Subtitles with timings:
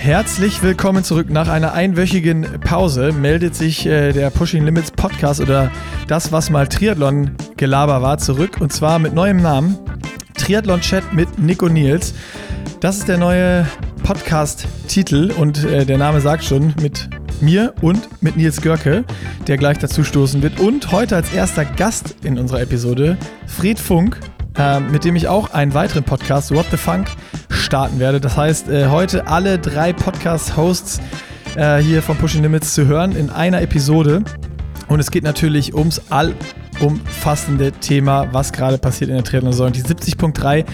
[0.00, 1.28] Herzlich willkommen zurück.
[1.28, 5.70] Nach einer einwöchigen Pause meldet sich äh, der Pushing Limits Podcast oder
[6.08, 8.56] das, was mal Triathlon-Gelaber war, zurück.
[8.60, 9.76] Und zwar mit neuem Namen.
[10.38, 12.14] Triathlon-Chat mit Nico Nils.
[12.80, 13.66] Das ist der neue
[14.02, 17.10] Podcast-Titel und äh, der Name sagt schon mit
[17.42, 19.04] mir und mit Nils Görke,
[19.48, 20.60] der gleich dazu stoßen wird.
[20.60, 24.18] Und heute als erster Gast in unserer Episode Fred Funk,
[24.56, 27.10] äh, mit dem ich auch einen weiteren Podcast, What the Funk,
[27.60, 28.20] starten werde.
[28.20, 31.00] Das heißt, äh, heute alle drei Podcast-Hosts
[31.56, 34.22] äh, hier von Pushing Limits zu hören in einer Episode.
[34.88, 39.72] Und es geht natürlich ums allumfassende Thema, was gerade passiert in der Triathlon-Saison.
[39.72, 40.64] Die 70.3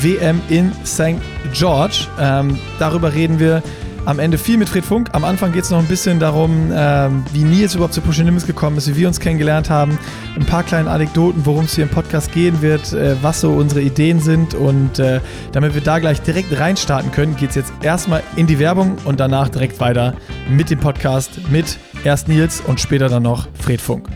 [0.00, 1.20] WM in St.
[1.52, 2.06] George.
[2.20, 3.62] Ähm, darüber reden wir
[4.06, 5.10] am Ende viel mit Fred Funk.
[5.12, 8.46] Am Anfang geht es noch ein bisschen darum, ähm, wie Nils überhaupt zu Pushing Limits
[8.46, 9.98] gekommen ist, wie wir uns kennengelernt haben.
[10.36, 13.80] Ein paar kleine Anekdoten, worum es hier im Podcast gehen wird, äh, was so unsere
[13.80, 14.54] Ideen sind.
[14.54, 15.20] Und äh,
[15.52, 19.20] damit wir da gleich direkt reinstarten können, geht es jetzt erstmal in die Werbung und
[19.20, 20.14] danach direkt weiter
[20.48, 24.08] mit dem Podcast mit erst Nils und später dann noch Fred Funk.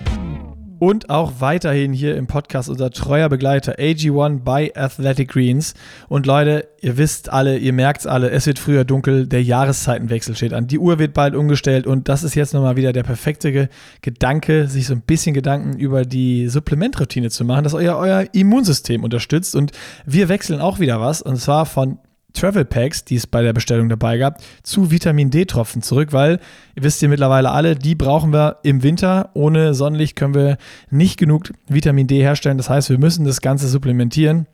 [0.79, 5.75] Und auch weiterhin hier im Podcast unser treuer Begleiter AG1 by Athletic Greens.
[6.09, 10.37] Und Leute, ihr wisst alle, ihr merkt es alle, es wird früher dunkel, der Jahreszeitenwechsel
[10.37, 10.69] steht an.
[10.69, 13.69] Die Uhr wird bald umgestellt und das ist jetzt nochmal wieder der perfekte
[14.03, 19.03] Gedanke, sich so ein bisschen Gedanken über die Supplementroutine zu machen, dass euer, euer Immunsystem
[19.03, 19.57] unterstützt.
[19.57, 19.73] Und
[20.07, 21.99] wir wechseln auch wieder was und zwar von
[22.35, 26.41] Travel Packs, die es bei der Bestellung dabei gab, zu Vitamin D-Tropfen zurück, weil
[26.77, 29.31] ihr wisst ihr mittlerweile alle, die brauchen wir im Winter.
[29.35, 30.59] Ohne Sonnenlicht können wir
[30.91, 32.59] nicht genug Vitamin D herstellen.
[32.59, 34.47] Das heißt, wir müssen das Ganze supplementieren.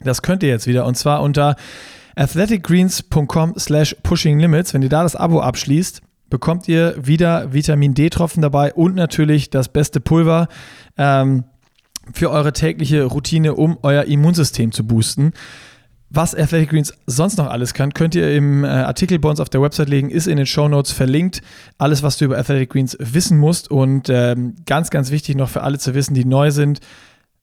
[0.00, 1.56] Das könnt ihr jetzt wieder und zwar unter
[2.16, 4.74] athleticgreens.com slash pushinglimits.
[4.74, 9.68] Wenn ihr da das Abo abschließt, bekommt ihr wieder Vitamin D-Tropfen dabei und natürlich das
[9.68, 10.48] beste Pulver.
[10.96, 11.44] Ähm,
[12.12, 15.32] für eure tägliche Routine, um euer Immunsystem zu boosten.
[16.16, 19.48] Was Athletic Greens sonst noch alles kann, könnt ihr im äh, Artikel bei uns auf
[19.48, 21.42] der Website legen, ist in den Show Notes verlinkt.
[21.76, 23.68] Alles, was du über Athletic Greens wissen musst.
[23.68, 26.78] Und ähm, ganz, ganz wichtig noch für alle zu wissen, die neu sind,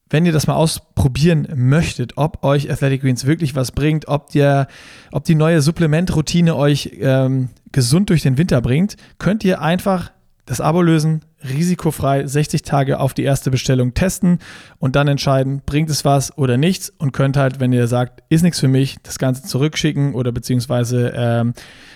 [0.09, 4.67] wenn ihr das mal ausprobieren möchtet, ob euch Athletic Greens wirklich was bringt, ob, der,
[5.11, 10.11] ob die neue Supplementroutine euch ähm, gesund durch den Winter bringt, könnt ihr einfach
[10.51, 14.39] das Abo lösen, risikofrei 60 Tage auf die erste Bestellung testen
[14.79, 18.41] und dann entscheiden, bringt es was oder nichts und könnt halt, wenn ihr sagt, ist
[18.41, 21.53] nichts für mich, das Ganze zurückschicken oder beziehungsweise ähm,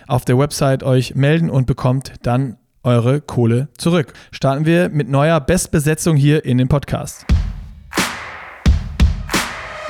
[0.08, 4.14] auf der Website euch melden und bekommt dann eure Kohle zurück.
[4.32, 7.26] Starten wir mit neuer Bestbesetzung hier in dem Podcast.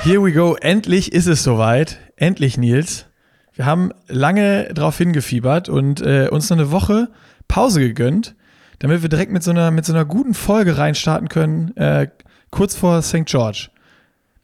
[0.00, 0.56] Here we go.
[0.60, 2.00] Endlich ist es soweit.
[2.16, 3.06] Endlich, Nils.
[3.54, 7.10] Wir haben lange darauf hingefiebert und äh, uns eine Woche
[7.46, 8.34] Pause gegönnt
[8.78, 12.08] damit wir direkt mit so einer, mit so einer guten Folge reinstarten können, äh,
[12.50, 13.26] kurz vor St.
[13.26, 13.68] George.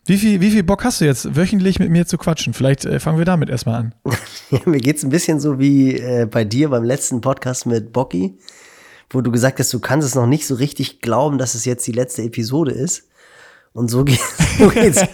[0.04, 2.54] Wie viel, wie viel Bock hast du jetzt, wöchentlich mit mir zu quatschen?
[2.54, 3.94] Vielleicht äh, fangen wir damit erstmal an.
[4.64, 8.36] Mir geht's ein bisschen so wie äh, bei dir beim letzten Podcast mit Bocky,
[9.10, 11.86] wo du gesagt hast, du kannst es noch nicht so richtig glauben, dass es jetzt
[11.86, 13.08] die letzte Episode ist.
[13.74, 14.18] Und so, geht,
[14.58, 15.04] so, geht's,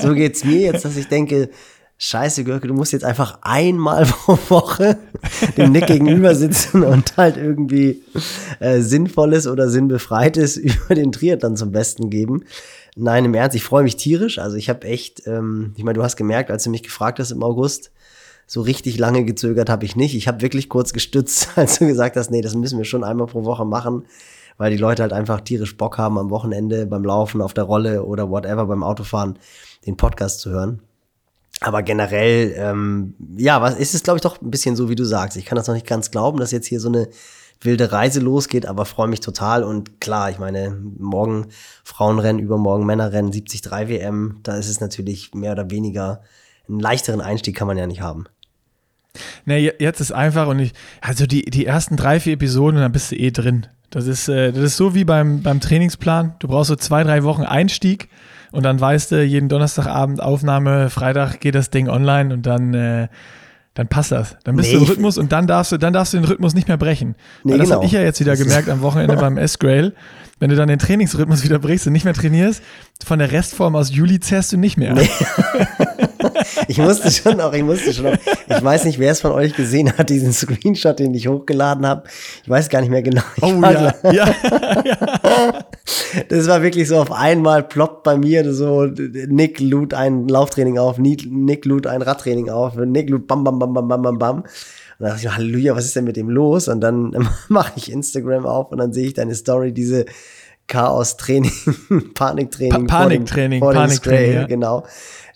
[0.00, 1.50] so geht's mir jetzt, dass ich denke,
[2.00, 4.98] scheiße, Görke, du musst jetzt einfach einmal pro Woche
[5.56, 8.02] dem Nick gegenüber sitzen und halt irgendwie
[8.58, 12.44] äh, Sinnvolles oder Sinnbefreites über den Triathlon zum Besten geben.
[12.96, 14.38] Nein, im Ernst, ich freue mich tierisch.
[14.38, 17.30] Also ich habe echt, ähm, ich meine, du hast gemerkt, als du mich gefragt hast
[17.30, 17.92] im August,
[18.46, 20.16] so richtig lange gezögert habe ich nicht.
[20.16, 23.26] Ich habe wirklich kurz gestützt, als du gesagt hast, nee, das müssen wir schon einmal
[23.26, 24.06] pro Woche machen,
[24.56, 28.04] weil die Leute halt einfach tierisch Bock haben, am Wochenende beim Laufen, auf der Rolle
[28.04, 29.38] oder whatever beim Autofahren
[29.86, 30.80] den Podcast zu hören.
[31.60, 35.04] Aber generell, ähm, ja, was ist es, glaube ich, doch ein bisschen so, wie du
[35.04, 35.36] sagst.
[35.36, 37.08] Ich kann das noch nicht ganz glauben, dass jetzt hier so eine
[37.60, 39.62] wilde Reise losgeht, aber freue mich total.
[39.62, 41.48] Und klar, ich meine, morgen
[41.84, 46.22] Frauenrennen, übermorgen Männerrennen, 73 WM, da ist es natürlich mehr oder weniger
[46.68, 48.24] einen leichteren Einstieg kann man ja nicht haben.
[49.44, 53.10] Ne, jetzt ist einfach und ich, also die, die ersten drei, vier Episoden, dann bist
[53.10, 53.66] du eh drin.
[53.90, 56.36] Das ist, äh, das ist so wie beim, beim Trainingsplan.
[56.38, 58.08] Du brauchst so zwei, drei Wochen Einstieg
[58.52, 63.08] und dann weißt du, jeden Donnerstagabend Aufnahme, Freitag geht das Ding online und dann, äh,
[63.74, 64.36] dann passt das.
[64.44, 66.54] Dann bist nee, du im Rhythmus und dann darfst du, dann darfst du den Rhythmus
[66.54, 67.14] nicht mehr brechen.
[67.44, 67.76] Nee, Weil das genau.
[67.76, 69.94] habe ich ja jetzt wieder gemerkt am Wochenende beim S-Grail.
[70.38, 72.62] Wenn du dann den Trainingsrhythmus wieder brichst und nicht mehr trainierst,
[73.04, 74.94] von der Restform aus Juli zerrst du nicht mehr.
[74.94, 75.08] Nee.
[76.68, 78.16] ich musste schon auch, ich musste schon auch,
[78.48, 82.04] ich weiß nicht, wer es von euch gesehen hat, diesen Screenshot, den ich hochgeladen habe.
[82.42, 83.22] Ich weiß gar nicht mehr genau.
[83.36, 84.34] Ich oh ja, ja,
[84.84, 85.64] ja.
[86.28, 90.98] Das war wirklich so auf einmal ploppt bei mir so, Nick lud ein Lauftraining auf,
[90.98, 94.36] Nick lud ein Radtraining auf, Nick lud bam, bam, bam, bam, bam, bam, bam.
[95.00, 96.68] Und dann dachte ich, Halleluja, was ist denn mit dem los?
[96.68, 100.04] Und dann mache ich Instagram auf und dann sehe ich deine Story, diese
[100.70, 101.52] Chaos-Training,
[102.14, 102.86] Paniktraining.
[102.86, 104.46] Pa Paniktraining, Paniktraining, ja.
[104.46, 104.86] genau.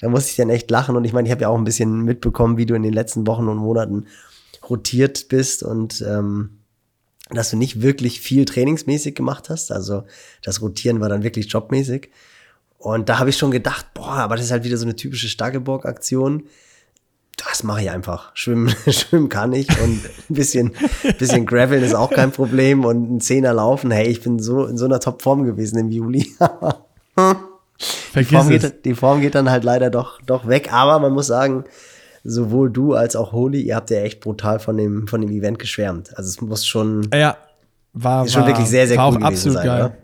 [0.01, 2.03] Da muss ich dann echt lachen und ich meine, ich habe ja auch ein bisschen
[2.03, 4.07] mitbekommen, wie du in den letzten Wochen und Monaten
[4.69, 6.61] rotiert bist und ähm,
[7.31, 9.73] dass du nicht wirklich viel trainingsmäßig gemacht hast.
[9.73, 10.05] Also
[10.43, 12.11] das Rotieren war dann wirklich jobmäßig.
[12.79, 15.29] Und da habe ich schon gedacht, boah, aber das ist halt wieder so eine typische
[15.29, 16.45] Staggeborg-Aktion.
[17.37, 18.31] Das mache ich einfach.
[18.35, 20.01] Schwimmen, schwimmen kann ich und
[20.31, 20.73] ein bisschen,
[21.19, 23.91] bisschen Graveln ist auch kein Problem und ein Zehner laufen.
[23.91, 26.33] Hey, ich bin so in so einer Topform gewesen im Juli.
[28.15, 30.73] die, Form geht, die Form geht dann halt leider doch, doch weg.
[30.73, 31.65] Aber man muss sagen,
[32.23, 35.59] sowohl du als auch Holy, ihr habt ja echt brutal von dem, von dem Event
[35.59, 36.17] geschwärmt.
[36.17, 37.37] Also es muss schon, ja,
[37.93, 39.85] war, schon war, wirklich sehr, sehr war cool auch absolut sein, geil.
[39.85, 39.97] oder?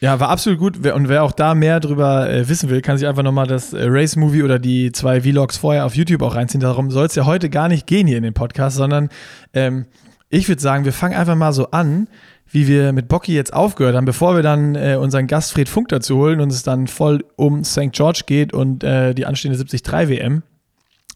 [0.00, 0.86] Ja, war absolut gut.
[0.86, 3.86] Und wer auch da mehr drüber äh, wissen will, kann sich einfach nochmal das äh,
[3.88, 6.60] Race-Movie oder die zwei Vlogs vorher auf YouTube auch reinziehen.
[6.60, 9.08] Darum soll es ja heute gar nicht gehen hier in dem Podcast, sondern
[9.54, 9.86] ähm,
[10.28, 12.08] ich würde sagen, wir fangen einfach mal so an,
[12.50, 15.88] wie wir mit Bocky jetzt aufgehört haben, bevor wir dann äh, unseren Gast Fred Funk
[15.88, 17.92] dazu holen und es dann voll um St.
[17.92, 20.42] George geht und äh, die anstehende 73 WM.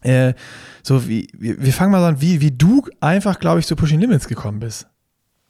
[0.01, 0.33] Äh,
[0.81, 3.75] so wie, wir, wir fangen mal so an, wie, wie du einfach, glaube ich, zu
[3.75, 4.87] Pushing Limits gekommen bist.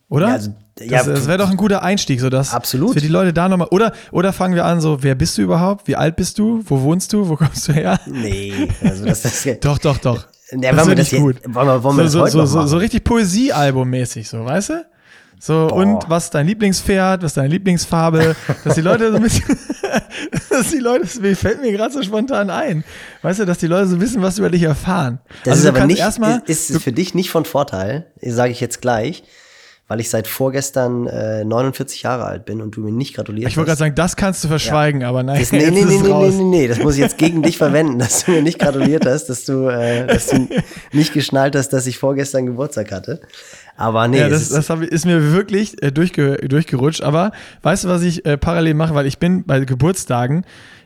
[0.10, 0.28] Oder?
[0.28, 0.54] Ja, also,
[0.90, 2.94] das ja, das wäre doch ein guter Einstieg, so dass Absolut.
[2.94, 3.68] für die Leute da nochmal.
[3.72, 5.88] Oder, oder fangen wir an, so, wer bist du überhaupt?
[5.88, 6.62] Wie alt bist du?
[6.66, 7.28] Wo wohnst du?
[7.30, 8.00] Wo kommst du her?
[8.06, 10.28] Nee, also das ist Doch, doch, doch.
[10.54, 11.36] Ja, das wollen wir ist das nicht gut.
[11.36, 14.86] jetzt- wollen wir- wollen wir so, so, so, so richtig Poesiealbum-mäßig, so, weißt du?
[15.40, 15.74] So, Boah.
[15.78, 19.46] und was ist dein Lieblingspferd, was ist deine Lieblingsfarbe, dass die Leute so ein bisschen,
[20.50, 22.84] dass die Leute, das fällt mir gerade so spontan ein,
[23.24, 25.20] weißt du, dass die Leute so wissen, was über dich erfahren.
[25.46, 28.60] Das Also ist aber nicht, erstmal, ist, ist für dich nicht von Vorteil, sage ich
[28.60, 29.24] jetzt gleich,
[29.92, 33.58] weil ich seit vorgestern äh, 49 Jahre alt bin und du mir nicht gratuliert ich
[33.58, 36.10] wollte gerade sagen, das kannst du verschweigen, aber nein, Das, nee, nee, nee, nee, nee,
[36.10, 36.34] raus.
[36.34, 39.26] nee, nee, das muss ich jetzt gegen dich verwenden, dass du mir nicht gratuliert hast,
[39.26, 40.48] dass du, äh, dass du
[40.94, 43.20] nicht geschnallt hast, dass ich vorgestern Geburtstag hatte.
[43.76, 47.02] Aber nee, Ja, das, ist, das hab, ist mir wirklich äh, durchge, durchgerutscht.
[47.02, 47.34] Aber
[47.64, 48.96] weißt du, was ich äh, parallel mache?
[48.96, 50.46] Weil ich bin bei Geburtstagen,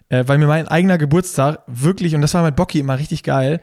[0.09, 3.61] äh, weil mir mein eigener Geburtstag wirklich, und das war mit Bocky immer richtig geil,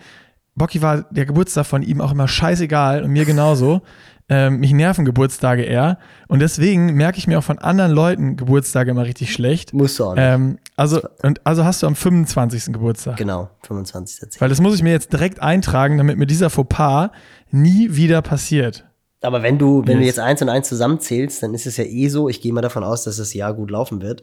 [0.54, 3.82] Bocky war der Geburtstag von ihm auch immer scheißegal und mir genauso.
[4.28, 5.98] Ähm, mich nerven Geburtstage eher.
[6.28, 9.74] Und deswegen merke ich mir auch von anderen Leuten Geburtstage immer richtig schlecht.
[9.74, 10.24] musst du auch nicht.
[10.24, 12.72] Ähm, also, und, also hast du am 25.
[12.72, 13.16] Geburtstag.
[13.16, 14.40] genau, 25.
[14.40, 17.10] Weil das muss ich mir jetzt direkt eintragen, damit mir dieser Fauxpas
[17.50, 18.86] nie wieder passiert.
[19.20, 22.08] Aber wenn du, wenn du jetzt eins und eins zusammenzählst, dann ist es ja eh
[22.08, 24.22] so, ich gehe mal davon aus, dass das Jahr gut laufen wird.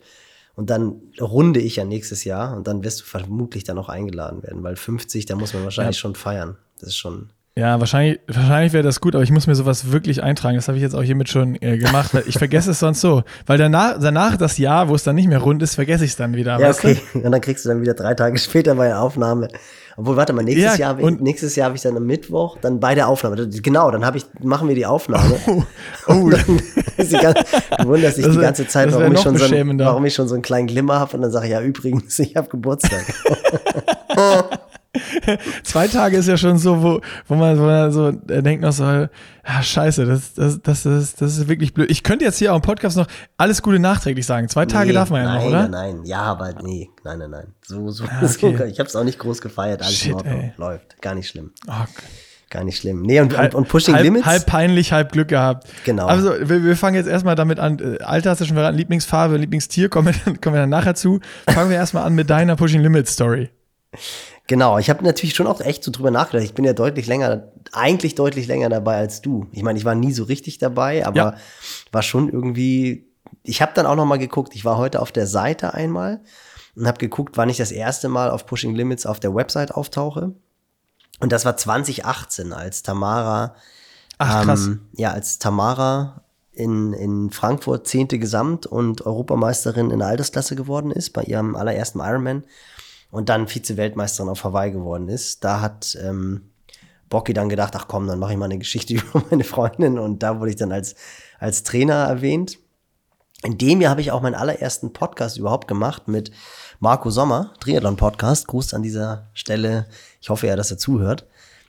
[0.56, 4.44] Und dann runde ich ja nächstes Jahr und dann wirst du vermutlich dann auch eingeladen
[4.44, 6.02] werden, weil 50, da muss man wahrscheinlich Ja.
[6.02, 6.58] schon feiern.
[6.80, 7.30] Das ist schon.
[7.60, 10.56] Ja, wahrscheinlich, wahrscheinlich wäre das gut, aber ich muss mir sowas wirklich eintragen.
[10.56, 12.12] Das habe ich jetzt auch hiermit schon äh, gemacht.
[12.26, 13.24] Ich vergesse es sonst so.
[13.46, 16.16] Weil danach, danach das Jahr, wo es dann nicht mehr rund ist, vergesse ich es
[16.16, 16.58] dann wieder.
[16.58, 16.98] Ja, okay.
[17.14, 19.50] Und dann kriegst du dann wieder drei Tage später bei der Aufnahme.
[19.98, 22.96] Obwohl, warte mal, nächstes Ja, Jahr, nächstes Jahr habe ich dann am Mittwoch, dann bei
[22.96, 23.50] der Aufnahme.
[23.50, 25.36] Genau, dann habe ich, machen wir die Aufnahme.
[25.46, 25.66] du?
[26.08, 26.62] Oh, Und dann
[26.96, 27.44] ist die ganze,
[27.78, 29.86] du wunderst dich die ganze Zeit, warum ich, schon so ein, beschämender.
[29.88, 31.18] warum ich schon so einen kleinen Glimmer habe.
[31.18, 33.04] Und dann sage ich, ja, übrigens, ich habe Geburtstag.
[35.64, 38.72] zwei Tage ist ja schon so, wo, wo, man, wo man so äh, denkt noch
[38.72, 39.10] so, ja,
[39.62, 41.92] scheiße, das, das, das, ist, das ist wirklich blöd.
[41.92, 43.08] Ich könnte jetzt hier auch im Podcast noch
[43.38, 44.50] alles Gute nachträglich sagen.
[44.50, 45.68] Zwei Tage Nee, darf man ja nein, noch, oder?
[45.68, 47.54] Nein, nein, ja, aber nee, nein, nein, nein.
[47.66, 48.68] So, so, Ah, so okay.
[48.68, 50.16] ich habe es auch nicht groß gefeiert, alles Shit,
[50.58, 51.86] läuft, gar nicht schlimm, Oh,
[52.50, 53.04] gar nicht schlimm.
[53.04, 55.68] Nee, und, halb, und, und Pushing halb, Limits, halb peinlich, halb Glück gehabt.
[55.86, 56.08] Genau.
[56.08, 57.78] Also, wir, wir fangen jetzt erstmal damit an.
[57.78, 60.96] Äh, Alter hast du schon verraten, Lieblingsfarbe, Lieblingstier, kommen wir, dann, kommen wir dann nachher
[60.96, 61.20] zu.
[61.48, 63.50] Fangen wir erstmal an mit deiner Pushing Limits Story.
[64.50, 66.44] genau, ich habe natürlich schon auch echt so drüber nachgedacht.
[66.44, 69.46] Ich bin ja deutlich länger, eigentlich deutlich länger dabei als du.
[69.54, 71.36] Ich meine, ich war nie so richtig dabei, aber Ja.
[71.94, 73.08] war schon irgendwie,
[73.44, 76.20] ich habe dann auch noch mal geguckt, ich war heute auf der Seite einmal
[76.76, 80.34] und habe geguckt, wann ich das erste Mal auf Pushing Limits auf der Website auftauche.
[81.20, 83.56] Und das war 2018, als Tamara
[84.18, 84.66] Ach, krass.
[84.68, 90.92] Ähm, ja, als Tamara in, in Frankfurt zehnte Gesamt- und Europameisterin in der Altersklasse geworden
[90.92, 92.44] ist, bei ihrem allerersten Ironman
[93.12, 95.44] und dann Vize-Weltmeisterin auf Hawaii geworden ist.
[95.44, 96.52] Da hat ähm,
[97.10, 100.24] Bocky dann gedacht, ach komm, dann mache ich mal eine Geschichte über meine Freundin und
[100.24, 100.96] da wurde ich dann als,
[101.40, 102.58] als Trainer erwähnt.
[103.44, 106.32] In dem Jahr habe ich auch meinen allerersten Podcast überhaupt gemacht mit
[106.80, 108.48] Marco Sommer, Triathlon-Podcast.
[108.48, 109.88] Gruß an dieser Stelle.
[110.22, 111.26] Ich hoffe ja, dass er zuhört.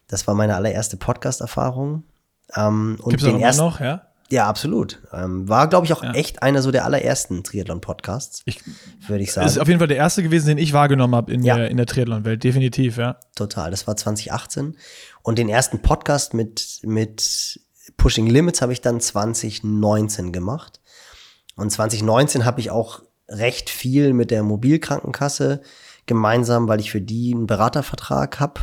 [0.08, 2.02] Das war meine allererste Podcast-Erfahrung.
[2.56, 4.09] Ähm, und Gibt's den ersten, noch, ja?
[4.30, 5.02] Ja, absolut.
[5.12, 6.12] Ähm, war, glaube ich, auch Ja.
[6.12, 8.60] echt einer so der allerersten Triathlon-Podcasts, Ich,
[9.08, 9.58] würde ich ist sagen.
[9.60, 11.56] auf jeden Fall der erste gewesen, den ich wahrgenommen habe in, Ja.
[11.56, 12.42] der, in der Triathlon-Welt.
[12.44, 13.16] Definitiv, ja.
[13.34, 13.70] Total.
[13.70, 14.76] Das war 2018.
[15.22, 17.60] Und den ersten Podcast mit, mit
[17.96, 20.80] Pushing Limits habe ich dann 2019 gemacht.
[21.56, 25.60] Und 2019 habe ich auch recht viel mit der Mobilkrankenkasse
[26.06, 28.62] gemeinsam, weil ich für die einen Beratervertrag habe.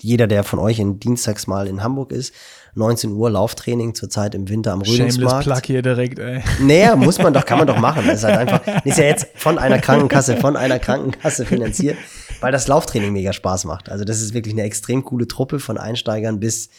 [0.00, 2.32] Jeder, der von euch in Dienstags mal in Hamburg ist,
[2.74, 5.44] 19 Uhr Lauftraining zurzeit im Winter am Shameless Rödungsmarkt.
[5.44, 6.42] Plug hier direkt, ey.
[6.60, 8.06] Naja, muss man doch, kann man doch machen.
[8.06, 11.98] Das ist halt einfach, ist ja jetzt von einer Krankenkasse, von einer Krankenkasse finanziert,
[12.40, 13.90] weil das Lauftraining mega Spaß macht.
[13.90, 16.70] Also das ist wirklich eine extrem coole Truppe von Einsteigern bis,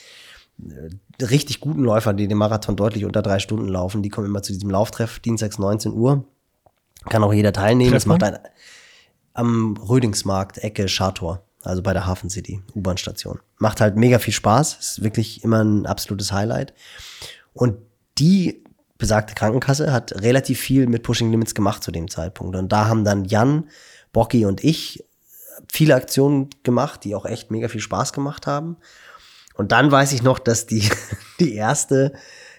[0.59, 4.41] äh, richtig guten Läufer, die den Marathon deutlich unter drei Stunden laufen, die kommen immer
[4.41, 6.25] zu diesem Lauftreff, dienstags 19 Uhr.
[7.09, 7.93] Kann auch jeder teilnehmen.
[7.93, 8.38] Es macht ein,
[9.33, 13.39] am Rödingsmarkt, Ecke Schartor, also bei der Hafen City, U-Bahn-Station.
[13.58, 16.74] Macht halt mega viel Spaß, ist wirklich immer ein absolutes Highlight.
[17.53, 17.77] Und
[18.17, 18.63] die
[18.98, 22.55] besagte Krankenkasse hat relativ viel mit Pushing Limits gemacht zu dem Zeitpunkt.
[22.55, 23.70] Und da haben dann Jan,
[24.12, 25.03] Bocky und ich
[25.72, 28.77] viele Aktionen gemacht, die auch echt mega viel Spaß gemacht haben.
[29.55, 30.89] Und dann weiß ich noch, dass die,
[31.39, 32.13] die erste,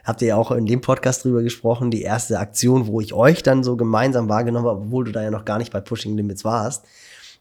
[0.05, 3.43] habt ihr ja auch in dem Podcast drüber gesprochen, die erste Aktion, wo ich euch
[3.43, 6.45] dann so gemeinsam wahrgenommen habe, obwohl du da ja noch gar nicht bei Pushing Limits
[6.45, 6.85] warst,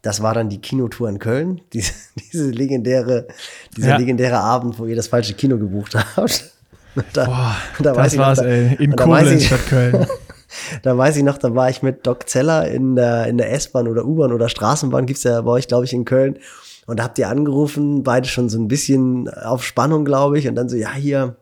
[0.03, 1.93] das war dann die Kinotour in Köln, diese,
[2.31, 3.27] diese legendäre,
[3.75, 3.98] dieser ja.
[3.98, 6.51] legendäre Abend, wo ihr das falsche Kino gebucht habt.
[7.13, 10.05] Da, Boah, da das war's, noch, ey, in Koblenz statt Köln.
[10.83, 13.88] da weiß ich noch, da war ich mit Doc Zeller in der, in der S-Bahn
[13.88, 16.38] oder U-Bahn oder Straßenbahn, gibt's ja bei euch, glaube ich, in Köln.
[16.86, 20.48] Und da habt ihr angerufen, beide schon so ein bisschen auf Spannung, glaube ich.
[20.48, 21.36] Und dann so, ja, hier,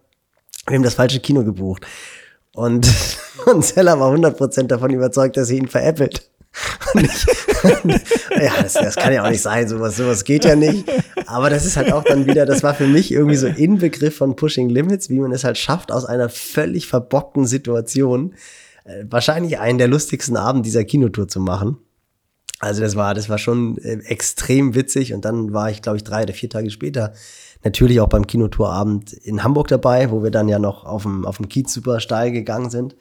[0.68, 1.86] wir haben das falsche Kino gebucht.
[2.53, 2.88] Und,
[3.46, 6.30] und Zeller war 100% davon überzeugt, dass ihr ihn veräppelt.
[8.41, 10.89] Ja, das, das, kann ja auch nicht sein, sowas, sowas geht ja nicht.
[11.27, 14.36] Aber das ist halt auch dann wieder, das war für mich irgendwie so Inbegriff von
[14.36, 18.34] Pushing Limits, wie man es halt schafft, aus einer völlig verbockten Situation
[18.84, 21.77] äh, wahrscheinlich einen der lustigsten Abend dieser Kinotour zu machen.
[22.60, 26.03] Also das war, das war schon äh, extrem witzig und dann war ich, glaube ich,
[26.03, 27.13] drei oder vier Tage später
[27.63, 31.38] natürlich auch beim Kinotourabend in Hamburg dabei, wo wir dann ja noch auf dem, auf
[31.38, 32.96] dem Kiez super steil gegangen sind.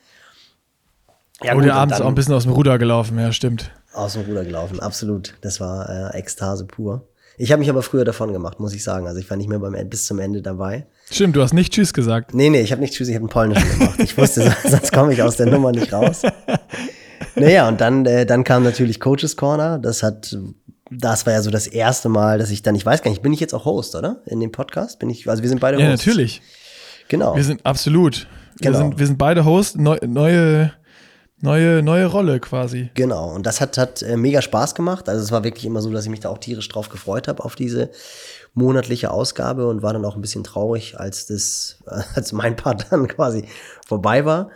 [1.42, 3.70] Ja, Wurde abends auch ein bisschen aus dem Ruder gelaufen, ja, stimmt.
[3.92, 5.34] Aus dem Ruder gelaufen, absolut.
[5.40, 7.06] Das war äh, Ekstase pur.
[7.38, 9.06] Ich habe mich aber früher davon gemacht, muss ich sagen.
[9.06, 10.86] Also ich war nicht mehr beim, bis zum Ende dabei.
[11.10, 12.34] Stimmt, du hast nicht Tschüss gesagt.
[12.34, 13.98] Nee, nee, ich habe nicht Tschüss, ich habe einen polnischen gemacht.
[13.98, 16.22] Ich wusste, sonst komme ich aus der Nummer nicht raus.
[17.36, 19.78] Naja, und dann, äh, dann kam natürlich Coaches Corner.
[19.78, 20.36] Das hat,
[20.90, 23.32] das war ja so das erste Mal, dass ich dann, ich weiß gar nicht, bin
[23.32, 24.20] ich jetzt auch Host, oder?
[24.26, 24.98] In dem Podcast?
[24.98, 26.04] Bin ich, also wir sind beide Hosts.
[26.04, 26.42] Ja, natürlich.
[27.08, 27.36] Genau.
[27.36, 28.26] Wir sind absolut.
[28.58, 28.78] Wir, genau.
[28.78, 30.72] sind, wir sind beide Hosts, neu, neue
[31.42, 32.90] Neue, neue Rolle quasi.
[32.94, 35.08] Genau, und das hat, hat äh, mega Spaß gemacht.
[35.08, 37.42] Also es war wirklich immer so, dass ich mich da auch tierisch drauf gefreut habe
[37.44, 37.90] auf diese
[38.52, 41.78] monatliche Ausgabe und war dann auch ein bisschen traurig, als das,
[42.14, 43.46] als mein Part dann quasi
[43.86, 44.50] vorbei war.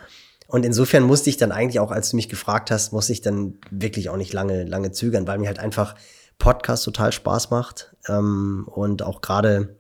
[0.46, 3.54] Und insofern musste ich dann eigentlich auch, als du mich gefragt hast, musste ich dann
[3.70, 5.94] wirklich auch nicht lange, lange zögern, weil mir halt einfach
[6.38, 7.94] Podcast total Spaß macht.
[8.08, 9.76] Ähm, und auch gerade,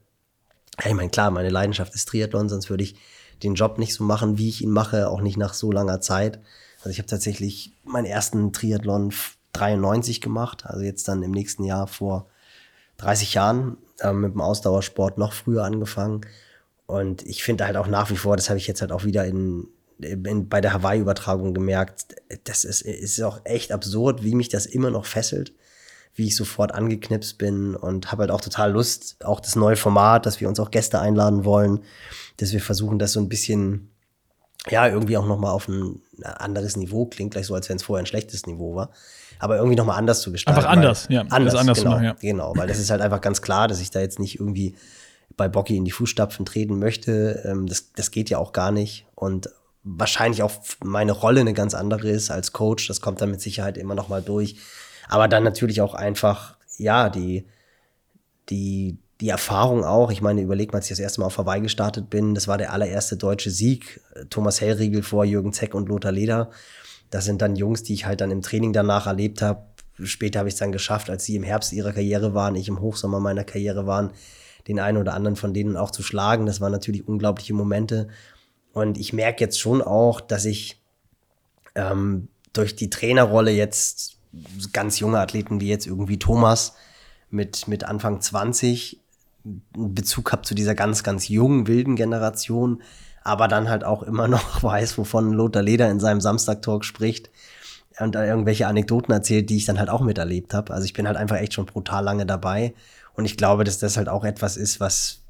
[0.82, 2.96] ich meine, klar, meine Leidenschaft ist Triathlon, sonst würde ich
[3.42, 6.40] den Job nicht so machen, wie ich ihn mache, auch nicht nach so langer Zeit.
[6.84, 9.10] Also ich habe tatsächlich meinen ersten Triathlon
[9.54, 12.28] 93 gemacht, also jetzt dann im nächsten Jahr vor
[12.98, 16.26] 30 Jahren äh, mit dem Ausdauersport noch früher angefangen.
[16.84, 19.24] Und ich finde halt auch nach wie vor, das habe ich jetzt halt auch wieder
[19.24, 19.66] in,
[19.98, 24.90] in bei der Hawaii-Übertragung gemerkt, das ist, ist auch echt absurd, wie mich das immer
[24.90, 25.54] noch fesselt,
[26.14, 30.26] wie ich sofort angeknipst bin und habe halt auch total Lust, auch das neue Format,
[30.26, 31.80] dass wir uns auch Gäste einladen wollen,
[32.36, 33.88] dass wir versuchen, das so ein bisschen
[34.70, 38.02] ja, irgendwie auch nochmal auf ein anderes Niveau klingt, gleich so, als wenn es vorher
[38.02, 38.90] ein schlechtes Niveau war.
[39.38, 40.58] Aber irgendwie nochmal anders zu gestalten.
[40.58, 41.22] Einfach anders, ja.
[41.28, 42.16] Anders, anders genau, machen, ja.
[42.20, 44.74] genau, weil das ist halt einfach ganz klar, dass ich da jetzt nicht irgendwie
[45.36, 47.42] bei Bocky in die Fußstapfen treten möchte.
[47.44, 49.06] Ähm, das, das geht ja auch gar nicht.
[49.14, 49.50] Und
[49.82, 50.52] wahrscheinlich auch
[50.82, 52.88] meine Rolle eine ganz andere ist als Coach.
[52.88, 54.56] Das kommt dann mit Sicherheit immer nochmal durch.
[55.08, 57.46] Aber dann natürlich auch einfach, ja, die,
[58.48, 61.62] die, die Erfahrung auch, ich meine, überleg mal, als ich das erste Mal auf Hawaii
[61.62, 64.02] gestartet bin, das war der allererste deutsche Sieg.
[64.28, 66.50] Thomas Hellriegel vor Jürgen Zeck und Lothar Leder.
[67.08, 69.64] Das sind dann Jungs, die ich halt dann im Training danach erlebt habe.
[70.02, 72.82] Später habe ich es dann geschafft, als sie im Herbst ihrer Karriere waren, ich im
[72.82, 74.10] Hochsommer meiner Karriere waren,
[74.68, 76.44] den einen oder anderen von denen auch zu schlagen.
[76.44, 78.08] Das waren natürlich unglaubliche Momente.
[78.74, 80.82] Und ich merke jetzt schon auch, dass ich
[81.76, 84.18] ähm, durch die Trainerrolle jetzt
[84.74, 86.74] ganz junge Athleten wie jetzt irgendwie Thomas
[87.30, 89.00] mit, mit Anfang 20
[89.44, 92.82] Bezug habe zu dieser ganz, ganz jungen, wilden Generation,
[93.22, 97.30] aber dann halt auch immer noch weiß, wovon Lothar Leder in seinem Samstag-Talk spricht
[98.00, 100.72] und irgendwelche Anekdoten erzählt, die ich dann halt auch miterlebt habe.
[100.72, 102.74] Also ich bin halt einfach echt schon brutal lange dabei
[103.14, 105.23] und ich glaube, dass das halt auch etwas ist, was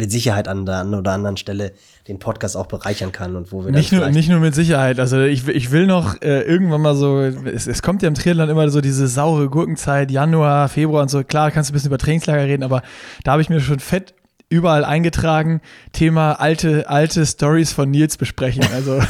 [0.00, 1.72] mit Sicherheit an der einen oder anderen Stelle
[2.08, 4.98] den Podcast auch bereichern kann und wo wir nicht nur nicht nur mit Sicherheit.
[4.98, 8.48] Also ich, ich will noch äh, irgendwann mal so es, es kommt ja im Triathlon
[8.48, 11.22] immer so diese saure Gurkenzeit Januar Februar und so.
[11.22, 12.82] Klar kannst du ein bisschen über Trainingslager reden aber
[13.24, 14.14] da habe ich mir schon fett
[14.50, 15.60] überall eingetragen,
[15.92, 18.64] Thema alte, alte Stories von Nils besprechen.
[18.74, 19.00] Also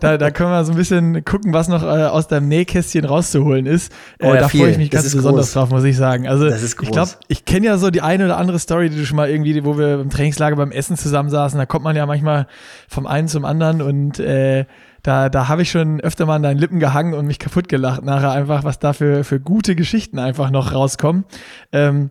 [0.00, 3.66] da, da können wir so ein bisschen gucken, was noch äh, aus deinem Nähkästchen rauszuholen
[3.66, 3.92] ist.
[4.18, 5.52] Äh, oh ja, da freue ich mich das ganz besonders groß.
[5.54, 6.26] drauf, muss ich sagen.
[6.26, 9.16] Also ich glaube, ich kenne ja so die eine oder andere Story, die du schon
[9.16, 12.48] mal irgendwie, wo wir im Trainingslager beim Essen zusammensaßen, da kommt man ja manchmal
[12.88, 14.66] vom einen zum anderen und äh,
[15.04, 18.04] da, da habe ich schon öfter mal an deinen Lippen gehangen und mich kaputt gelacht
[18.04, 21.24] nachher einfach, was da für, für gute Geschichten einfach noch rauskommen.
[21.72, 22.10] Ähm,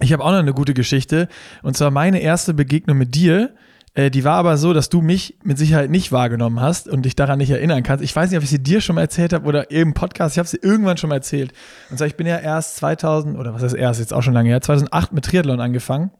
[0.00, 1.28] Ich habe auch noch eine gute Geschichte.
[1.62, 3.54] Und zwar meine erste Begegnung mit dir.
[3.94, 7.16] Äh, die war aber so, dass du mich mit Sicherheit nicht wahrgenommen hast und dich
[7.16, 8.04] daran nicht erinnern kannst.
[8.04, 10.34] Ich weiß nicht, ob ich sie dir schon mal erzählt habe oder im Podcast.
[10.34, 11.52] Ich habe sie irgendwann schon mal erzählt.
[11.90, 14.48] Und zwar, ich bin ja erst 2000, oder was ist erst, jetzt auch schon lange
[14.48, 16.10] her, 2008 mit Triathlon angefangen.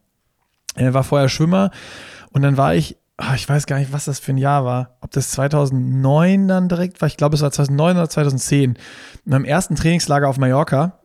[0.75, 1.71] Er war vorher Schwimmer
[2.33, 4.97] und dann war ich, ach, ich weiß gar nicht, was das für ein Jahr war.
[5.01, 7.07] Ob das 2009 dann direkt war.
[7.07, 8.79] Ich glaube, es war 2009 oder 2010.
[9.27, 11.00] Und am ersten Trainingslager auf Mallorca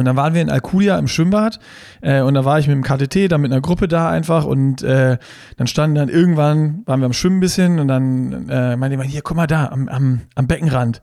[0.00, 1.60] und dann waren wir in Alcudia im Schwimmbad
[2.00, 4.82] äh, und da war ich mit dem KTT, dann mit einer Gruppe da einfach und
[4.82, 5.18] äh,
[5.58, 9.10] dann standen dann irgendwann, waren wir am Schwimmen ein bisschen und dann äh, meinte jemand,
[9.10, 11.02] hier, guck mal da, am, am, am Beckenrand.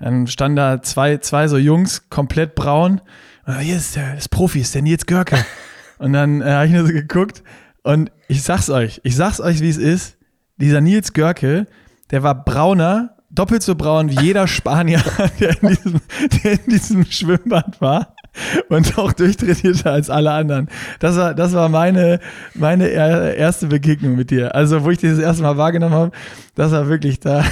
[0.00, 3.02] Dann standen da zwei, zwei so Jungs, komplett braun.
[3.44, 5.44] Und hier ist der das Profi, ist der Nils Görke.
[5.98, 7.42] Und dann äh, habe ich nur so geguckt
[7.82, 10.16] und ich sag's euch, ich sag's euch, wie es ist.
[10.56, 11.66] Dieser Nils Görke,
[12.12, 15.02] der war brauner doppelt so braun wie jeder Spanier,
[15.40, 16.00] der in diesem,
[16.42, 18.14] der in diesem Schwimmbad war
[18.68, 20.68] und auch durchtrainierter als alle anderen.
[21.00, 22.20] Das war, das war meine,
[22.54, 24.54] meine erste Begegnung mit dir.
[24.54, 26.12] Also, wo ich dich das erste Mal wahrgenommen habe,
[26.54, 27.44] das war wirklich da.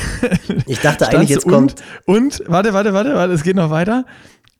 [0.66, 1.74] Ich dachte eigentlich, jetzt und, kommt.
[2.04, 4.04] Und, warte, warte, warte, warte, es geht noch weiter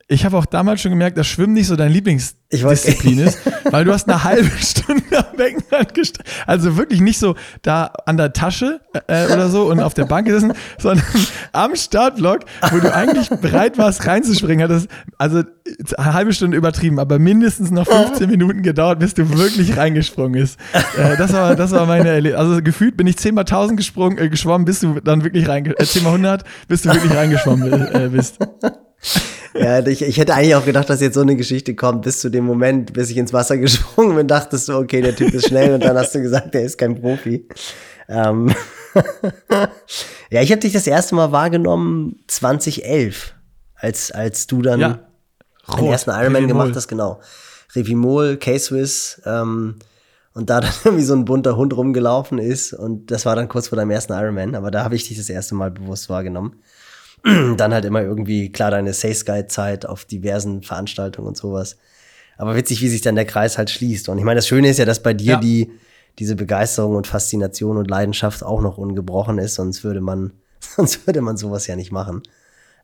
[0.09, 3.41] ich habe auch damals schon gemerkt, dass Schwimmen nicht so dein Lieblingsdisziplin ist,
[3.73, 6.33] weil du hast eine halbe Stunde am Beckenrand gestanden.
[6.47, 10.29] Also wirklich nicht so da an der Tasche äh, oder so und auf der Bank
[10.29, 11.05] gesessen, sondern
[11.51, 14.63] am Startblock, wo du eigentlich bereit warst reinzuspringen.
[14.63, 14.87] Hat das,
[15.19, 15.43] also
[15.99, 20.57] eine halbe Stunde übertrieben, aber mindestens noch 15 Minuten gedauert, bis du wirklich reingesprungen bist.
[20.97, 22.39] Äh, das war, das war meine Erlebnis.
[22.39, 25.89] Also gefühlt bin ich 10 mal 1000 gesprungen, äh, geschwommen, bis du dann wirklich reingesprungen,
[25.89, 28.39] äh, 10 mal 100, bis du wirklich reingeschwommen äh, bist.
[29.59, 32.31] Ja, ich, ich hätte eigentlich auch gedacht, dass jetzt so eine Geschichte kommt, bis zu
[32.31, 35.75] dem Moment, bis ich ins Wasser gesprungen bin, dachtest du, okay, der Typ ist schnell
[35.75, 37.49] und dann hast du gesagt, der ist kein Profi.
[38.09, 38.55] Ähm
[40.31, 43.35] ja, ich habe dich das erste Mal wahrgenommen 2011,
[43.75, 45.01] als, als du dann ja.
[45.77, 46.49] den ersten Ironman Revimol.
[46.49, 47.21] gemacht hast, genau.
[47.75, 49.77] Revimol, K-Swiss, ähm,
[50.37, 53.69] und da dann irgendwie so ein bunter Hund rumgelaufen ist und das war dann kurz
[53.69, 56.61] vor deinem ersten Ironman, aber da habe ich dich das erste Mal bewusst wahrgenommen.
[57.57, 61.77] dann halt immer irgendwie, klar, deine Sales Guide Zeit auf diversen Veranstaltungen und sowas.
[62.39, 64.09] Aber witzig, wie sich dann der Kreis halt schließt.
[64.09, 65.41] Und ich meine, das Schöne ist ja, dass bei dir ja.
[65.41, 65.73] die,
[66.19, 71.21] diese Begeisterung und Faszination und Leidenschaft auch noch ungebrochen ist, sonst würde man, sonst würde
[71.21, 72.23] man sowas ja nicht machen.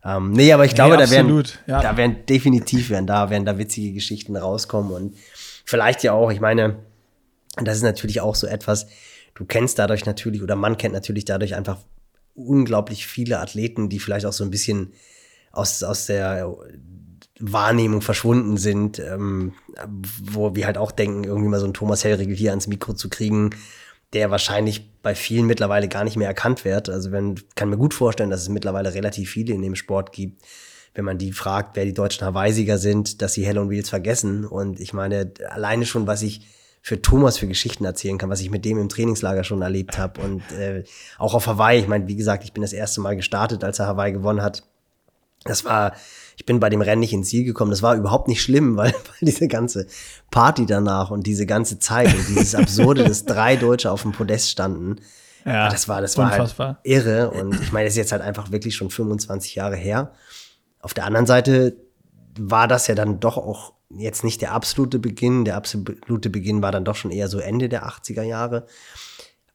[0.03, 1.81] Ähm, nee, aber ich glaube, nee, da werden, ja.
[1.81, 5.15] da werden definitiv werden da, werden da witzige Geschichten rauskommen und
[5.63, 6.75] vielleicht ja auch, ich meine,
[7.55, 8.87] das ist natürlich auch so etwas,
[9.35, 11.77] du kennst dadurch natürlich oder man kennt natürlich dadurch einfach
[12.35, 14.93] unglaublich viele Athleten, die vielleicht auch so ein bisschen
[15.51, 16.55] aus, aus der
[17.39, 19.53] Wahrnehmung verschwunden sind, ähm,
[20.21, 23.09] wo wir halt auch denken, irgendwie mal so einen Thomas Hellriegel hier ans Mikro zu
[23.09, 23.51] kriegen,
[24.13, 26.89] der wahrscheinlich bei vielen mittlerweile gar nicht mehr erkannt wird.
[26.89, 30.43] Also wenn, kann mir gut vorstellen, dass es mittlerweile relativ viele in dem Sport gibt,
[30.93, 34.45] wenn man die fragt, wer die deutschen Hawaii-Sieger sind, dass sie Hell on Wheels vergessen.
[34.45, 36.45] Und ich meine, alleine schon, was ich
[36.85, 40.19] für Thomas für Geschichten erzählen kann, was ich mit dem im Trainingslager schon erlebt habe.
[40.19, 40.83] Und äh,
[41.17, 43.87] auch auf Hawaii, ich meine, wie gesagt, ich bin das erste Mal gestartet, als er
[43.87, 44.63] Hawaii gewonnen hat.
[45.45, 45.93] Das war,
[46.35, 47.71] ich bin bei dem Rennen nicht ins Ziel gekommen.
[47.71, 49.87] Das war überhaupt nicht schlimm, weil, weil diese ganze
[50.29, 54.49] Party danach und diese ganze Zeit und dieses Absurde, dass drei Deutsche auf dem Podest
[54.49, 54.97] standen,
[55.45, 57.31] ja, das war, das war halt irre.
[57.31, 60.11] Und ich meine, das ist jetzt halt einfach wirklich schon 25 Jahre her.
[60.81, 61.77] Auf der anderen Seite
[62.37, 65.45] war das ja dann doch auch jetzt nicht der absolute Beginn.
[65.45, 68.65] Der absolute Beginn war dann doch schon eher so Ende der 80er Jahre.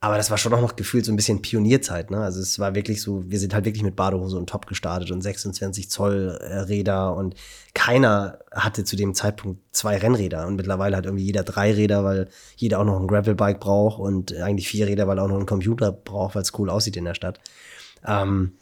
[0.01, 2.13] Aber das war schon auch noch gefühlt so ein bisschen Pionierzeit.
[2.13, 2.19] Ne?
[2.19, 5.23] Also es war wirklich so, wir sind halt wirklich mit Badehose und Top gestartet und
[5.23, 7.35] 26 Zoll äh, Räder und
[7.75, 12.29] keiner hatte zu dem Zeitpunkt zwei Rennräder und mittlerweile hat irgendwie jeder drei Räder, weil
[12.55, 15.47] jeder auch noch ein Gravelbike braucht und eigentlich vier Räder, weil er auch noch einen
[15.47, 17.41] Computer braucht, weil es cool aussieht in der Stadt.
[18.07, 18.53] Ähm,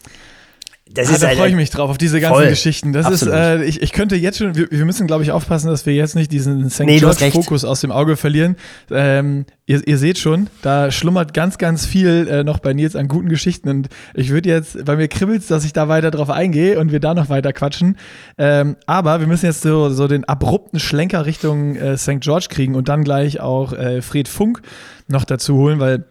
[0.89, 2.49] das ah, ist da freue ich mich drauf, auf diese ganzen voll.
[2.49, 2.93] Geschichten.
[2.93, 3.35] Das Absolut.
[3.35, 5.95] ist, äh, ich, ich könnte jetzt schon, wir, wir müssen, glaube ich, aufpassen, dass wir
[5.95, 6.81] jetzt nicht diesen St.
[6.81, 8.55] Nee, George-Fokus aus dem Auge verlieren.
[8.93, 13.09] Ähm, ihr, ihr seht schon, da schlummert ganz, ganz viel äh, noch bei Nils an
[13.09, 13.69] guten Geschichten.
[13.69, 17.01] Und ich würde jetzt, bei mir kribbelt dass ich da weiter drauf eingehe und wir
[17.01, 17.99] da noch weiter quatschen.
[18.39, 22.21] Ähm, aber wir müssen jetzt so, so den abrupten Schlenker Richtung äh, St.
[22.21, 24.63] George kriegen und dann gleich auch äh, Fred Funk
[25.09, 26.05] noch dazu holen, weil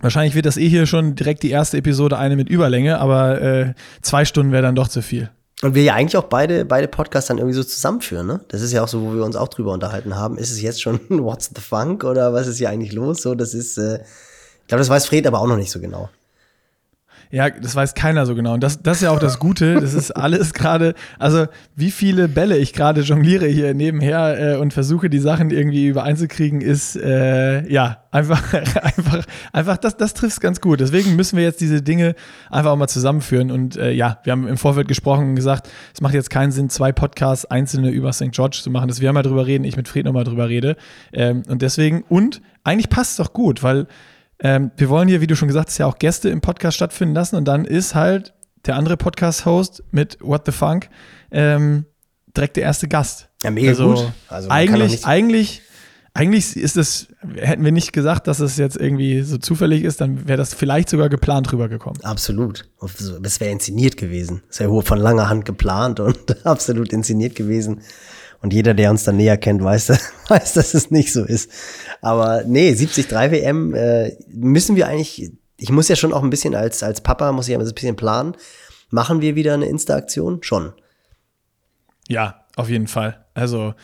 [0.00, 3.74] Wahrscheinlich wird das eh hier schon direkt die erste Episode eine mit Überlänge, aber äh,
[4.02, 5.30] zwei Stunden wäre dann doch zu viel.
[5.62, 8.40] Und wir ja eigentlich auch beide, beide Podcasts dann irgendwie so zusammenführen, ne?
[8.48, 10.36] Das ist ja auch so, wo wir uns auch drüber unterhalten haben.
[10.36, 13.22] Ist es jetzt schon What's the Funk oder was ist hier eigentlich los?
[13.22, 16.10] So, das ist, äh, ich glaube, das weiß Fred aber auch noch nicht so genau.
[17.30, 18.54] Ja, das weiß keiner so genau.
[18.54, 19.74] Und das, das ist ja auch das Gute.
[19.74, 24.72] Das ist alles gerade, also wie viele Bälle ich gerade jongliere hier nebenher äh, und
[24.72, 30.40] versuche, die Sachen irgendwie übereinzukriegen, ist äh, ja einfach, einfach, einfach, das, das trifft es
[30.40, 30.80] ganz gut.
[30.80, 32.14] Deswegen müssen wir jetzt diese Dinge
[32.50, 33.50] einfach auch mal zusammenführen.
[33.50, 36.70] Und äh, ja, wir haben im Vorfeld gesprochen und gesagt, es macht jetzt keinen Sinn,
[36.70, 38.32] zwei Podcasts einzelne über St.
[38.32, 40.76] George zu machen, dass wir mal drüber reden, ich mit Fred nochmal drüber rede.
[41.12, 43.86] Ähm, und deswegen, und eigentlich passt es doch gut, weil
[44.40, 47.14] ähm, wir wollen hier, wie du schon gesagt hast, ja auch Gäste im Podcast stattfinden
[47.14, 48.34] lassen und dann ist halt
[48.66, 50.88] der andere Podcast-Host mit What the Funk
[51.30, 51.86] ähm,
[52.36, 53.28] direkt der erste Gast.
[53.42, 54.12] Ja, mega also, gut.
[54.28, 55.62] Also eigentlich, eigentlich,
[56.14, 60.26] eigentlich ist es, hätten wir nicht gesagt, dass es jetzt irgendwie so zufällig ist, dann
[60.28, 62.02] wäre das vielleicht sogar geplant rübergekommen.
[62.04, 62.68] Absolut.
[63.20, 64.42] Das wäre inszeniert gewesen.
[64.48, 67.80] Das wäre von langer Hand geplant und absolut inszeniert gewesen.
[68.42, 69.88] Und jeder, der uns dann näher kennt, weiß,
[70.28, 71.50] weiß, dass es nicht so ist.
[72.00, 76.54] Aber nee, 73 WM äh, müssen wir eigentlich, ich muss ja schon auch ein bisschen
[76.54, 78.36] als, als Papa, muss ich ja ein bisschen planen.
[78.90, 80.42] Machen wir wieder eine Insta-Aktion?
[80.42, 80.72] Schon.
[82.08, 83.24] Ja, auf jeden Fall.
[83.34, 83.74] Also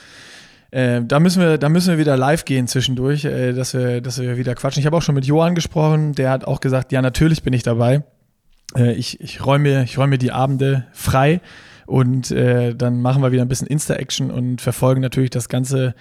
[0.71, 4.21] äh, da müssen wir, da müssen wir wieder live gehen zwischendurch, äh, dass wir, dass
[4.21, 4.81] wir wieder quatschen.
[4.81, 7.63] Ich habe auch schon mit Johann gesprochen, der hat auch gesagt, ja, natürlich bin ich
[7.63, 8.05] dabei.
[8.75, 11.41] Äh, ich, ich räume ich räume die Abende frei.
[11.87, 15.95] Und äh, dann machen wir wieder ein bisschen Insta-Action und verfolgen natürlich das Ganze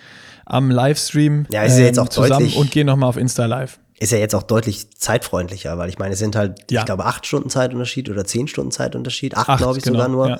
[0.45, 3.45] am Livestream ja, ist ja jetzt auch ähm, zusammen deutlich, und gehen nochmal auf Insta
[3.45, 3.79] Live.
[3.99, 6.79] Ist ja jetzt auch deutlich zeitfreundlicher, weil ich meine, es sind halt, ja.
[6.79, 10.09] ich glaube, acht Stunden Zeitunterschied oder zehn Stunden Zeitunterschied, acht, acht glaube ich genau, sogar
[10.09, 10.29] nur.
[10.29, 10.39] Ja.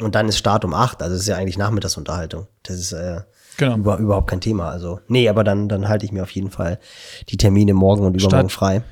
[0.00, 2.46] Und dann ist Start um acht, also es ist ja eigentlich Nachmittagsunterhaltung.
[2.62, 3.20] Das ist äh,
[3.56, 3.76] genau.
[3.76, 4.70] über, überhaupt kein Thema.
[4.70, 6.78] Also, nee, aber dann, dann halte ich mir auf jeden Fall
[7.28, 8.82] die Termine morgen und übermorgen Statt, frei.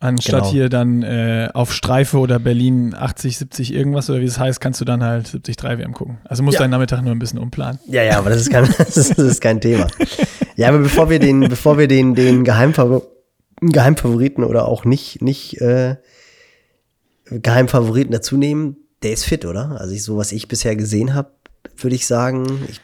[0.00, 0.52] Anstatt genau.
[0.52, 4.80] hier dann äh, auf Streife oder Berlin 80, 70 irgendwas oder wie es heißt, kannst
[4.80, 6.18] du dann halt 73 WM gucken.
[6.24, 6.60] Also musst ja.
[6.60, 7.80] deinen Nachmittag nur ein bisschen umplanen.
[7.86, 9.88] Ja, ja, aber das ist kein, das ist, das ist kein Thema.
[10.54, 13.02] Ja, aber bevor wir den, bevor wir den, den Geheimfavor
[13.60, 15.96] Geheimfavoriten oder auch nicht, nicht äh,
[17.26, 19.80] Geheimfavoriten dazu nehmen, der ist fit, oder?
[19.80, 21.32] Also ich, so was ich bisher gesehen habe,
[21.76, 22.80] würde ich sagen, ich,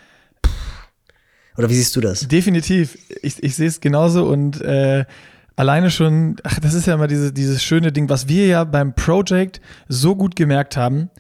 [1.57, 2.27] oder wie siehst du das?
[2.27, 2.99] Definitiv.
[3.23, 5.05] Ich, ich sehe es genauso und äh,
[5.57, 8.95] alleine schon, ach, das ist ja immer diese, dieses schöne Ding, was wir ja beim
[8.95, 11.11] Project so gut gemerkt haben.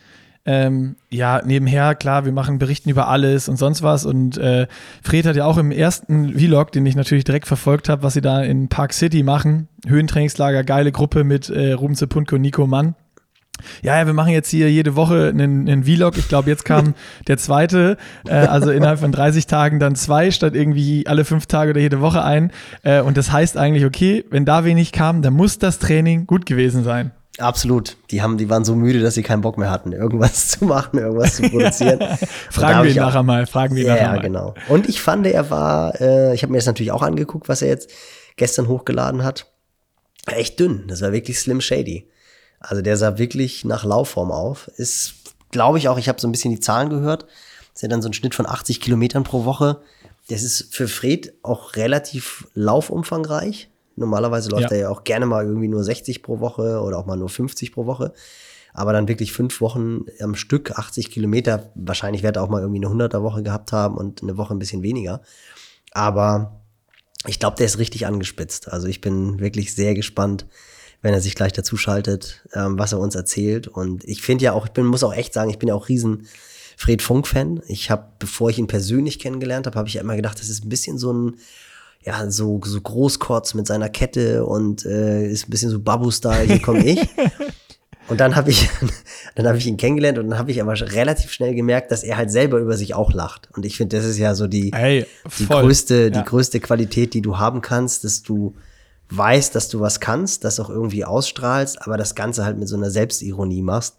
[0.47, 4.05] Ähm, ja, nebenher, klar, wir machen Berichten über alles und sonst was.
[4.05, 4.67] Und äh,
[5.03, 8.21] Fred hat ja auch im ersten Vlog, den ich natürlich direkt verfolgt habe, was sie
[8.21, 9.69] da in Park City machen.
[9.87, 12.95] Höhentrainingslager, geile Gruppe mit äh, Ruben Zepunke und Nico Mann.
[13.83, 16.17] Ja, ja, wir machen jetzt hier jede Woche einen, einen Vlog.
[16.17, 16.95] Ich glaube, jetzt kam
[17.29, 21.71] der zweite, äh, also innerhalb von 30 Tagen dann zwei, statt irgendwie alle fünf Tage
[21.71, 22.53] oder jede Woche ein.
[22.83, 26.47] Äh, und das heißt eigentlich, okay, wenn da wenig kam, dann muss das Training gut
[26.47, 27.13] gewesen sein.
[27.39, 27.97] Absolut.
[28.11, 30.99] Die haben, die waren so müde, dass sie keinen Bock mehr hatten, irgendwas zu machen,
[30.99, 31.99] irgendwas zu produzieren.
[32.51, 34.17] fragen wir ihn nachher mal, fragen wir ihn ja, nachher mal.
[34.17, 34.55] Ja, genau.
[34.69, 37.69] Und ich fand, er war, äh, ich habe mir das natürlich auch angeguckt, was er
[37.69, 37.91] jetzt
[38.37, 39.47] gestern hochgeladen hat.
[40.27, 40.85] Echt dünn.
[40.87, 42.09] Das war wirklich Slim Shady.
[42.69, 44.69] Also der sah wirklich nach Laufform auf.
[44.77, 45.15] Ist,
[45.51, 47.23] glaube ich auch, ich habe so ein bisschen die Zahlen gehört.
[47.23, 49.81] Das ist ja dann so ein Schnitt von 80 Kilometern pro Woche.
[50.29, 53.69] Das ist für Fred auch relativ laufumfangreich.
[53.97, 54.77] Normalerweise läuft ja.
[54.77, 57.73] er ja auch gerne mal irgendwie nur 60 pro Woche oder auch mal nur 50
[57.73, 58.13] pro Woche.
[58.73, 61.71] Aber dann wirklich fünf Wochen am Stück, 80 Kilometer.
[61.75, 64.59] Wahrscheinlich wird er auch mal irgendwie eine 100er Woche gehabt haben und eine Woche ein
[64.59, 65.21] bisschen weniger.
[65.93, 66.61] Aber
[67.27, 68.73] ich glaube, der ist richtig angespitzt.
[68.73, 70.47] Also ich bin wirklich sehr gespannt,
[71.05, 73.69] wenn er sich gleich dazu schaltet, ähm, was er uns erzählt.
[73.69, 75.91] Und ich finde ja auch, ich bin, muss auch echt sagen, ich bin ja auch
[75.91, 76.27] riesen
[76.79, 77.61] Fred Funk-Fan.
[77.67, 80.65] Ich habe, bevor ich ihn persönlich kennengelernt habe, habe ich ja immer gedacht, das ist
[80.65, 81.37] ein bisschen so ein,
[82.03, 86.63] ja, so, so Großkotz mit seiner Kette und äh, ist ein bisschen so Babu-Style, hier
[86.63, 87.01] komme ich.
[88.09, 88.69] Und dann habe ich,
[89.35, 92.19] dann habe ich ihn kennengelernt und dann habe ich aber relativ schnell gemerkt, dass er
[92.19, 93.49] halt selber über sich auch lacht.
[93.55, 95.07] Und ich finde, das ist ja so die, hey,
[95.39, 96.11] die größte, ja.
[96.11, 98.55] die größte Qualität, die du haben kannst, dass du
[99.11, 102.77] weißt, dass du was kannst, das auch irgendwie ausstrahlst, aber das Ganze halt mit so
[102.77, 103.97] einer Selbstironie machst.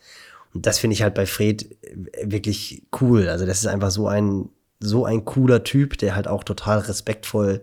[0.53, 1.75] Und das finde ich halt bei Fred
[2.23, 3.27] wirklich cool.
[3.29, 7.61] Also das ist einfach so ein, so ein cooler Typ, der halt auch total respektvoll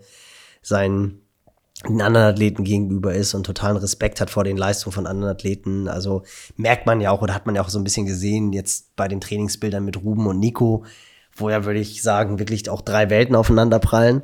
[0.62, 1.22] seinen
[1.88, 5.88] den anderen Athleten gegenüber ist und totalen Respekt hat vor den Leistungen von anderen Athleten.
[5.88, 6.22] Also
[6.56, 9.08] merkt man ja auch oder hat man ja auch so ein bisschen gesehen jetzt bei
[9.08, 10.84] den Trainingsbildern mit Ruben und Nico,
[11.34, 14.22] wo ja, würde ich sagen, wirklich auch drei Welten aufeinander prallen.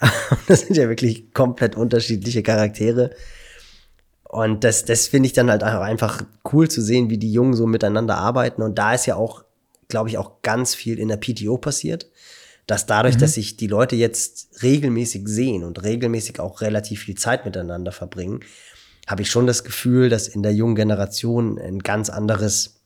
[0.48, 3.10] das sind ja wirklich komplett unterschiedliche Charaktere.
[4.24, 7.66] Und das, das finde ich dann halt einfach cool zu sehen, wie die Jungen so
[7.66, 8.62] miteinander arbeiten.
[8.62, 9.44] Und da ist ja auch,
[9.88, 12.06] glaube ich, auch ganz viel in der PTO passiert.
[12.66, 13.20] Dass dadurch, mhm.
[13.20, 18.40] dass sich die Leute jetzt regelmäßig sehen und regelmäßig auch relativ viel Zeit miteinander verbringen,
[19.08, 22.76] habe ich schon das Gefühl, dass in der jungen Generation ein ganz anderes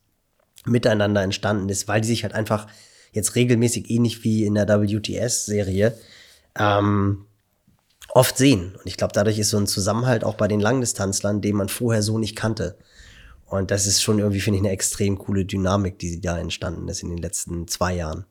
[0.64, 2.66] Miteinander entstanden ist, weil die sich halt einfach
[3.12, 5.94] jetzt regelmäßig ähnlich wie in der WTS-Serie
[6.58, 7.26] ähm,
[8.10, 8.74] oft sehen.
[8.76, 12.02] Und ich glaube, dadurch ist so ein Zusammenhalt auch bei den Langdistanzlern, den man vorher
[12.02, 12.76] so nicht kannte.
[13.46, 17.02] Und das ist schon irgendwie, finde ich, eine extrem coole Dynamik, die da entstanden ist
[17.02, 18.24] in den letzten zwei Jahren.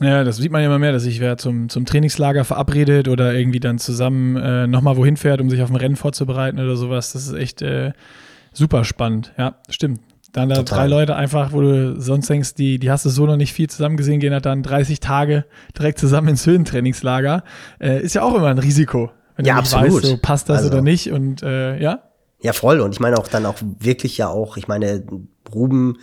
[0.00, 3.32] Ja, das sieht man ja immer mehr, dass sich wer zum, zum Trainingslager verabredet oder
[3.32, 7.12] irgendwie dann zusammen äh, nochmal wohin fährt, um sich auf ein Rennen vorzubereiten oder sowas.
[7.14, 7.92] Das ist echt äh,
[8.52, 9.32] super spannend.
[9.38, 10.00] Ja, stimmt.
[10.36, 10.80] Dann da Total.
[10.80, 13.70] drei Leute einfach, wo du sonst denkst, die, die hast du so noch nicht viel
[13.70, 15.46] zusammen gesehen, gehen dann 30 Tage
[15.78, 17.42] direkt zusammen ins Höhentrainingslager.
[17.80, 19.10] Äh, ist ja auch immer ein Risiko.
[19.36, 20.02] Wenn ja, du nicht absolut.
[20.02, 21.10] weißt, so passt das also, oder nicht.
[21.10, 22.02] Und äh, ja.
[22.42, 22.80] Ja, voll.
[22.80, 25.04] Und ich meine auch dann auch wirklich ja auch, ich meine,
[25.54, 25.96] Ruben,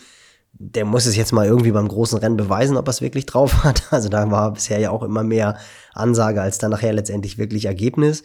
[0.54, 3.64] der muss es jetzt mal irgendwie beim großen Rennen beweisen, ob er es wirklich drauf
[3.64, 3.84] hat.
[3.92, 5.58] Also da war bisher ja auch immer mehr
[5.94, 8.24] Ansage als dann nachher letztendlich wirklich Ergebnis.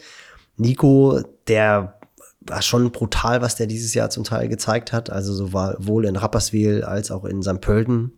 [0.56, 1.97] Nico, der
[2.40, 5.10] war schon brutal, was der dieses Jahr zum Teil gezeigt hat.
[5.10, 7.60] Also sowohl in Rapperswil als auch in St.
[7.60, 8.12] Pölten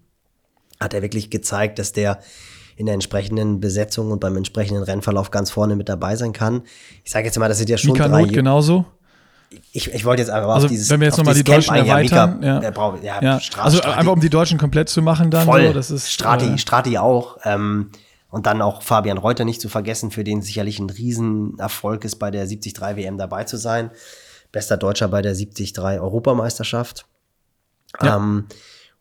[0.78, 2.20] hat er wirklich gezeigt, dass der
[2.76, 6.62] in der entsprechenden Besetzung und beim entsprechenden Rennverlauf ganz vorne mit dabei sein kann.
[7.04, 8.22] Ich sage jetzt mal, das sind ja schon Mika drei.
[8.22, 8.86] Not genauso.
[9.72, 12.40] Ich, ich wollte jetzt einfach also, auf dieses wenn wir jetzt nochmal die Deutschen erweitern,
[12.42, 13.40] ja, der braucht, ja, ja.
[13.40, 15.44] Strati, also einfach um die Deutschen komplett zu machen dann.
[15.44, 15.66] Voll.
[15.66, 17.38] So, das ist, Strati, äh, Strati auch.
[17.44, 17.90] Ähm,
[18.30, 22.30] und dann auch Fabian Reuter nicht zu vergessen, für den sicherlich ein Riesenerfolg ist, bei
[22.30, 23.90] der 73 WM dabei zu sein.
[24.52, 27.06] Bester Deutscher bei der 73 Europameisterschaft.
[28.02, 28.16] Ja.
[28.16, 28.46] Ähm,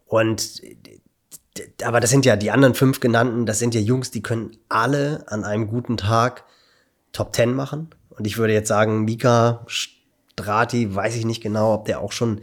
[0.06, 0.62] und
[1.84, 5.26] aber das sind ja die anderen fünf genannten, das sind ja Jungs, die können alle
[5.28, 6.46] an einem guten Tag
[7.12, 7.89] Top Ten machen.
[8.10, 12.42] Und ich würde jetzt sagen, Mika Strati, weiß ich nicht genau, ob der auch schon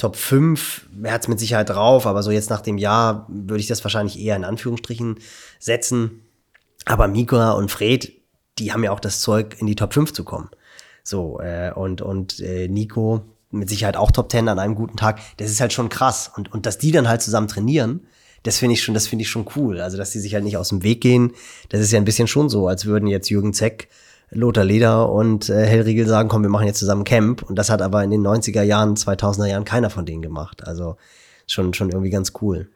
[0.00, 3.60] Top 5, er hat es mit Sicherheit drauf, aber so jetzt nach dem Jahr würde
[3.60, 5.18] ich das wahrscheinlich eher in Anführungsstrichen
[5.58, 6.22] setzen.
[6.86, 8.10] Aber Mika und Fred,
[8.58, 10.48] die haben ja auch das Zeug, in die Top 5 zu kommen.
[11.04, 15.20] So, äh, und, und äh, Nico mit Sicherheit auch Top 10 an einem guten Tag.
[15.36, 16.30] Das ist halt schon krass.
[16.34, 18.06] Und, und dass die dann halt zusammen trainieren,
[18.42, 19.82] das finde ich schon, das finde ich schon cool.
[19.82, 21.32] Also, dass die sich halt nicht aus dem Weg gehen,
[21.68, 23.88] das ist ja ein bisschen schon so, als würden jetzt Jürgen Zeck
[24.30, 27.42] Lothar Leder und äh, Hellriegel sagen, komm, wir machen jetzt zusammen Camp.
[27.42, 30.66] Und das hat aber in den 90er Jahren, 2000er Jahren keiner von denen gemacht.
[30.66, 30.96] Also
[31.46, 32.68] schon, schon irgendwie ganz cool.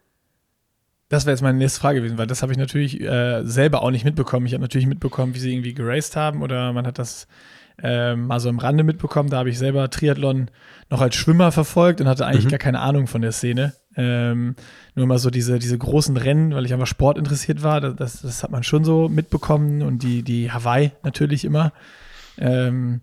[1.08, 3.90] Das wäre jetzt meine nächste Frage gewesen, weil das habe ich natürlich äh, selber auch
[3.90, 4.46] nicht mitbekommen.
[4.46, 7.28] Ich habe natürlich mitbekommen, wie sie irgendwie geraced haben oder man hat das
[7.82, 9.30] ähm, mal so im Rande mitbekommen.
[9.30, 10.50] Da habe ich selber Triathlon
[10.90, 12.50] noch als Schwimmer verfolgt und hatte eigentlich mhm.
[12.50, 13.74] gar keine Ahnung von der Szene.
[13.96, 14.56] Ähm,
[14.94, 18.42] nur mal so diese, diese großen Rennen, weil ich einfach Sport interessiert war, das, das
[18.42, 21.72] hat man schon so mitbekommen und die, die Hawaii natürlich immer.
[22.38, 23.00] Ähm,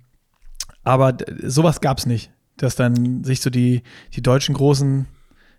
[0.84, 3.84] aber sowas gab es nicht, dass dann sich so die,
[4.16, 5.06] die deutschen Großen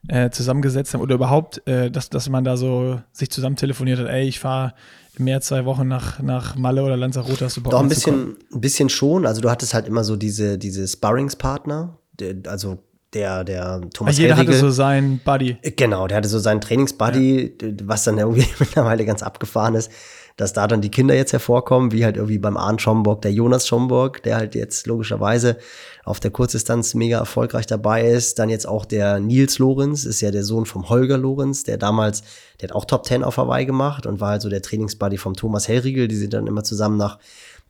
[0.09, 4.09] äh, zusammengesetzt haben oder überhaupt, äh, dass, dass man da so sich zusammen telefoniert hat,
[4.09, 4.75] ey, ich fahre
[5.19, 8.61] mehr zwei Wochen nach, nach Malle oder Lanzarote, hast du Bock Doch, ein bisschen, ein
[8.61, 9.27] bisschen schon.
[9.27, 11.99] Also du hattest halt immer so diese, diese Sparringspartner,
[12.47, 12.79] also
[13.15, 15.57] der, der Thomas Jeder Hellwigel, hatte so seinen Buddy.
[15.77, 17.69] Genau, der hatte so seinen Trainingsbuddy, ja.
[17.85, 19.91] was dann irgendwie mittlerweile ganz abgefahren ist,
[20.37, 23.69] dass da dann die Kinder jetzt hervorkommen, wie halt irgendwie beim Arndt Schomburg, der Jonas
[23.69, 25.59] Schomburg, der halt jetzt logischerweise
[26.05, 28.39] auf der Kurzdistanz mega erfolgreich dabei ist.
[28.39, 32.23] Dann jetzt auch der Nils Lorenz, ist ja der Sohn vom Holger Lorenz, der damals,
[32.61, 35.35] der hat auch Top Ten auf Hawaii gemacht und war halt so der Trainingsbuddy vom
[35.35, 36.09] Thomas Hellriegel.
[36.09, 37.19] Die sind dann immer zusammen nach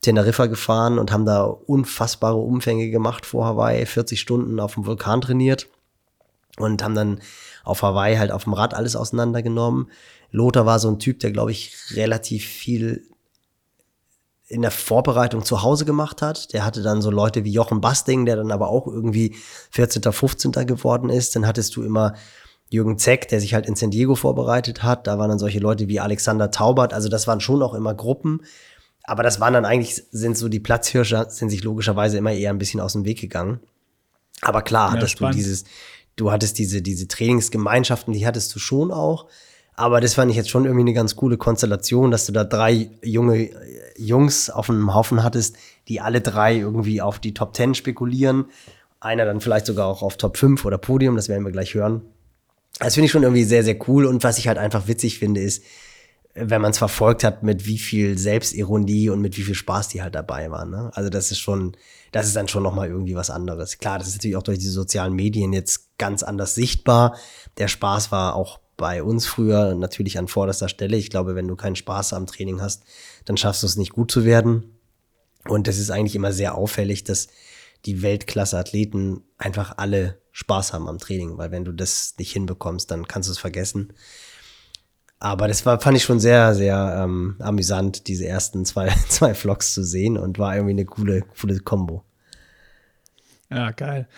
[0.03, 5.21] Teneriffa gefahren und haben da unfassbare Umfänge gemacht vor Hawaii, 40 Stunden auf dem Vulkan
[5.21, 5.69] trainiert
[6.59, 7.21] und haben dann
[7.65, 9.91] auf Hawaii halt auf dem Rad alles auseinandergenommen.
[10.31, 13.07] Lothar war so ein Typ, der, glaube ich, relativ viel
[14.49, 16.53] in der Vorbereitung zu Hause gemacht hat.
[16.53, 19.37] Der hatte dann so Leute wie Jochen Basting, der dann aber auch irgendwie
[19.71, 20.53] 14., 15.
[20.67, 21.35] geworden ist.
[21.37, 22.15] Dann hattest du immer
[22.69, 25.07] Jürgen Zeck, der sich halt in San Diego vorbereitet hat.
[25.07, 26.93] Da waren dann solche Leute wie Alexander Taubert.
[26.93, 28.43] Also das waren schon auch immer Gruppen,
[29.05, 32.59] aber das waren dann eigentlich, sind so die Platzhirscher, sind sich logischerweise immer eher ein
[32.59, 33.61] bisschen aus dem Weg gegangen.
[34.43, 35.35] Aber klar, ja, hattest spannend.
[35.35, 35.65] du dieses,
[36.17, 39.27] du hattest diese, diese Trainingsgemeinschaften, die hattest du schon auch.
[39.75, 42.91] Aber das fand ich jetzt schon irgendwie eine ganz coole Konstellation, dass du da drei
[43.03, 43.51] junge
[43.97, 45.57] Jungs auf einem Haufen hattest,
[45.89, 48.47] die alle drei irgendwie auf die Top 10 spekulieren.
[49.01, 52.03] Einer dann vielleicht sogar auch auf Top 5 oder Podium, das werden wir gleich hören.
[52.79, 54.07] Das finde ich schon irgendwie sehr, sehr cool.
[54.07, 55.65] Und was ich halt einfach witzig finde, ist,
[56.35, 60.03] wenn man es verfolgt hat, mit wie viel Selbstironie und mit wie viel Spaß die
[60.03, 60.71] halt dabei waren.
[60.71, 60.91] Ne?
[60.95, 61.77] Also das ist schon,
[62.11, 63.79] das ist dann schon nochmal irgendwie was anderes.
[63.79, 67.17] Klar, das ist natürlich auch durch die sozialen Medien jetzt ganz anders sichtbar.
[67.59, 70.97] Der Spaß war auch bei uns früher natürlich an vorderster Stelle.
[70.97, 72.85] Ich glaube, wenn du keinen Spaß am Training hast,
[73.27, 74.79] dann schaffst du es nicht gut zu werden.
[75.47, 77.29] Und das ist eigentlich immer sehr auffällig, dass
[77.85, 83.07] die Weltklasse-Athleten einfach alle Spaß haben am Training, weil wenn du das nicht hinbekommst, dann
[83.07, 83.93] kannst du es vergessen.
[85.23, 89.73] Aber das war, fand ich schon sehr, sehr ähm, amüsant, diese ersten zwei, zwei Vlogs
[89.73, 92.03] zu sehen und war irgendwie eine coole, coole Kombo.
[93.49, 94.09] Ja, geil.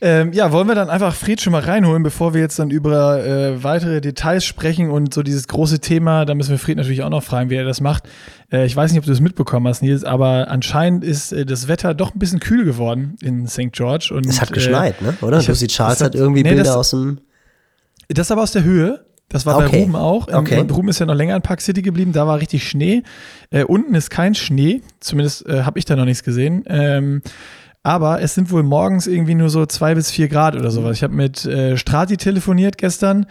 [0.00, 3.24] Ähm, ja, wollen wir dann einfach Fried schon mal reinholen, bevor wir jetzt dann über
[3.24, 7.10] äh, weitere Details sprechen und so dieses große Thema, da müssen wir Fried natürlich auch
[7.10, 8.08] noch fragen, wie er das macht.
[8.50, 11.68] Äh, ich weiß nicht, ob du es mitbekommen hast, Nils, aber anscheinend ist äh, das
[11.68, 13.70] Wetter doch ein bisschen kühl geworden in St.
[13.70, 14.12] George.
[14.16, 15.16] Und, es hat geschneit, äh, ne?
[15.20, 15.40] Oder?
[15.42, 17.20] Lucy Charles hat, hat, irgendwie nee, Bilder das, aus dem.
[18.08, 19.04] Das aber aus der Höhe.
[19.30, 19.68] Das war okay.
[19.70, 20.28] bei Ruben auch.
[20.28, 20.60] Okay.
[20.60, 22.12] Und Ruben ist ja noch länger in Park City geblieben.
[22.12, 23.02] Da war richtig Schnee.
[23.50, 24.82] Äh, unten ist kein Schnee.
[24.98, 26.64] Zumindest äh, habe ich da noch nichts gesehen.
[26.66, 27.22] Ähm,
[27.82, 30.96] aber es sind wohl morgens irgendwie nur so zwei bis vier Grad oder sowas.
[30.96, 33.24] Ich habe mit äh, Strati telefoniert gestern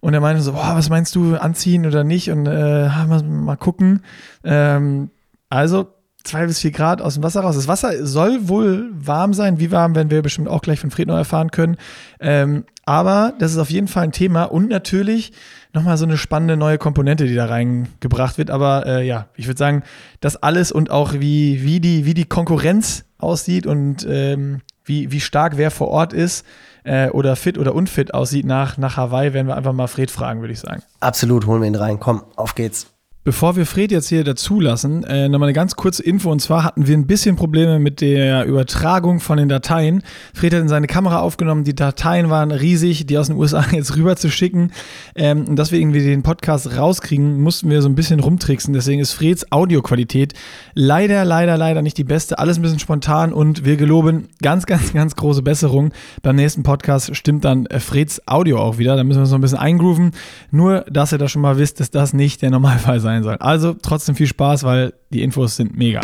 [0.00, 2.30] und er meinte so, boah, was meinst du, anziehen oder nicht?
[2.30, 4.02] Und äh, mal, mal gucken.
[4.42, 5.10] Ähm,
[5.48, 5.93] also
[6.24, 7.54] zwei bis vier Grad aus dem Wasser raus.
[7.54, 9.60] Das Wasser soll wohl warm sein.
[9.60, 11.76] Wie warm werden wir bestimmt auch gleich von Fred noch erfahren können.
[12.18, 15.32] Ähm, aber das ist auf jeden Fall ein Thema und natürlich
[15.72, 18.50] nochmal so eine spannende neue Komponente, die da reingebracht wird.
[18.50, 19.82] Aber äh, ja, ich würde sagen,
[20.20, 25.20] das alles und auch wie, wie, die, wie die Konkurrenz aussieht und ähm, wie, wie
[25.20, 26.44] stark wer vor Ort ist
[26.84, 30.40] äh, oder fit oder unfit aussieht nach, nach Hawaii, werden wir einfach mal Fred fragen,
[30.40, 30.82] würde ich sagen.
[31.00, 31.98] Absolut, holen wir ihn rein.
[32.00, 32.93] Komm, auf geht's.
[33.24, 36.30] Bevor wir Fred jetzt hier dazulassen, äh, nochmal eine ganz kurze Info.
[36.30, 40.02] Und zwar hatten wir ein bisschen Probleme mit der Übertragung von den Dateien.
[40.34, 41.64] Fred hat in seine Kamera aufgenommen.
[41.64, 44.72] Die Dateien waren riesig, die aus den USA jetzt rüber zu schicken.
[45.14, 48.74] Ähm, und dass wir irgendwie den Podcast rauskriegen, mussten wir so ein bisschen rumtricksen.
[48.74, 50.34] Deswegen ist Freds Audioqualität
[50.74, 52.38] leider, leider, leider nicht die beste.
[52.38, 55.92] Alles ein bisschen spontan und wir geloben ganz, ganz, ganz große Besserung.
[56.20, 58.96] Beim nächsten Podcast stimmt dann äh, Freds Audio auch wieder.
[58.96, 60.10] Da müssen wir uns noch ein bisschen eingrooven.
[60.50, 63.36] Nur, dass ihr da schon mal wisst, dass das nicht der Normalfall sein sein soll.
[63.36, 66.00] Also trotzdem viel Spaß, weil die Infos sind mega.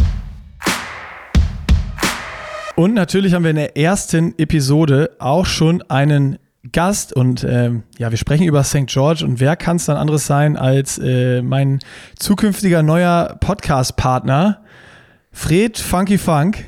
[2.77, 6.39] Und natürlich haben wir in der ersten Episode auch schon einen
[6.73, 8.87] Gast und ähm, ja, wir sprechen über St.
[8.87, 11.81] George und wer kann es dann anderes sein als äh, mein
[12.19, 14.63] zukünftiger neuer Podcast-Partner,
[15.33, 16.65] Fred Funky Funk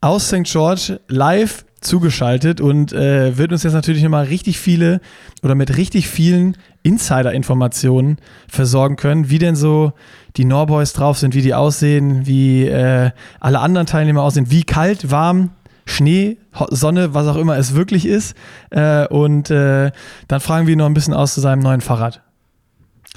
[0.00, 0.44] aus St.
[0.44, 5.00] George live zugeschaltet und äh, wird uns jetzt natürlich nochmal richtig viele
[5.42, 8.18] oder mit richtig vielen Insider-Informationen
[8.48, 9.92] versorgen können, wie denn so
[10.36, 15.10] die Norboys drauf sind, wie die aussehen, wie äh, alle anderen Teilnehmer aussehen, wie kalt,
[15.10, 15.50] warm,
[15.84, 16.38] Schnee,
[16.70, 18.36] Sonne, was auch immer es wirklich ist.
[18.70, 19.90] Äh, und äh,
[20.28, 22.22] dann fragen wir ihn noch ein bisschen aus zu seinem neuen Fahrrad.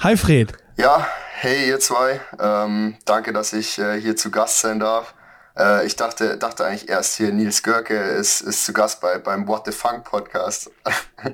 [0.00, 0.52] Hi Fred.
[0.76, 2.20] Ja, hey ihr zwei.
[2.40, 5.14] Ähm, danke, dass ich äh, hier zu Gast sein darf.
[5.56, 9.46] Äh, ich dachte, dachte eigentlich erst hier, Nils Görke ist, ist zu Gast bei, beim
[9.48, 10.70] What the Funk Podcast.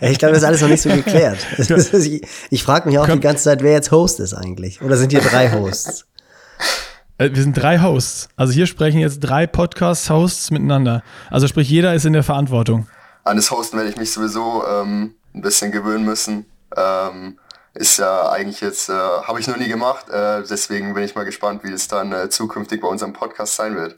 [0.00, 1.38] ich glaube, das ist alles noch nicht so geklärt.
[1.58, 3.14] ich, ich frage mich auch Komm.
[3.14, 4.82] die ganze Zeit, wer jetzt Host ist eigentlich.
[4.82, 6.06] Oder sind hier drei Hosts?
[7.18, 8.28] Äh, wir sind drei Hosts.
[8.36, 11.02] Also hier sprechen jetzt drei Podcast-Hosts miteinander.
[11.30, 12.86] Also sprich, jeder ist in der Verantwortung.
[13.24, 16.46] An das Hosten werde ich mich sowieso ähm, ein bisschen gewöhnen müssen.
[16.76, 17.38] Ähm,
[17.78, 20.08] ist ja eigentlich jetzt, äh, habe ich noch nie gemacht.
[20.10, 23.76] Äh, deswegen bin ich mal gespannt, wie es dann äh, zukünftig bei unserem Podcast sein
[23.76, 23.96] wird.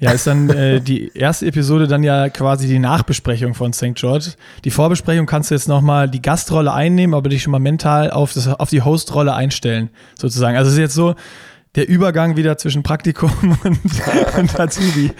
[0.00, 3.94] Ja, ist dann äh, die erste Episode dann ja quasi die Nachbesprechung von St.
[3.94, 4.32] George.
[4.64, 8.32] Die Vorbesprechung kannst du jetzt nochmal die Gastrolle einnehmen, aber dich schon mal mental auf,
[8.32, 10.56] das, auf die Hostrolle einstellen, sozusagen.
[10.56, 11.14] Also es ist jetzt so,
[11.74, 13.30] der Übergang wieder zwischen Praktikum
[13.62, 13.78] und,
[14.38, 15.12] und Azubi.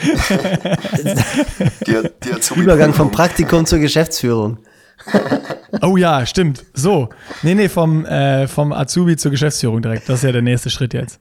[1.87, 4.59] Die, die Azubi Übergang vom Praktikum zur Geschäftsführung.
[5.83, 6.65] Oh ja, stimmt.
[6.75, 7.09] So.
[7.43, 10.09] Nee, nee, vom, äh, vom Azubi zur Geschäftsführung direkt.
[10.09, 11.21] Das ist ja der nächste Schritt jetzt.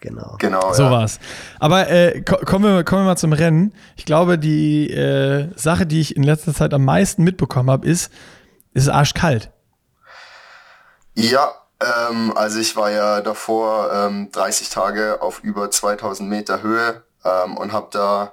[0.00, 0.36] Genau.
[0.38, 0.72] Genau.
[0.72, 0.90] So ja.
[0.90, 1.18] war's.
[1.58, 3.74] Aber äh, kommen, wir, kommen wir mal zum Rennen.
[3.96, 8.10] Ich glaube, die äh, Sache, die ich in letzter Zeit am meisten mitbekommen habe, ist,
[8.72, 9.50] ist arschkalt.
[11.14, 17.02] Ja, ähm, also ich war ja davor ähm, 30 Tage auf über 2000 Meter Höhe
[17.24, 18.32] ähm, und habe da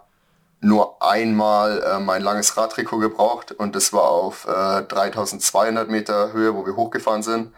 [0.60, 6.56] nur einmal äh, mein langes Radtrikot gebraucht und das war auf äh, 3200 Meter Höhe,
[6.56, 7.54] wo wir hochgefahren sind.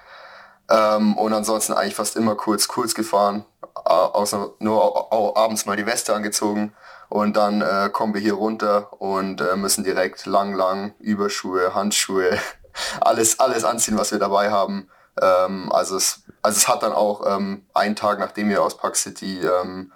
[0.70, 5.86] Ähm, und ansonsten eigentlich fast immer kurz, kurz gefahren, außer nur auch abends mal die
[5.86, 6.74] Weste angezogen.
[7.10, 12.38] Und dann äh, kommen wir hier runter und äh, müssen direkt lang, lang Überschuhe, Handschuhe,
[13.02, 14.90] alles, alles anziehen, was wir dabei haben.
[15.20, 18.96] Ähm, also, es, also es hat dann auch ähm, einen Tag, nachdem wir aus Park
[18.96, 19.92] City ähm,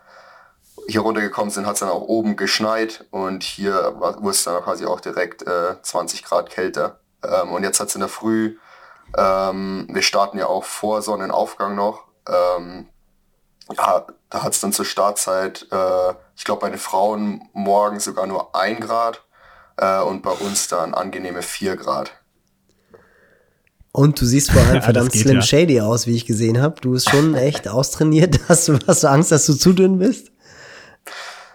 [0.87, 4.85] hier runtergekommen sind, hat es dann auch oben geschneit und hier wurde es dann quasi
[4.85, 6.99] auch direkt äh, 20 Grad kälter.
[7.23, 8.57] Ähm, und jetzt hat es in der Früh,
[9.17, 12.87] ähm, wir starten ja auch vor Sonnenaufgang noch, ähm,
[13.77, 18.27] ja, da hat es dann zur Startzeit, äh, ich glaube bei den Frauen morgen sogar
[18.27, 19.23] nur ein Grad
[19.77, 22.11] äh, und bei uns dann angenehme vier Grad.
[23.95, 25.41] Und du siehst vor allem verdammt geht, Slim ja.
[25.41, 26.81] Shady aus, wie ich gesehen habe.
[26.81, 28.39] Du bist schon echt austrainiert.
[28.49, 30.32] Hast du, hast du Angst, dass du zu dünn bist?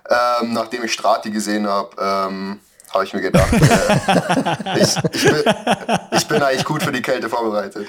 [0.08, 2.60] Ähm, nachdem ich Strati gesehen habe, ähm,
[2.92, 5.54] habe ich mir gedacht, äh, ich, ich, bin,
[6.12, 7.88] ich, bin, eigentlich gut für die Kälte vorbereitet.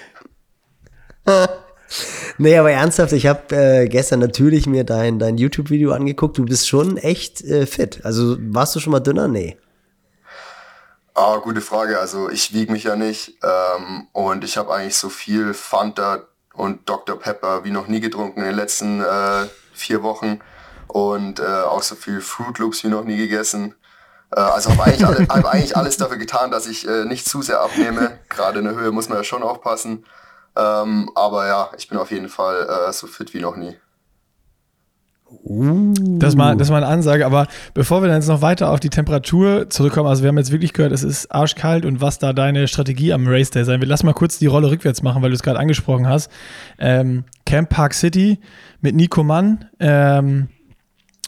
[2.37, 6.37] nee, aber ernsthaft, ich habe äh, gestern natürlich mir dein, dein YouTube-Video angeguckt.
[6.37, 8.01] Du bist schon echt äh, fit.
[8.03, 9.27] Also warst du schon mal dünner?
[9.27, 9.57] Nee.
[11.13, 11.99] Ah, gute Frage.
[11.99, 16.89] Also ich wiege mich ja nicht ähm, und ich habe eigentlich so viel Fanta und
[16.89, 17.17] Dr.
[17.17, 20.39] Pepper wie noch nie getrunken in den letzten äh, vier Wochen
[20.89, 23.75] und äh, auch so viel Fruit Loops wie noch nie gegessen.
[24.35, 27.41] Äh, also habe eigentlich, alle, hab eigentlich alles dafür getan, dass ich äh, nicht zu
[27.41, 28.19] sehr abnehme.
[28.29, 30.03] Gerade in der Höhe muss man ja schon aufpassen.
[30.57, 33.77] Ähm, aber ja, ich bin auf jeden Fall äh, so fit wie noch nie.
[35.31, 38.79] Das, mal, das ist mal eine Ansage, aber bevor wir dann jetzt noch weiter auf
[38.79, 42.33] die Temperatur zurückkommen, also wir haben jetzt wirklich gehört, es ist arschkalt und was da
[42.33, 43.89] deine Strategie am Race Day sein wird.
[43.89, 46.31] Lass mal kurz die Rolle rückwärts machen, weil du es gerade angesprochen hast.
[46.79, 48.39] Ähm, Camp Park City
[48.81, 50.49] mit Nico Mann, ähm,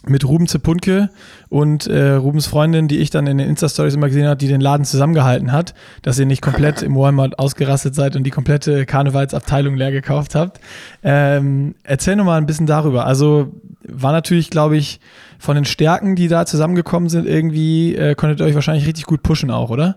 [0.06, 1.10] mit Ruben Zepunke
[1.48, 4.60] und äh, Rubens Freundin, die ich dann in den Insta-Stories immer gesehen habe, die den
[4.60, 9.76] Laden zusammengehalten hat, dass ihr nicht komplett im Walmart ausgerastet seid und die komplette Karnevalsabteilung
[9.76, 10.60] leer gekauft habt.
[11.02, 13.06] Ähm, erzähl noch mal ein bisschen darüber.
[13.06, 13.52] Also
[13.86, 15.00] war natürlich, glaube ich,
[15.38, 19.22] von den Stärken, die da zusammengekommen sind, irgendwie äh, konntet ihr euch wahrscheinlich richtig gut
[19.22, 19.96] pushen auch, oder?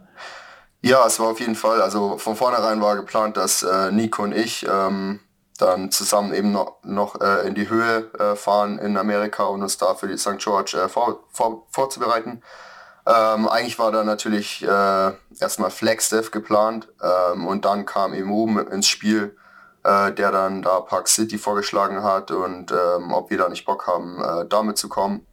[0.81, 1.81] Ja, es war auf jeden Fall.
[1.81, 5.19] Also von vornherein war geplant, dass äh, Nico und ich ähm,
[5.57, 9.77] dann zusammen eben noch, noch äh, in die Höhe äh, fahren in Amerika und uns
[9.77, 10.37] da für die St.
[10.37, 12.41] George äh, vor, vor, vorzubereiten.
[13.07, 18.67] Ähm, eigentlich war da natürlich äh, erstmal Flagstaff geplant ähm, und dann kam eben Ruben
[18.67, 19.37] ins Spiel,
[19.83, 23.85] äh, der dann da Park City vorgeschlagen hat und ähm, ob wir da nicht Bock
[23.87, 25.25] haben, äh, damit zu kommen.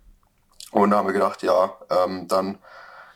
[0.70, 2.58] Und da haben wir gedacht, ja, ähm, dann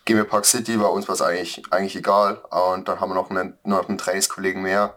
[0.05, 2.37] gehen wir Park City, bei uns war es eigentlich, eigentlich egal.
[2.51, 4.95] Und dann haben wir noch einen, noch einen Trainingskollegen mehr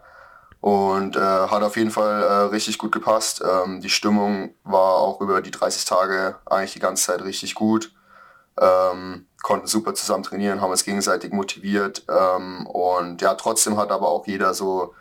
[0.60, 3.42] und äh, hat auf jeden Fall äh, richtig gut gepasst.
[3.42, 7.92] Ähm, die Stimmung war auch über die 30 Tage eigentlich die ganze Zeit richtig gut.
[8.60, 12.04] Ähm, konnten super zusammen trainieren, haben uns gegenseitig motiviert.
[12.08, 14.94] Ähm, und ja, trotzdem hat aber auch jeder so,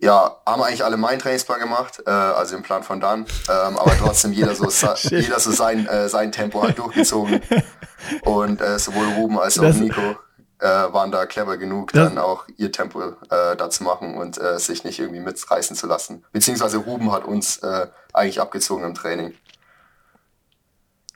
[0.00, 3.96] ja, haben eigentlich alle meinen Trainingsplan gemacht, äh, also im Plan von dann, ähm, aber
[3.98, 4.68] trotzdem jeder so,
[5.10, 7.40] jeder so sein, äh, sein Tempo hat durchgezogen.
[8.22, 10.16] Und äh, sowohl Ruben als auch das Nico
[10.60, 14.38] äh, waren da clever genug, das dann auch ihr Tempo äh, da zu machen und
[14.40, 16.24] äh, sich nicht irgendwie mitreißen zu lassen.
[16.32, 19.34] Beziehungsweise Ruben hat uns äh, eigentlich abgezogen im Training.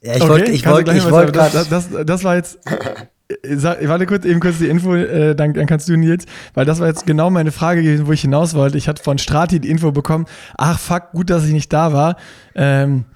[0.00, 2.58] Ja, ich okay, wollte, ich wollte, ich wollte das, das, das war jetzt.
[3.44, 6.80] Sag, warte kurz, eben kurz die Info, äh, dann, dann kannst du Nils, weil das
[6.80, 8.76] war jetzt genau meine Frage gewesen, wo ich hinaus wollte.
[8.76, 10.26] Ich hatte von Strati die Info bekommen,
[10.58, 12.16] ach fuck, gut, dass ich nicht da war.
[12.54, 13.06] Ähm,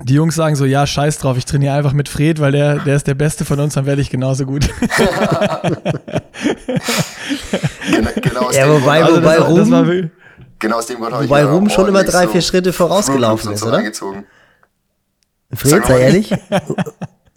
[0.00, 2.96] die Jungs sagen so, ja, scheiß drauf, ich trainiere einfach mit Fred, weil der, der
[2.96, 4.68] ist der Beste von uns, dann werde ich genauso gut.
[7.90, 10.10] genau, genau aus ja, wobei, Grund, wobei also das, Ruben, das
[10.58, 13.82] genau aus dem Grund wobei Ruben schon immer drei, vier Schritte vorausgelaufen ist, oder?
[15.52, 16.32] Fred, sei ehrlich,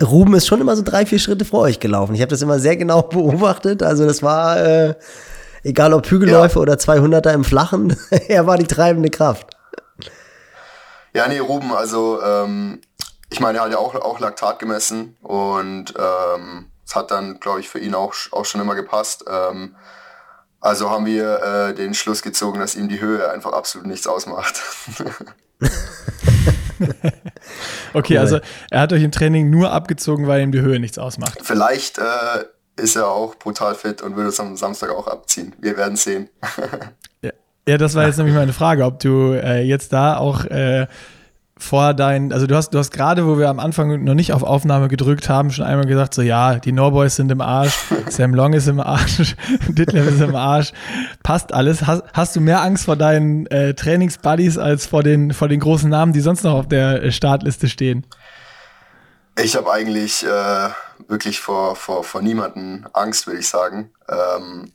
[0.02, 2.16] Ruben ist schon immer so drei, vier Schritte vor euch gelaufen.
[2.16, 3.84] Ich habe das immer sehr genau beobachtet.
[3.84, 4.96] Also das war, äh,
[5.64, 6.62] egal ob Hügelläufe ja.
[6.62, 7.96] oder 200er im Flachen,
[8.28, 9.48] er war die treibende Kraft.
[11.14, 12.82] Ja, nee, Ruben, also ähm,
[13.30, 17.62] ich meine, er hat ja auch, auch Laktat gemessen und ähm, es hat dann, glaube
[17.62, 19.26] ich, für ihn auch, auch schon immer gepasst.
[19.28, 19.76] Ähm,
[20.60, 24.62] also haben wir äh, den Schluss gezogen, dass ihm die Höhe einfach absolut nichts ausmacht.
[27.94, 28.40] okay, also
[28.70, 31.40] er hat euch im Training nur abgezogen, weil ihm die Höhe nichts ausmacht.
[31.42, 32.46] Vielleicht äh,
[32.76, 35.56] ist er auch brutal fit und würde es am Samstag auch abziehen.
[35.60, 36.30] Wir werden sehen.
[37.68, 40.88] Ja, das war jetzt nämlich meine Frage, ob du äh, jetzt da auch äh,
[41.62, 44.42] vor dein, also du hast, du hast gerade, wo wir am Anfang noch nicht auf
[44.42, 47.78] Aufnahme gedrückt haben, schon einmal gesagt, so ja, die Norboys sind im Arsch,
[48.10, 49.36] Sam Long ist im Arsch,
[49.68, 50.74] Ditlev ist im Arsch,
[51.22, 51.86] passt alles.
[51.86, 55.90] Hast, hast du mehr Angst vor deinen äh, Trainingsbuddies als vor den, vor den großen
[55.90, 58.08] Namen, die sonst noch auf der äh, Startliste stehen?
[59.40, 60.70] Ich habe eigentlich äh,
[61.08, 63.92] wirklich vor, vor, vor niemanden Angst, würde ich sagen.
[64.10, 64.72] Ähm,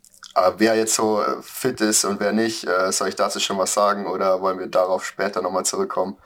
[0.58, 3.74] wer jetzt so äh, fit ist und wer nicht, äh, soll ich dazu schon was
[3.74, 6.16] sagen oder wollen wir darauf später nochmal zurückkommen?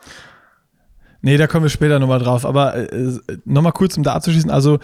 [1.21, 2.45] Nee, da kommen wir später nochmal drauf.
[2.45, 4.49] Aber äh, nochmal kurz, um da abzuschließen.
[4.49, 4.79] Also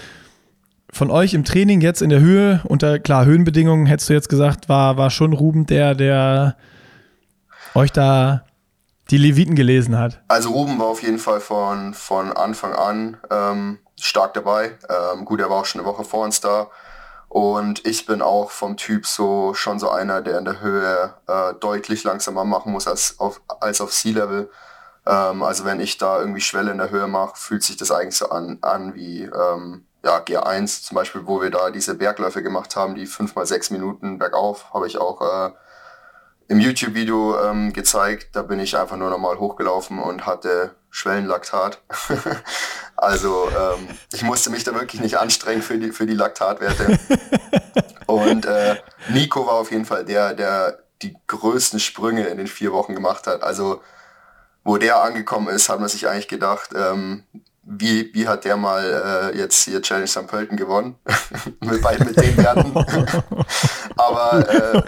[0.91, 4.69] von euch im Training jetzt in der Höhe, unter klar Höhenbedingungen, hättest du jetzt gesagt,
[4.69, 6.55] war, war schon Ruben der, der
[7.73, 8.43] euch da
[9.09, 10.21] die Leviten gelesen hat.
[10.27, 14.77] Also Ruben war auf jeden Fall von, von Anfang an ähm, stark dabei.
[14.89, 16.67] Ähm, gut, er war auch schon eine Woche vor uns da.
[17.29, 21.53] Und ich bin auch vom Typ so schon so einer, der in der Höhe äh,
[21.59, 24.49] deutlich langsamer machen muss als auf, als auf Sea-Level.
[25.05, 28.17] Ähm, also wenn ich da irgendwie Schwelle in der Höhe mache, fühlt sich das eigentlich
[28.17, 32.75] so an, an wie ähm, ja, G1 zum Beispiel, wo wir da diese Bergläufe gemacht
[32.75, 35.51] haben, die fünf mal sechs Minuten bergauf, habe ich auch äh,
[36.47, 38.29] im YouTube-Video ähm, gezeigt.
[38.35, 41.79] Da bin ich einfach nur nochmal hochgelaufen und hatte Schwellenlaktat.
[42.97, 46.97] also ähm, ich musste mich da wirklich nicht anstrengen für die, für die Laktatwerte.
[48.07, 48.77] und äh,
[49.09, 53.27] Nico war auf jeden Fall der, der die größten Sprünge in den vier Wochen gemacht
[53.27, 53.43] hat.
[53.43, 53.83] Also
[54.63, 57.23] wo der angekommen ist, hat man sich eigentlich gedacht, ähm,
[57.61, 60.25] wie, wie hat der mal äh, jetzt hier Challenge St.
[60.25, 60.95] Pölten gewonnen?
[61.61, 62.73] mit, mit den Werten.
[63.97, 64.81] aber äh,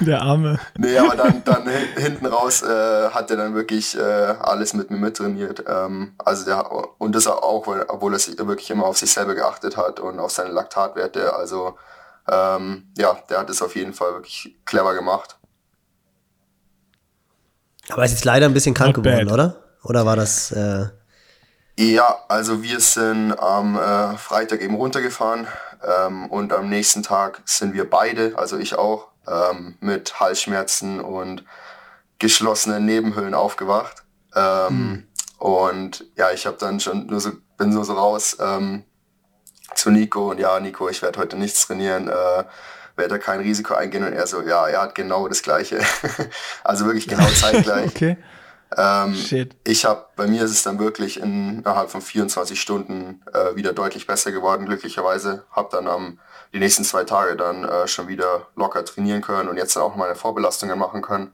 [0.00, 0.58] der Arme.
[0.78, 4.98] nee, aber dann, dann hinten raus äh, hat er dann wirklich äh, alles mit mir
[4.98, 5.64] mittrainiert.
[5.66, 9.76] Ähm, also der und das auch, obwohl er sich wirklich immer auf sich selber geachtet
[9.76, 11.34] hat und auf seine Laktatwerte.
[11.34, 11.76] Also
[12.28, 15.36] ähm, ja, der hat es auf jeden Fall wirklich clever gemacht.
[17.88, 19.34] Aber er ist jetzt leider ein bisschen krank Not geworden, bad.
[19.34, 19.56] oder?
[19.84, 20.50] Oder war das?
[20.50, 20.86] Äh
[21.78, 25.46] ja, also wir sind am äh, Freitag eben runtergefahren
[25.84, 31.44] ähm, und am nächsten Tag sind wir beide, also ich auch, ähm, mit Halsschmerzen und
[32.18, 34.04] geschlossenen Nebenhöhlen aufgewacht.
[34.34, 35.06] Ähm, hm.
[35.38, 38.84] Und ja, ich habe dann schon nur so, bin nur so raus ähm,
[39.74, 42.44] zu Nico und ja, Nico, ich werde heute nichts trainieren, äh,
[42.96, 45.80] werde kein Risiko eingehen und er so, ja, er hat genau das gleiche.
[46.64, 47.90] also wirklich genau zeitgleich.
[47.90, 48.16] okay.
[48.76, 49.56] Ähm, Shit.
[49.64, 54.06] Ich habe, bei mir ist es dann wirklich innerhalb von 24 Stunden äh, wieder deutlich
[54.06, 55.44] besser geworden, glücklicherweise.
[55.50, 56.18] Habe dann am
[56.52, 59.96] die nächsten zwei Tage dann äh, schon wieder locker trainieren können und jetzt dann auch
[59.96, 61.32] meine Vorbelastungen machen können.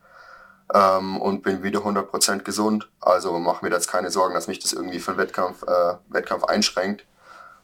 [0.72, 2.88] Ähm, und bin wieder 100% gesund.
[3.01, 6.45] Also mache mir jetzt keine Sorgen, dass mich das irgendwie für den Wettkampf, äh, Wettkampf
[6.45, 7.05] einschränkt.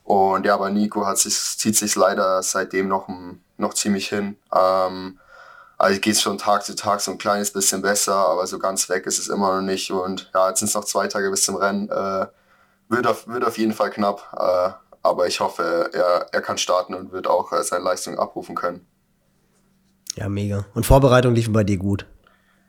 [0.02, 3.08] Und ja, bei Nico hat sich, zieht sich leider seitdem noch,
[3.56, 4.36] noch ziemlich hin.
[4.52, 5.20] Ähm,
[5.78, 8.88] also geht es schon Tag zu Tag so ein kleines bisschen besser, aber so ganz
[8.88, 9.92] weg ist es immer noch nicht.
[9.92, 11.88] Und ja, jetzt sind es noch zwei Tage bis zum Rennen.
[11.88, 12.26] Äh,
[12.88, 14.70] wird, auf, wird auf jeden Fall knapp, äh,
[15.02, 18.86] aber ich hoffe, er, er kann starten und wird auch äh, seine Leistung abrufen können.
[20.16, 20.66] Ja, mega.
[20.74, 22.06] Und Vorbereitung liefen bei dir gut.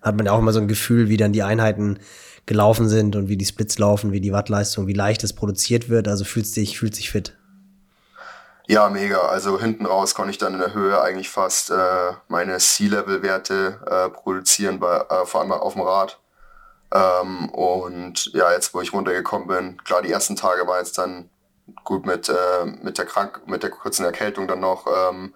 [0.02, 2.00] Hat man ja auch immer so ein Gefühl, wie dann die Einheiten
[2.46, 6.08] gelaufen sind und wie die Splits laufen, wie die Wattleistung, wie leicht es produziert wird.
[6.08, 7.39] Also fühlst dich, fühlt sich fit.
[8.70, 9.22] Ja, mega.
[9.22, 14.10] Also hinten raus konnte ich dann in der Höhe eigentlich fast äh, meine Sea-Level-Werte äh,
[14.12, 16.20] produzieren, bei, äh, vor allem auf dem Rad.
[16.94, 21.32] Ähm, und ja, jetzt wo ich runtergekommen bin, klar, die ersten Tage war jetzt dann
[21.84, 24.86] gut mit, äh, mit, der, Krank mit der kurzen Erkältung dann noch.
[24.86, 25.34] Ähm,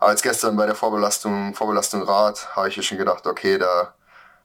[0.00, 3.94] aber jetzt gestern bei der Vorbelastung, Vorbelastung Rad habe ich mir schon gedacht, okay, da,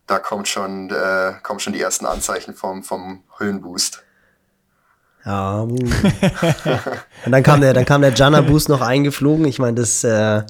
[0.05, 4.03] da kommt schon, äh, kommen schon die ersten Anzeichen vom, vom Höhenboost.
[5.27, 5.65] Ja, uh.
[5.65, 5.91] und
[7.25, 9.45] dann kam der, dann kam der Jana Boost noch eingeflogen.
[9.45, 10.43] Ich meine, das äh,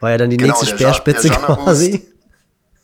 [0.00, 2.04] war ja dann die genau, nächste Speerspitze ja quasi.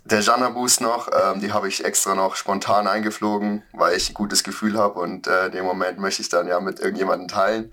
[0.05, 4.15] Der Jana Boost noch, ähm, die habe ich extra noch spontan eingeflogen, weil ich ein
[4.15, 7.73] gutes Gefühl habe und äh, den Moment möchte ich dann ja mit irgendjemandem teilen.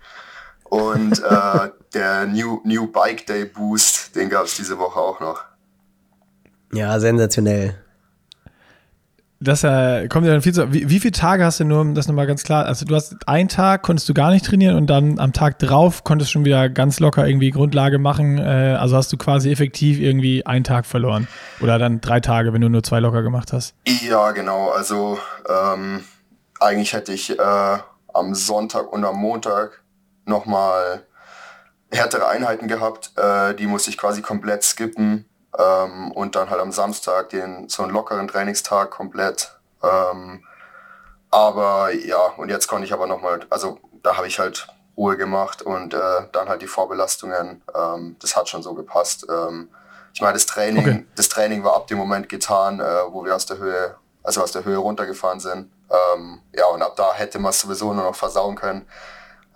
[0.64, 5.44] Und äh, der New, New Bike Day Boost, den gab es diese Woche auch noch.
[6.74, 7.76] Ja, sensationell
[9.42, 10.72] das äh, kommt ja dann viel zu.
[10.72, 13.28] Wie, wie viele Tage hast du nur, um das nochmal ganz klar, also du hast
[13.28, 16.46] einen Tag, konntest du gar nicht trainieren und dann am Tag drauf konntest du schon
[16.46, 18.38] wieder ganz locker irgendwie Grundlage machen.
[18.38, 21.28] Äh, also hast du quasi effektiv irgendwie einen Tag verloren.
[21.60, 23.74] Oder dann drei Tage, wenn du nur zwei locker gemacht hast.
[23.88, 24.70] Ja, genau.
[24.70, 25.18] Also
[25.50, 26.04] ähm,
[26.60, 27.78] eigentlich hätte ich äh,
[28.14, 29.82] am Sonntag und am Montag
[30.26, 31.04] nochmal
[31.92, 33.12] härtere Einheiten gehabt.
[33.18, 35.26] Äh, die musste ich quasi komplett skippen
[35.58, 39.58] ähm, und dann halt am Samstag den so einen lockeren Trainingstag komplett.
[39.84, 40.44] Ähm,
[41.30, 45.62] aber ja, und jetzt konnte ich aber nochmal, also da habe ich halt Ruhe gemacht
[45.62, 47.64] und äh, dann halt die Vorbelastungen.
[47.74, 49.26] Ähm, das hat schon so gepasst.
[49.30, 49.70] Ähm,
[50.14, 51.06] ich meine, das Training, okay.
[51.16, 54.52] das Training war ab dem Moment getan, äh, wo wir aus der Höhe, also aus
[54.52, 55.72] der Höhe runtergefahren sind.
[55.90, 58.86] Ähm, ja, und ab da hätte man es sowieso nur noch versauen können.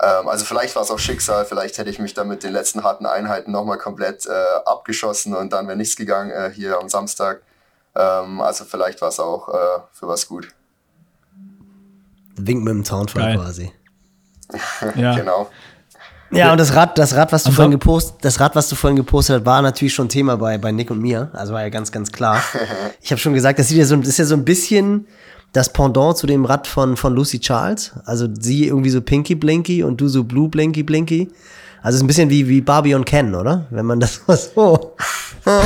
[0.01, 2.83] Ähm, also vielleicht war es auch Schicksal, vielleicht hätte ich mich dann mit den letzten
[2.83, 4.31] harten Einheiten nochmal komplett äh,
[4.65, 7.41] abgeschossen und dann wäre nichts gegangen äh, hier am Samstag.
[7.95, 10.49] Ähm, also vielleicht war es auch äh, für was gut.
[12.35, 13.71] Wink mit dem Zaunfall quasi.
[14.95, 15.15] ja.
[15.15, 15.49] genau.
[16.31, 18.97] Ja, und das Rad, das Rad, was du vorhin gepostet, das Rad, was du vorhin
[18.97, 21.29] gepostet hast, war natürlich schon Thema bei, bei Nick und mir.
[21.33, 22.41] Also war ja ganz, ganz klar.
[23.01, 25.07] Ich habe schon gesagt, das sieht ja so, das ist ja so ein bisschen
[25.55, 27.93] das Pendant zu dem Rad von, von Lucy Charles.
[28.03, 31.31] Also sie irgendwie so Pinky Blinky und du so Blue Blinky Blinky.
[31.81, 33.65] Also es ist ein bisschen wie, wie Barbie und Ken, oder?
[33.69, 34.95] Wenn man das mal so.
[35.45, 35.61] ja,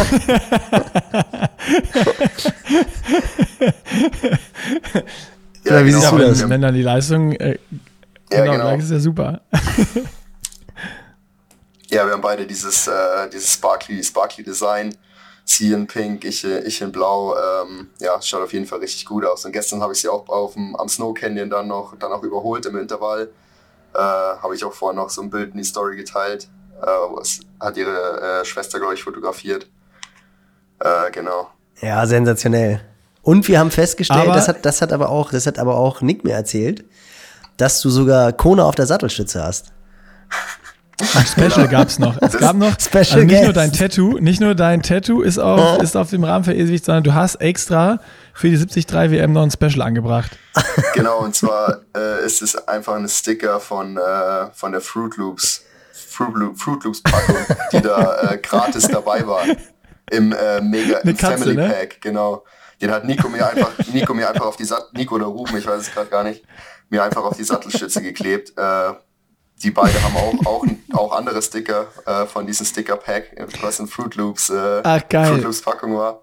[5.64, 6.00] wie genau.
[6.00, 6.48] siehst du das?
[6.48, 7.58] Wenn dann die Leistung äh,
[8.32, 8.76] ja, genau, genau.
[8.76, 9.42] ist ja super.
[11.90, 12.92] ja, wir haben beide dieses, äh,
[13.34, 14.94] dieses Sparkly, Sparkly Design
[15.50, 17.36] sie in Pink, ich, ich in Blau.
[17.36, 19.46] Ähm, ja, schaut auf jeden Fall richtig gut aus.
[19.46, 22.24] Und gestern habe ich sie auch auf dem, am Snow Canyon dann noch, dann auch
[22.24, 23.30] überholt im Intervall.
[23.94, 26.48] Äh, habe ich auch vorher noch so ein Bild in die Story geteilt.
[26.82, 29.68] Äh, was hat ihre äh, Schwester, glaube ich, fotografiert.
[30.80, 31.50] Äh, genau.
[31.82, 32.82] Ja, sensationell.
[33.22, 36.02] Und wir haben festgestellt, aber das, hat, das, hat aber auch, das hat aber auch
[36.02, 36.86] Nick mir erzählt,
[37.58, 39.74] dass du sogar Kone auf der Sattelstütze hast.
[41.16, 42.22] Ein Special gab's noch.
[42.22, 45.82] Es gab noch Special also nicht nur dein Tattoo, nicht nur dein Tattoo ist auf,
[45.82, 48.00] ist auf dem Rahmen verewigt, sondern du hast extra
[48.34, 50.32] für die 73 WM noch ein Special angebracht.
[50.94, 55.64] Genau, und zwar äh, ist es einfach ein Sticker von, äh, von der Fruit Loops,
[55.94, 57.38] Fruit, Loop, Fruit Loops Packung,
[57.72, 59.44] die da äh, gratis dabei war.
[60.12, 61.70] Im äh, Mega im Katze, Family ne?
[61.70, 62.44] Pack, genau.
[62.82, 65.66] Den hat Nico mir einfach, Nico mir einfach auf die Sattel, Nico oder Ruben, ich
[65.66, 66.44] weiß es gerade gar nicht,
[66.90, 68.54] mir einfach auf die Sattelstütze geklebt.
[69.60, 73.88] Äh, die beiden haben auch, auch, auch andere Sticker äh, von diesem Sticker-Pack, was in
[73.88, 75.34] Fruit Loops, äh, Ach, geil.
[75.34, 76.22] Fruit Loops Packung war.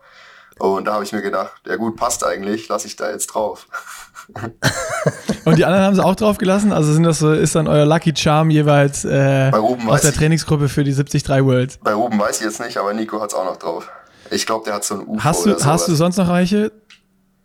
[0.59, 3.66] Und da habe ich mir gedacht, ja gut, passt eigentlich, lasse ich da jetzt drauf.
[5.45, 6.72] Und die anderen haben sie auch drauf gelassen?
[6.72, 10.11] Also sind das so, ist dann euer Lucky Charm jeweils äh, Bei Ruben aus der
[10.11, 10.16] ich.
[10.16, 11.78] Trainingsgruppe für die 73 World?
[11.82, 13.89] Bei Ruben weiß ich jetzt nicht, aber Nico hat's auch noch drauf.
[14.30, 16.72] Ich glaube, der hat so ein UFO Hast oder du, hast du sonst noch welche?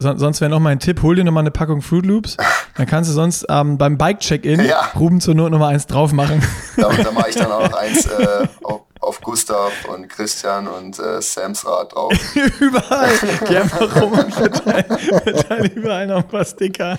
[0.02, 2.36] Son sonst wäre noch mein Tipp, hol dir noch mal eine Packung Fruit Loops.
[2.76, 4.89] Dann kannst du sonst ähm, beim Bike-Check-In Ja.
[4.99, 6.41] Ruben zur Not Nummer eins drauf machen.
[6.78, 10.97] Da, da mache ich dann auch noch eins äh, auf, auf Gustav und Christian und
[10.97, 12.14] äh, Sams Rad drauf.
[12.60, 13.10] überall.
[13.47, 16.97] Geh einfach rum und verteile, überall noch ein paar Sticker.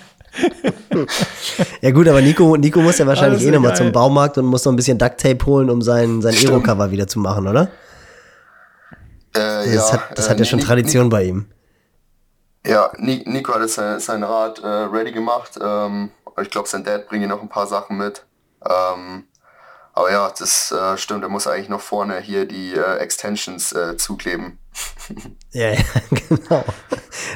[1.80, 4.72] Ja gut, aber Nico, Nico muss ja wahrscheinlich eh nochmal zum Baumarkt und muss noch
[4.72, 6.34] ein bisschen Duct Tape holen, um sein, sein.
[6.34, 7.62] Aero-Cover wieder zu machen, oder?
[9.34, 11.46] Äh, Das, ja, hat, das äh, hat ja schon Ni- Tradition bei ihm.
[12.66, 15.58] Ja, Ni- Nico hat jetzt sein, sein Rad äh, ready gemacht.
[15.60, 16.10] Ähm,
[16.40, 18.24] ich glaube, sein Dad bringt ihm noch ein paar Sachen mit.
[18.64, 19.24] Ähm,
[19.94, 23.96] aber ja, das äh, stimmt, er muss eigentlich noch vorne hier die äh, Extensions äh,
[23.96, 24.58] zukleben.
[25.54, 25.78] Ja, ja,
[26.28, 26.64] genau.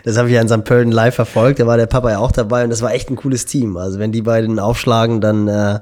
[0.04, 0.64] Das habe ich ja in St.
[0.64, 1.60] Pölten live verfolgt.
[1.60, 3.76] Da war der Papa ja auch dabei und das war echt ein cooles Team.
[3.76, 5.80] Also wenn die beiden aufschlagen, dann äh,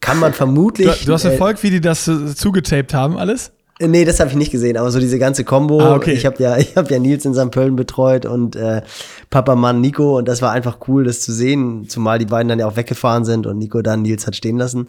[0.00, 1.04] kann man Du, vermutlich.
[1.04, 3.52] du hast äh, verfolgt, wie die das äh, zugetaped haben, alles?
[3.78, 5.80] Nee, das habe ich nicht gesehen, aber so diese ganze Combo.
[5.80, 6.12] Ah, okay.
[6.12, 7.50] Ich habe ja, ich habe ja Nils in St.
[7.50, 8.82] Pölten betreut und äh,
[9.28, 12.58] Papa Mann Nico und das war einfach cool, das zu sehen, zumal die beiden dann
[12.58, 14.88] ja auch weggefahren sind und Nico dann Nils hat stehen lassen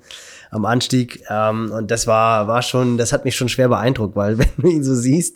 [0.52, 1.22] am Anstieg.
[1.30, 4.70] Ähm, und das war, war schon, das hat mich schon schwer beeindruckt, weil wenn du
[4.70, 5.36] ihn so siehst,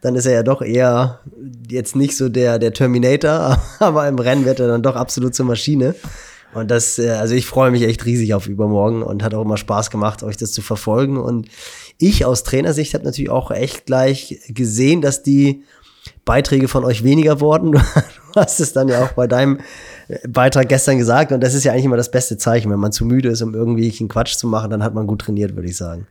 [0.00, 1.20] dann ist er ja doch eher
[1.68, 5.46] jetzt nicht so der, der Terminator, aber im Rennen wird er dann doch absolut zur
[5.46, 5.96] Maschine.
[6.54, 9.56] Und das, äh, also ich freue mich echt riesig auf übermorgen und hat auch immer
[9.56, 11.16] Spaß gemacht, euch das zu verfolgen.
[11.16, 11.48] Und
[12.08, 15.64] ich aus Trainersicht habe natürlich auch echt gleich gesehen, dass die
[16.24, 17.82] Beiträge von euch weniger wurden.
[18.34, 19.60] Du hast es dann ja auch bei deinem
[20.08, 21.32] äh, Beitrag gestern gesagt.
[21.32, 22.70] Und das ist ja eigentlich immer das beste Zeichen.
[22.70, 25.20] Wenn man zu müde ist, um irgendwie einen Quatsch zu machen, dann hat man gut
[25.20, 26.06] trainiert, würde ich sagen.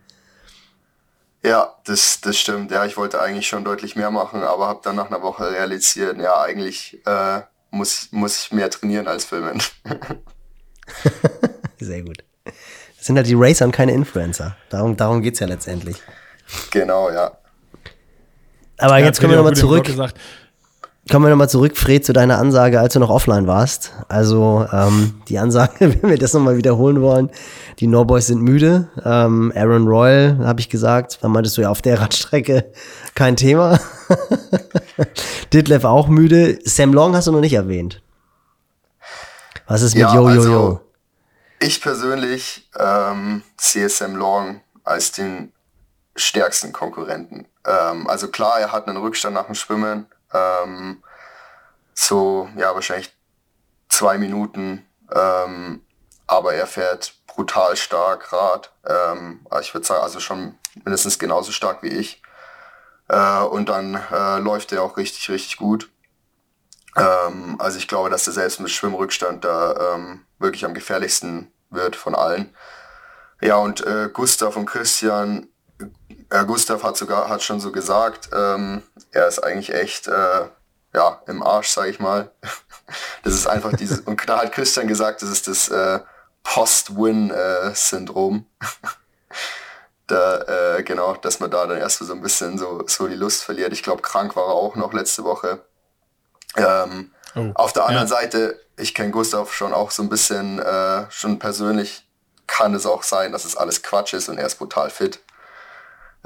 [1.43, 2.69] Ja, das, das stimmt.
[2.69, 6.19] Ja, ich wollte eigentlich schon deutlich mehr machen, aber habe dann nach einer Woche realisiert,
[6.19, 9.59] ja, eigentlich äh, muss, muss ich mehr trainieren als filmen.
[11.79, 12.23] Sehr gut.
[13.01, 14.55] Das sind halt die Racer und keine Influencer.
[14.69, 15.97] Darum, darum geht's ja letztendlich.
[16.69, 17.31] genau, ja.
[18.77, 19.87] Aber Ja, jetzt kommen wir nochmal zurück.
[21.09, 23.91] Kommen wir nochmal zurück, Fred, zu deiner Ansage, als du noch offline warst.
[24.07, 27.31] Also ähm, die Ansage, wenn wir das nochmal wiederholen wollen,
[27.79, 28.89] die Norboys sind müde.
[29.03, 32.65] Ähm, Aaron Royal, habe ich gesagt, dann meintest du ja auf der Radstrecke
[33.15, 33.79] kein Thema.
[35.53, 36.59] Ditlev auch müde.
[36.65, 38.03] Sam Long hast du noch nicht erwähnt.
[39.65, 40.90] Was ist mit Ja, Yo Yo also-?
[41.63, 45.53] Ich persönlich ähm, sehe Sam Long als den
[46.15, 47.47] stärksten Konkurrenten.
[47.67, 50.07] Ähm, also klar, er hat einen Rückstand nach dem Schwimmen.
[50.33, 51.03] Ähm,
[51.93, 53.15] so, ja, wahrscheinlich
[53.89, 54.87] zwei Minuten.
[55.13, 55.85] Ähm,
[56.25, 58.73] aber er fährt brutal stark Rad.
[58.87, 62.23] Ähm, ich würde sagen, also schon mindestens genauso stark wie ich.
[63.07, 65.91] Äh, und dann äh, läuft er auch richtig, richtig gut.
[66.95, 71.95] Ähm, also ich glaube, dass er selbst mit Schwimmrückstand da ähm, wirklich am gefährlichsten wird
[71.95, 72.53] von allen.
[73.41, 75.47] Ja, und äh, Gustav und Christian,
[76.29, 80.47] äh, Gustav hat sogar hat schon so gesagt, ähm, er ist eigentlich echt äh,
[80.93, 82.31] ja im Arsch, sag ich mal.
[83.23, 86.01] Das ist einfach dieses und da hat Christian gesagt, das ist das äh,
[86.43, 88.45] Post-Win-Syndrom.
[90.07, 93.45] da äh, genau, dass man da dann erst so ein bisschen so so die Lust
[93.45, 93.71] verliert.
[93.71, 95.63] Ich glaube, krank war er auch noch letzte Woche.
[96.57, 98.15] Ähm, Oh, auf der anderen ja.
[98.15, 102.07] Seite, ich kenne Gustav schon auch so ein bisschen, äh, schon persönlich
[102.47, 105.21] kann es auch sein, dass es alles Quatsch ist und er ist brutal fit.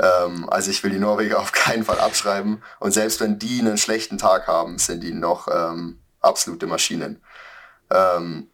[0.02, 2.64] Ähm, also ich will die Norweger auf keinen Fall abschreiben.
[2.80, 7.22] Und selbst wenn die einen schlechten Tag haben, sind die noch ähm, absolute Maschinen.
[7.92, 8.50] Ähm,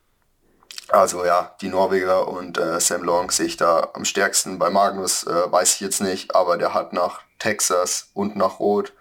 [0.90, 4.60] also ja, die Norweger und äh, Sam Long sehe ich da am stärksten.
[4.60, 8.92] Bei Magnus äh, weiß ich jetzt nicht, aber der hat nach Texas und nach Rot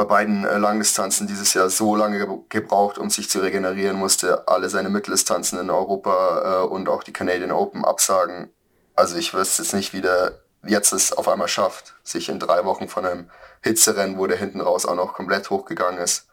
[0.00, 4.48] bei beiden äh, Langdistanzen dieses Jahr so lange ge gebraucht, um sich zu regenerieren, musste
[4.48, 8.48] alle seine Mitteldistanzen in Europa äh, und auch die Canadian Open absagen.
[8.94, 12.64] Also ich wüsste jetzt nicht, wie der jetzt es auf einmal schafft, sich in drei
[12.64, 13.30] Wochen von einem
[13.60, 16.28] Hitzerennen, wo der hinten raus auch noch komplett hochgegangen ist,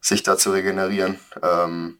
[0.00, 1.18] sich da zu regenerieren.
[1.42, 1.98] Ähm,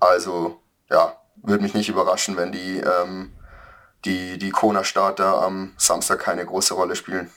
[0.00, 0.58] also
[0.88, 3.34] ja, würde mich nicht überraschen, wenn die ähm,
[4.06, 7.30] die, die Kona-Starter am Samstag keine große Rolle spielen.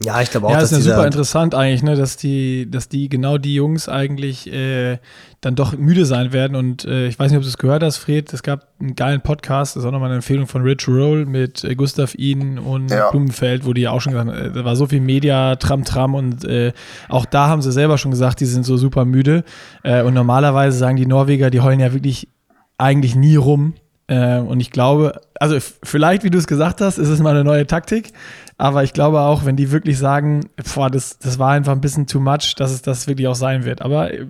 [0.00, 2.88] Ja, ich glaube auch, ja, dass ist ja super interessant eigentlich, ne, dass die, dass
[2.88, 4.98] die genau die Jungs eigentlich äh,
[5.40, 6.56] dann doch müde sein werden.
[6.56, 8.32] Und äh, ich weiß nicht, ob du es gehört hast, Fred.
[8.32, 11.64] Es gab einen geilen Podcast, das ist auch nochmal eine Empfehlung von Rich Roll mit
[11.64, 13.10] äh, Gustav Ihn und Ja.
[13.10, 15.84] Blumenfeld, wo die ja auch schon gesagt haben, äh, da war so viel Media, Tram,
[15.84, 16.72] Tram und äh,
[17.08, 19.42] auch da haben sie selber schon gesagt, die sind so super müde.
[19.82, 22.28] Äh, und normalerweise sagen die Norweger, die heulen ja wirklich
[22.76, 23.74] eigentlich nie rum.
[24.08, 27.44] Äh, und ich glaube, also vielleicht, wie du es gesagt hast, ist es mal eine
[27.44, 28.12] neue Taktik.
[28.56, 32.06] Aber ich glaube auch, wenn die wirklich sagen, boah, das, das war einfach ein bisschen
[32.06, 33.82] too much, dass es das wirklich auch sein wird.
[33.82, 34.26] Aber äh,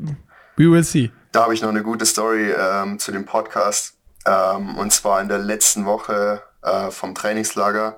[0.56, 1.10] we will see.
[1.32, 3.94] Da habe ich noch eine gute Story ähm, zu dem Podcast.
[4.26, 7.96] Ähm, und zwar in der letzten Woche äh, vom Trainingslager.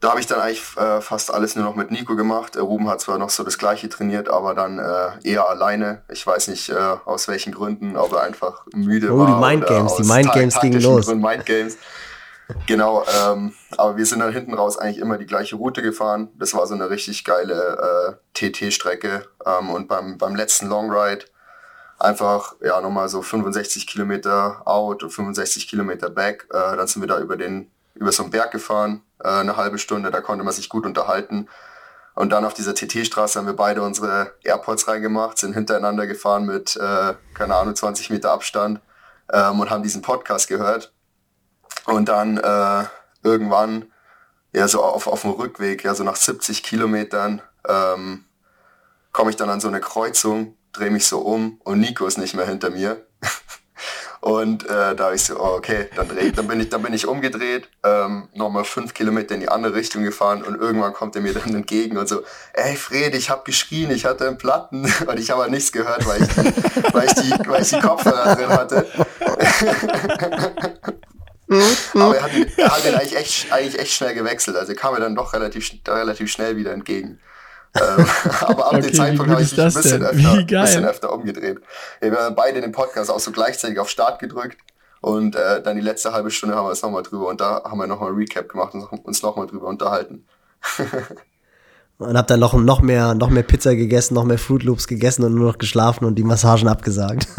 [0.00, 2.54] Da habe ich dann eigentlich äh, fast alles nur noch mit Nico gemacht.
[2.54, 6.02] Äh, Ruben hat zwar noch so das gleiche trainiert, aber dann äh, eher alleine.
[6.08, 6.74] Ich weiß nicht äh,
[7.04, 9.26] aus welchen Gründen, ob er einfach müde Oh, war.
[9.26, 11.06] die Mind oder Games, die aus Mind ta- Games gingen los.
[11.06, 11.76] Gründen, Mind Games.
[12.66, 16.28] Genau, ähm, aber wir sind dann hinten raus eigentlich immer die gleiche Route gefahren.
[16.38, 19.26] Das war so eine richtig geile äh, TT-Strecke.
[19.44, 21.24] Ähm, und beim, beim letzten Long Ride
[21.98, 26.46] einfach ja nochmal so 65 Kilometer out und 65 Kilometer back.
[26.50, 29.78] Äh, dann sind wir da über den über so einen Berg gefahren, äh, eine halbe
[29.78, 30.10] Stunde.
[30.10, 31.48] Da konnte man sich gut unterhalten.
[32.14, 36.76] Und dann auf dieser TT-Straße haben wir beide unsere AirPods reingemacht, sind hintereinander gefahren mit,
[36.76, 38.80] äh, keine Ahnung, 20 Meter Abstand
[39.32, 40.92] ähm, und haben diesen Podcast gehört.
[41.86, 42.84] Und dann äh,
[43.22, 43.92] irgendwann,
[44.52, 48.24] ja, so auf, auf dem Rückweg, ja, so nach 70 Kilometern, ähm,
[49.12, 52.34] komme ich dann an so eine Kreuzung, drehe mich so um und Nico ist nicht
[52.34, 53.06] mehr hinter mir.
[54.20, 56.92] Und äh, da habe ich so, oh, okay, dann, dreh, dann, bin ich, dann bin
[56.92, 61.22] ich umgedreht, ähm, nochmal fünf Kilometer in die andere Richtung gefahren und irgendwann kommt er
[61.22, 65.18] mir dann entgegen und so, ey Fred, ich habe geschrien, ich hatte einen Platten und
[65.18, 68.34] ich habe halt nichts gehört, weil ich, die, weil ich, die, weil ich die Kopfhörer
[68.34, 68.86] drin hatte.
[71.94, 74.56] Aber er hat, ihn, er hat ihn eigentlich echt, eigentlich echt schnell gewechselt.
[74.56, 77.20] Also kam er dann doch relativ, relativ schnell wieder entgegen.
[77.80, 78.06] Ähm,
[78.40, 80.62] aber ab Okay, dem Zeitpunkt habe ich ist mich ein bisschen öfter, geil.
[80.62, 81.58] bisschen öfter umgedreht.
[82.00, 84.58] Wir haben beide den Podcast auch so gleichzeitig auf Start gedrückt.
[85.00, 87.78] Und äh, dann die letzte halbe Stunde haben wir es nochmal drüber und da haben
[87.78, 90.26] wir nochmal Recap gemacht und uns nochmal drüber unterhalten.
[91.98, 95.22] und hab dann noch, noch, mehr, noch mehr Pizza gegessen, noch mehr Fruit Loops gegessen
[95.24, 97.28] und nur noch geschlafen und die Massagen abgesagt.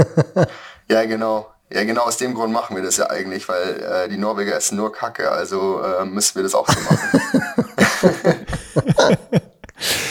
[0.92, 1.48] Ja, genau.
[1.72, 4.76] Ja, genau aus dem Grund machen wir das ja eigentlich, weil äh, die Norweger essen
[4.76, 8.48] nur Kacke, also äh, müssen wir das auch so machen.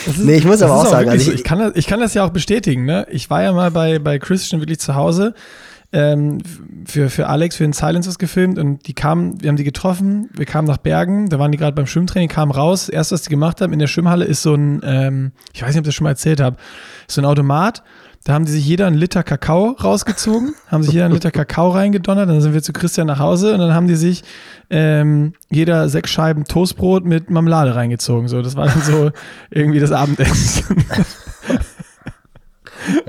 [0.05, 1.31] Ist, Nee, ich muss aber auch sagen, wirklich also so.
[1.31, 2.85] ich- ich, kann das, ich kann das ja auch bestätigen.
[2.85, 3.05] Ne?
[3.09, 5.33] Ich war ja mal bei, bei Christian wirklich zu Hause
[5.91, 6.39] ähm,
[6.85, 10.45] für, für Alex, für den Silencers gefilmt und die kamen, wir haben die getroffen, wir
[10.45, 12.89] kamen nach Bergen, da waren die gerade beim Schwimmtraining, kamen raus.
[12.89, 15.77] Erst, was die gemacht haben in der Schwimmhalle, ist so ein, ähm, ich weiß nicht,
[15.79, 16.57] ob ich das schon mal erzählt habe,
[17.07, 17.81] so ein Automat.
[18.25, 21.69] Da haben die sich jeder einen Liter Kakao rausgezogen, haben sich jeder einen Liter Kakao
[21.69, 24.23] reingedonnert, dann sind wir zu Christian nach Hause und dann haben die sich
[24.69, 28.27] ähm, jeder sechs Scheiben Toastbrot mit Marmelade reingezogen.
[28.27, 29.11] So, das war dann so
[29.49, 30.85] irgendwie das Abendessen.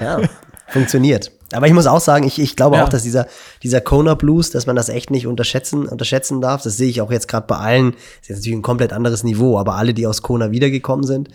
[0.01, 0.21] Ja,
[0.69, 1.31] funktioniert.
[1.53, 2.85] Aber ich muss auch sagen, ich, ich glaube Ja.
[2.85, 3.27] auch, dass dieser,
[3.63, 6.63] dieser Kona Blues, dass man das echt nicht unterschätzen, unterschätzen darf.
[6.63, 7.91] Das sehe ich auch jetzt gerade bei allen.
[7.93, 11.29] Das ist jetzt natürlich ein komplett anderes Niveau, aber alle, die aus Kona wiedergekommen sind,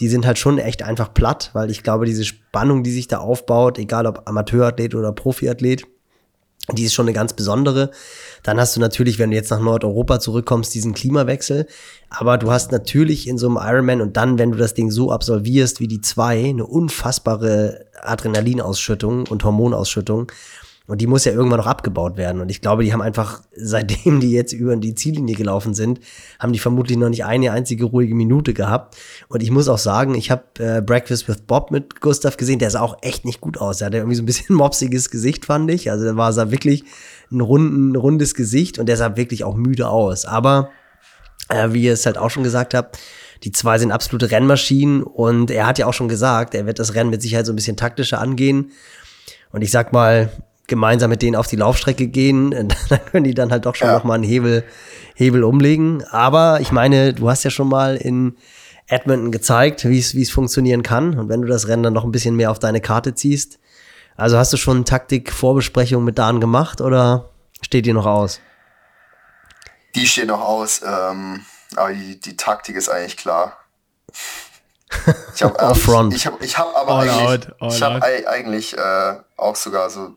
[0.00, 3.18] die sind halt schon echt einfach platt, weil ich glaube, diese Spannung, die sich da
[3.18, 5.84] aufbaut, egal ob Amateurathlet oder Profiathlet,
[6.72, 7.90] die ist schon eine ganz besondere.
[8.42, 11.66] Dann hast du natürlich, wenn du jetzt nach Nordeuropa zurückkommst, diesen Klimawechsel.
[12.10, 15.10] Aber du hast natürlich in so einem Ironman und dann, wenn du das Ding so
[15.10, 20.30] absolvierst wie die zwei, eine unfassbare Adrenalinausschüttung und Hormonausschüttung.
[20.88, 22.40] Und die muss ja irgendwann noch abgebaut werden.
[22.40, 26.00] Und ich glaube, die haben einfach, seitdem die jetzt über die Ziellinie gelaufen sind,
[26.40, 28.96] haben die vermutlich noch nicht eine einzige ruhige Minute gehabt.
[29.28, 32.70] Und ich muss auch sagen, ich habe äh, Breakfast with Bob mit Gustav gesehen, der
[32.70, 33.78] sah auch echt nicht gut aus.
[33.78, 35.90] Der hatte irgendwie so ein bisschen mopsiges Gesicht, fand ich.
[35.90, 36.84] Also der war, sah wirklich
[37.30, 40.24] ein, runden, rundes Gesicht und der sah wirklich auch müde aus.
[40.24, 40.70] Aber
[41.50, 42.98] äh, wie ihr es halt auch schon gesagt habt,
[43.44, 46.94] die zwei sind absolute Rennmaschinen und er hat ja auch schon gesagt, er wird das
[46.94, 48.72] Rennen mit Sicherheit so ein bisschen taktischer angehen.
[49.52, 50.30] Und ich sag mal,
[50.68, 52.50] gemeinsam mit denen auf die Laufstrecke gehen,
[52.88, 53.94] dann können die dann halt doch schon Ja.
[53.94, 54.64] noch mal einen Hebel,
[55.16, 56.04] Hebel umlegen.
[56.10, 58.36] Aber ich meine, du hast ja schon mal in
[58.86, 61.18] Edmonton gezeigt, wie es wie es funktionieren kann.
[61.18, 63.58] Und wenn du das Rennen dann noch ein bisschen mehr auf deine Karte ziehst,
[64.16, 67.30] also hast du schon Taktik-Vorbesprechung mit Dan gemacht oder
[67.62, 68.40] steht dir noch aus?
[69.94, 71.44] Die steht noch aus, ähm,
[71.76, 73.56] aber die, die Taktik ist eigentlich klar.
[75.34, 76.14] Ich habe All front.
[76.14, 80.14] ich hab, ich hab aber All eigentlich, out, ich hab eigentlich äh, auch sogar so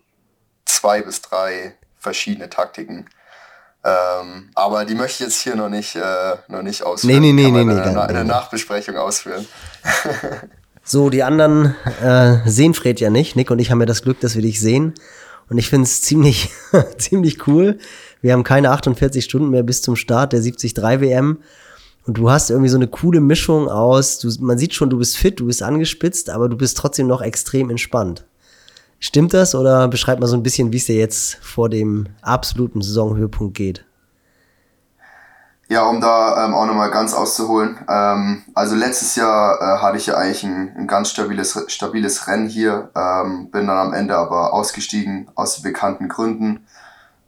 [0.75, 3.07] zwei bis drei verschiedene Taktiken.
[3.83, 7.21] Ähm, aber die möchte ich jetzt hier noch nicht, äh, noch nicht ausführen.
[7.21, 8.23] Nee, nee, nee, Kann man nee, in, nee, der, in der.
[8.23, 9.47] Nachbesprechung ausführen.
[10.83, 13.35] So, die anderen äh, sehen Fred ja nicht.
[13.35, 14.95] Nick und ich haben ja das Glück, dass wir dich sehen.
[15.47, 16.49] Und ich finde es ziemlich,
[16.97, 17.77] ziemlich cool.
[18.21, 21.37] Wir haben keine 48 Stunden mehr bis zum Start der 73 WM.
[22.07, 25.17] Und du hast irgendwie so eine coole Mischung aus, du, man sieht schon, du bist
[25.17, 28.25] fit, du bist angespitzt, aber du bist trotzdem noch extrem entspannt.
[29.03, 32.83] Stimmt das oder beschreib mal so ein bisschen, wie es dir jetzt vor dem absoluten
[32.83, 33.83] Saisonhöhepunkt geht?
[35.69, 37.79] Ja, um da ähm, auch nochmal ganz auszuholen.
[37.89, 42.47] Ähm, also letztes Jahr äh, hatte ich ja eigentlich ein, ein ganz stabiles, stabiles Rennen
[42.47, 46.67] hier, ähm, bin dann am Ende aber ausgestiegen aus bekannten Gründen.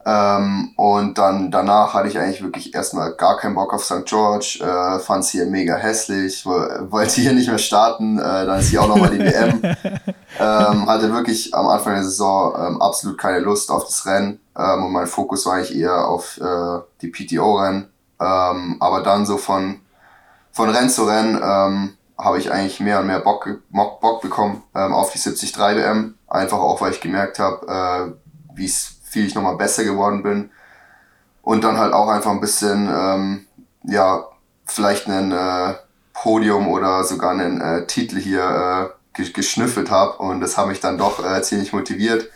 [0.06, 4.04] Ähm, und dann danach hatte ich eigentlich wirklich erstmal gar keinen Bock auf St.
[4.04, 8.68] George, äh, fand es hier mega hässlich, wollte hier nicht mehr starten, äh, dann ist
[8.68, 9.62] hier auch nochmal die WM.
[10.38, 14.84] ähm, hatte wirklich am Anfang der Saison ähm, absolut keine Lust auf das Rennen ähm,
[14.84, 17.88] und mein Fokus war eigentlich eher auf äh, die PTO-Rennen.
[18.20, 19.80] Ähm, aber dann so von,
[20.52, 25.10] von Rennen zu Rennen ähm, habe ich eigentlich mehr und mehr Bock, Bock, bekommen auf
[25.12, 26.14] die 73 WM.
[26.28, 30.50] Einfach auch, weil ich gemerkt habe, äh, wie es viel ich nochmal besser geworden bin.
[31.42, 33.46] Und dann halt auch einfach ein bisschen, ähm,
[33.84, 34.24] ja,
[34.66, 35.74] vielleicht einen äh,
[36.12, 40.18] Podium oder sogar einen äh, Titel hier äh, geschnüffelt habe.
[40.18, 42.28] Und das hat mich dann doch äh, ziemlich motiviert.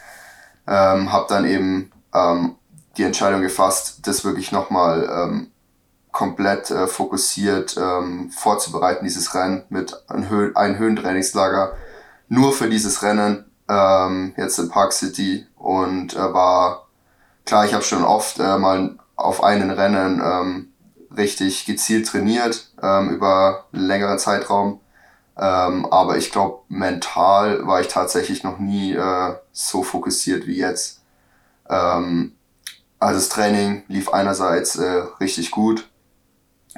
[0.67, 2.55] Ähm, habe dann eben ähm,
[2.97, 5.51] die Entscheidung gefasst, das wirklich nochmal ähm,
[6.13, 11.73] komplett äh, fokussiert ähm, vorzubereiten, dieses Rennen mit einem, Hö ein Höhentrainingslager
[12.29, 16.89] nur für dieses Rennen ähm, jetzt in Park City und äh, war
[17.45, 20.73] klar, ich habe schon oft äh, mal auf einen Rennen ähm,
[21.17, 24.81] richtig gezielt trainiert ähm, über einen längeren Zeitraum.
[25.37, 31.03] Ähm, aber ich glaube, mental war ich tatsächlich noch nie äh, so fokussiert wie jetzt.
[31.69, 32.35] Ähm,
[32.99, 35.89] also das Training lief einerseits äh, richtig gut,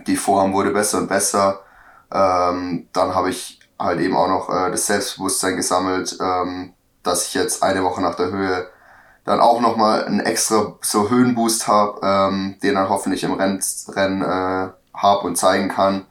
[0.06, 1.60] die Form wurde besser und besser.
[2.12, 7.34] Ähm, dann habe ich halt eben auch noch äh, das Selbstbewusstsein gesammelt, ähm, dass ich
[7.34, 8.68] jetzt eine Woche nach der Höhe
[9.24, 14.22] dann auch nochmal einen extra so Höhenboost habe, ähm, den dann hoffentlich im Renn, Rennen
[14.22, 16.06] äh, habe und zeigen kann.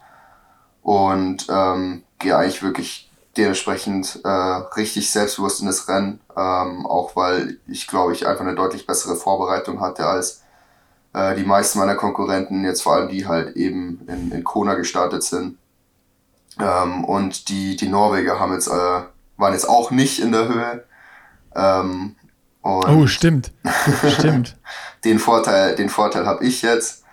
[0.81, 7.57] Und ähm, gehe eigentlich wirklich dementsprechend äh, richtig selbstbewusst in das Rennen, ähm, auch weil
[7.67, 10.43] ich glaube ich einfach eine deutlich bessere Vorbereitung hatte als
[11.13, 15.23] äh, die meisten meiner Konkurrenten, jetzt vor allem die halt eben in, in Kona gestartet
[15.23, 15.57] sind.
[16.59, 19.01] Ähm, und die, die Norweger haben jetzt, äh,
[19.39, 20.83] waren jetzt auch nicht in der Höhe.
[21.55, 22.15] Ähm,
[22.61, 23.51] oh, stimmt.
[24.07, 24.57] stimmt.
[25.05, 27.03] den Vorteil, den Vorteil habe ich jetzt.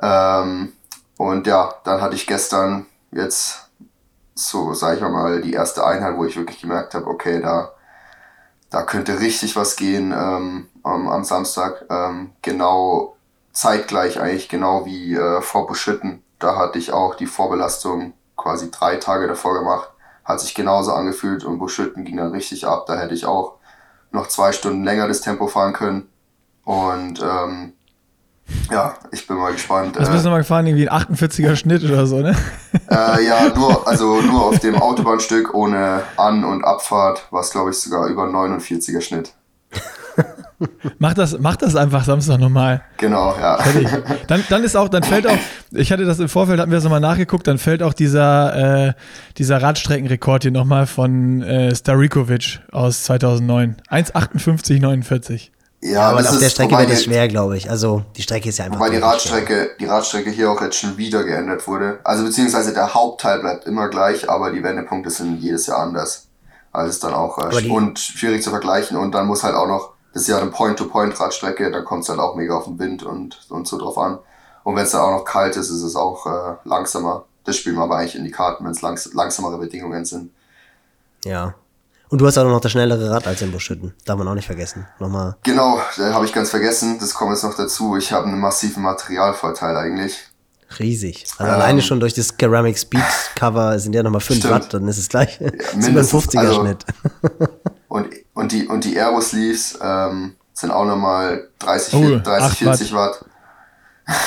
[0.00, 0.72] Ähm,
[1.16, 3.70] und ja, dann hatte ich gestern jetzt
[4.34, 7.72] so, sag ich mal, die erste Einheit, wo ich wirklich gemerkt habe, okay, da,
[8.70, 11.86] da könnte richtig was gehen ähm, am, am Samstag.
[11.88, 13.16] Ähm, genau
[13.52, 16.22] zeitgleich eigentlich, genau wie äh, vor Buschütten.
[16.40, 19.93] Da hatte ich auch die Vorbelastung quasi drei Tage davor gemacht.
[20.24, 22.86] Hat sich genauso angefühlt und Buschütten ging dann richtig ab.
[22.86, 23.58] Da hätte ich auch
[24.10, 26.08] noch zwei Stunden länger das Tempo fahren können.
[26.64, 27.74] Und ähm,
[28.70, 29.96] ja, ich bin mal gespannt.
[29.98, 30.66] Was bist du mal gefahren?
[30.66, 32.34] Irgendwie ein 48er Schnitt oder so, ne?
[32.90, 37.70] Äh, ja, nur, also nur auf dem Autobahnstück ohne An- und Abfahrt war es, glaube
[37.70, 39.32] ich, sogar über 49er Schnitt.
[40.98, 42.82] Mach, das, mach das einfach Samstag nochmal.
[42.98, 43.58] Genau, ja.
[44.26, 45.36] Dann, dann ist auch, dann fällt auch,
[45.72, 48.92] ich hatte das im Vorfeld, hatten wir das nochmal nachgeguckt, dann fällt auch dieser, äh,
[49.38, 53.76] dieser Radstreckenrekord hier nochmal von äh, Starikovic aus 2009.
[53.90, 55.50] 1,58,49.
[55.84, 57.68] Ja, aber auf der Strecke wäre das schwer, glaube ich.
[57.68, 58.80] Also die Strecke ist ja einfach.
[58.80, 61.98] Weil die Radstrecke, die Radstrecke hier auch jetzt schon wieder geändert wurde.
[62.04, 66.28] Also beziehungsweise der Hauptteil bleibt immer gleich, aber die Wendepunkte sind jedes Jahr anders.
[66.72, 68.96] Also ist dann auch äh, und schwierig zu vergleichen.
[68.96, 72.20] Und dann muss halt auch noch, das ist ja eine Point-to-Point-Radstrecke, da kommt es halt
[72.20, 74.18] auch mega auf den Wind und, und so drauf an.
[74.62, 77.24] Und wenn es dann auch noch kalt ist, ist es auch äh, langsamer.
[77.44, 80.30] Das spielen wir aber eigentlich in die Karten, wenn es langs langsamere Bedingungen sind.
[81.24, 81.54] Ja.
[82.08, 83.92] Und du hast auch noch das schnellere Rad als in Buschütten.
[84.04, 84.86] Darf man auch nicht vergessen.
[85.00, 85.36] Nochmal.
[85.42, 86.98] Genau, da habe ich ganz vergessen.
[87.00, 87.96] Das kommt jetzt noch dazu.
[87.96, 90.28] Ich habe einen massiven Materialvorteil eigentlich.
[90.78, 91.26] Riesig.
[91.38, 93.02] Also ähm, alleine schon durch das Ceramic Speed
[93.34, 96.84] Cover sind ja nochmal 5 Watt, dann ist es gleich ja, 50er also, Schnitt.
[97.88, 102.92] und, und die, und die Aero Sleeves ähm, sind auch nochmal 30, oh, 30 40
[102.92, 103.20] Watt.
[104.06, 104.18] Watt.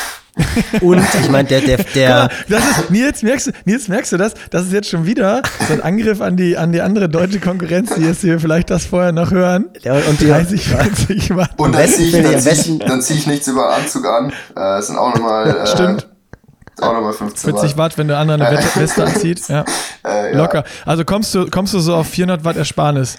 [0.81, 2.29] Und ich meine, der, der, der.
[2.47, 4.33] das ist, Nils, merkst du, Nils, merkst du das?
[4.51, 7.95] Das ist jetzt schon wieder so ein Angriff an die, an die andere deutsche Konkurrenz,
[7.95, 9.69] die jetzt hier vielleicht das vorher noch hören.
[9.81, 11.51] Ja, und die 30, 40 Watt.
[11.57, 14.31] Und dann ziehe ich, dann zieh ich, dann zieh ich nichts über Anzug an.
[14.55, 15.47] Äh, sind auch nochmal.
[15.57, 16.07] Äh, Stimmt.
[16.81, 17.77] Auch nochmal 15 40 Watt.
[17.77, 19.47] Watt, wenn der andere eine Weste anzieht.
[19.47, 19.65] Ja.
[20.05, 20.37] Äh, ja.
[20.37, 20.63] Locker.
[20.85, 23.17] Also kommst du, kommst du so auf 400 Watt Ersparnis?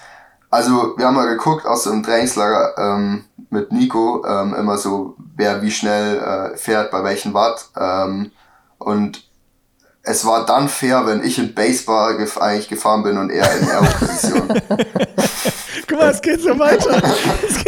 [0.51, 5.61] Also, wir haben mal geguckt aus dem Trainingslager ähm, mit Nico, ähm, immer so, wer
[5.63, 7.69] wie schnell äh, fährt, bei welchen Watt.
[7.77, 8.33] Ähm,
[8.79, 9.28] und
[10.09, 13.69] es war dann fair, wenn ich in Basebar gef eigentlich gefahren bin und er in
[13.69, 14.49] Aero-Position.
[15.87, 17.03] Guck mal, es geht so weiter.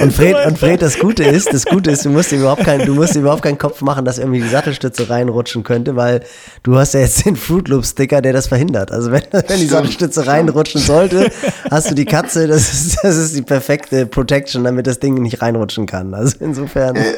[0.00, 2.84] Und Fred, und Fred, das Gute ist, das Gute ist, du musst dir überhaupt keinen,
[2.86, 6.22] du musst dir überhaupt keinen Kopf machen, dass irgendwie die Sattelstütze reinrutschen könnte, weil
[6.62, 8.92] du hast ja jetzt den Fruit Loop Sticker, der das verhindert.
[8.92, 11.30] Also wenn, wenn die Sattelstütze reinrutschen sollte,
[11.70, 15.40] hast du die Katze, das ist, das ist die perfekte Protection, damit das Ding nicht
[15.40, 16.14] reinrutschen kann.
[16.14, 16.96] Also insofern.
[16.96, 17.14] Äh,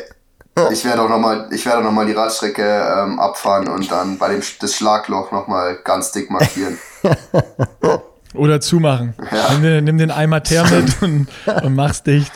[0.71, 4.19] ich werde auch nochmal, ich werde auch noch mal die Radstrecke ähm, abfahren und dann
[4.19, 6.79] bei dem das Schlagloch nochmal ganz dick markieren.
[8.35, 9.15] Oder zumachen.
[9.31, 9.55] Ja.
[9.59, 12.33] Nimm, nimm, den Eimer Teer mit und, und mach's dicht.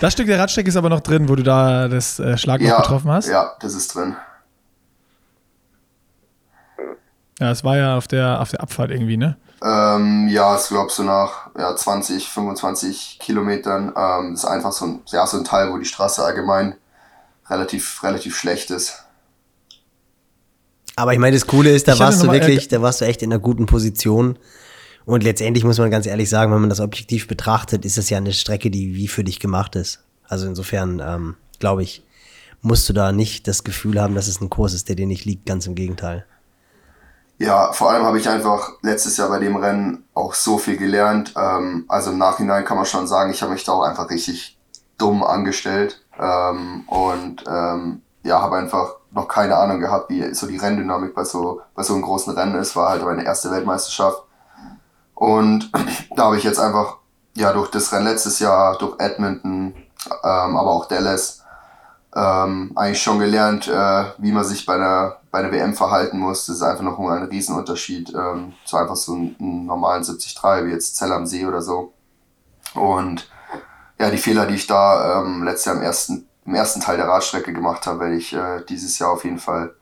[0.00, 2.76] Das Stück der Radstrecke ist aber noch drin, wo du da das äh, Schlagloch ja,
[2.80, 3.28] getroffen hast?
[3.28, 4.16] Ja, das ist drin.
[7.38, 9.36] Ja, es war ja auf der, auf der Abfahrt irgendwie, ne?
[9.62, 13.92] Ähm, ja, ich glaube so nach ja, 20, 25 Kilometern.
[13.96, 16.76] Ähm, ist einfach so ein, ja, so ein Teil, wo die Straße allgemein
[17.48, 19.04] relativ, relativ schlecht ist.
[20.96, 23.32] Aber ich meine, das Coole ist, da warst du wirklich, da warst du echt in
[23.32, 24.38] einer guten Position.
[25.04, 28.16] Und letztendlich muss man ganz ehrlich sagen, wenn man das objektiv betrachtet, ist es ja
[28.16, 30.02] eine Strecke, die wie für dich gemacht ist.
[30.24, 32.04] Also insofern, ähm, glaube ich,
[32.62, 35.24] musst du da nicht das Gefühl haben, dass es ein Kurs ist, der dir nicht
[35.24, 35.46] liegt.
[35.46, 36.24] Ganz im Gegenteil.
[37.38, 41.34] Ja, vor allem habe ich einfach letztes Jahr bei dem Rennen auch so viel gelernt.
[41.36, 44.58] Ähm, also im Nachhinein kann man schon sagen, ich habe mich da auch einfach richtig
[44.96, 46.02] dumm angestellt.
[46.18, 51.24] Ähm, und ähm, ja, habe einfach noch keine Ahnung gehabt, wie so die Renndynamik bei
[51.24, 52.76] so, bei so einem großen Rennen ist.
[52.76, 54.22] War halt meine erste Weltmeisterschaft.
[55.14, 55.70] Und
[56.16, 56.98] da habe ich jetzt einfach,
[57.34, 59.74] ja, durch das Rennen letztes Jahr, durch Edmonton,
[60.22, 61.42] ähm, aber auch Dallas,
[62.14, 66.46] ähm, eigentlich schon gelernt, äh, wie man sich bei einer, bei einer WM verhalten muss.
[66.46, 70.70] Das ist einfach noch ein Riesenunterschied ähm, zu einfach so einem, einem normalen 73, wie
[70.70, 71.92] jetzt Zell am See oder so.
[72.74, 73.28] Und
[73.98, 77.08] ja, die Fehler, die ich da ähm, letztes Jahr im ersten, im ersten Teil der
[77.08, 79.74] Radstrecke gemacht habe, werde ich äh, dieses Jahr auf jeden Fall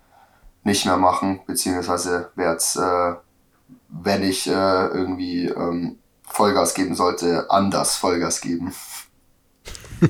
[0.63, 3.15] nicht mehr machen, beziehungsweise werde es, äh,
[3.89, 4.51] wenn ich äh,
[4.87, 8.73] irgendwie ähm, Vollgas geben sollte, anders Vollgas geben.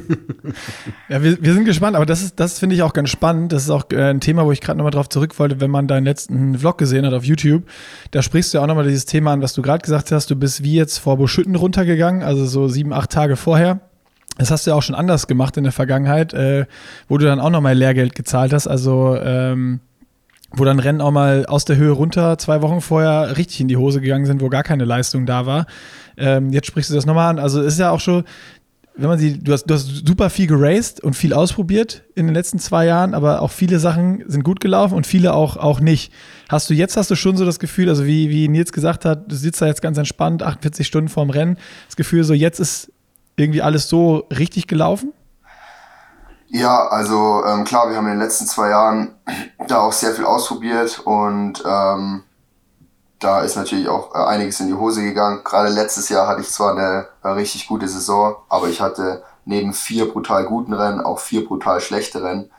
[1.08, 3.52] ja, wir, wir sind gespannt, aber das ist, das finde ich auch ganz spannend.
[3.52, 5.86] Das ist auch äh, ein Thema, wo ich gerade nochmal drauf zurück wollte, wenn man
[5.88, 7.64] deinen letzten Vlog gesehen hat auf YouTube.
[8.10, 10.30] Da sprichst du ja auch nochmal dieses Thema an, was du gerade gesagt hast.
[10.30, 13.80] Du bist wie jetzt vor Boschütten runtergegangen, also so sieben, acht Tage vorher.
[14.38, 16.66] Das hast du ja auch schon anders gemacht in der Vergangenheit, äh,
[17.08, 18.66] wo du dann auch nochmal Lehrgeld gezahlt hast.
[18.66, 19.80] Also ähm,
[20.56, 23.76] wo dann Rennen auch mal aus der Höhe runter zwei Wochen vorher richtig in die
[23.76, 25.66] Hose gegangen sind, wo gar keine Leistung da war.
[26.16, 27.38] Ähm, jetzt sprichst du das nochmal an.
[27.38, 28.24] Also ist ja auch schon,
[28.96, 32.34] wenn man sie, du hast, du hast super viel geraced und viel ausprobiert in den
[32.34, 36.12] letzten zwei Jahren, aber auch viele Sachen sind gut gelaufen und viele auch, auch nicht.
[36.48, 39.30] Hast du jetzt, hast du schon so das Gefühl, also wie, wie Nils gesagt hat,
[39.30, 42.92] du sitzt da jetzt ganz entspannt, 48 Stunden vorm Rennen, das Gefühl so, jetzt ist
[43.36, 45.12] irgendwie alles so richtig gelaufen?
[46.48, 49.14] Ja, also ähm, klar, wir haben in den letzten zwei Jahren
[49.68, 52.22] da auch sehr viel ausprobiert und ähm,
[53.18, 55.40] da ist natürlich auch äh, einiges in die Hose gegangen.
[55.44, 59.72] Gerade letztes Jahr hatte ich zwar eine, eine richtig gute Saison, aber ich hatte neben
[59.72, 62.50] vier brutal guten Rennen auch vier brutal schlechte Rennen.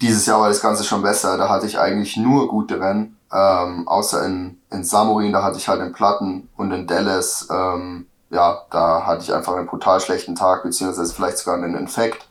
[0.00, 1.36] Dieses Jahr war das Ganze schon besser.
[1.38, 5.68] Da hatte ich eigentlich nur gute Rennen, ähm, außer in, in Samurin, da hatte ich
[5.68, 10.34] halt in Platten und in Dallas, ähm, ja, da hatte ich einfach einen brutal schlechten
[10.34, 12.26] Tag, beziehungsweise vielleicht sogar einen Infekt.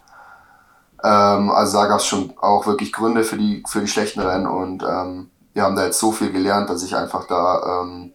[1.03, 4.47] Ähm, also da gab es schon auch wirklich Gründe für die, für die schlechten Rennen
[4.47, 8.13] und ähm, wir haben da jetzt so viel gelernt, dass ich einfach da ähm,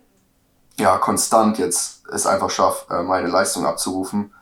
[0.78, 4.32] ja konstant jetzt es einfach schaffe, äh, meine Leistung abzurufen.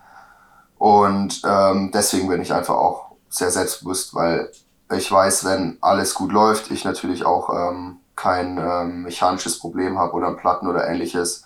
[0.79, 4.51] Und ähm, deswegen bin ich einfach auch sehr selbstbewusst, weil
[4.93, 10.13] ich weiß, wenn alles gut läuft, ich natürlich auch ähm, kein ähm, mechanisches Problem habe
[10.13, 11.45] oder ein Platten oder ähnliches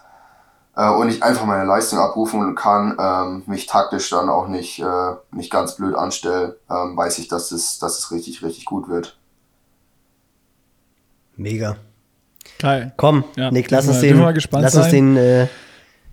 [0.79, 5.15] äh, und ich einfach meine Leistung abrufen kann, ähm, mich taktisch dann auch nicht, äh,
[5.33, 9.19] nicht ganz blöd anstelle, ähm, weiß ich, dass es, dass es richtig, richtig gut wird.
[11.37, 11.77] Mega.
[12.61, 12.93] Geil.
[12.97, 14.21] Komm, ja, Nick, lass uns den,
[14.53, 15.49] lass uns den, äh,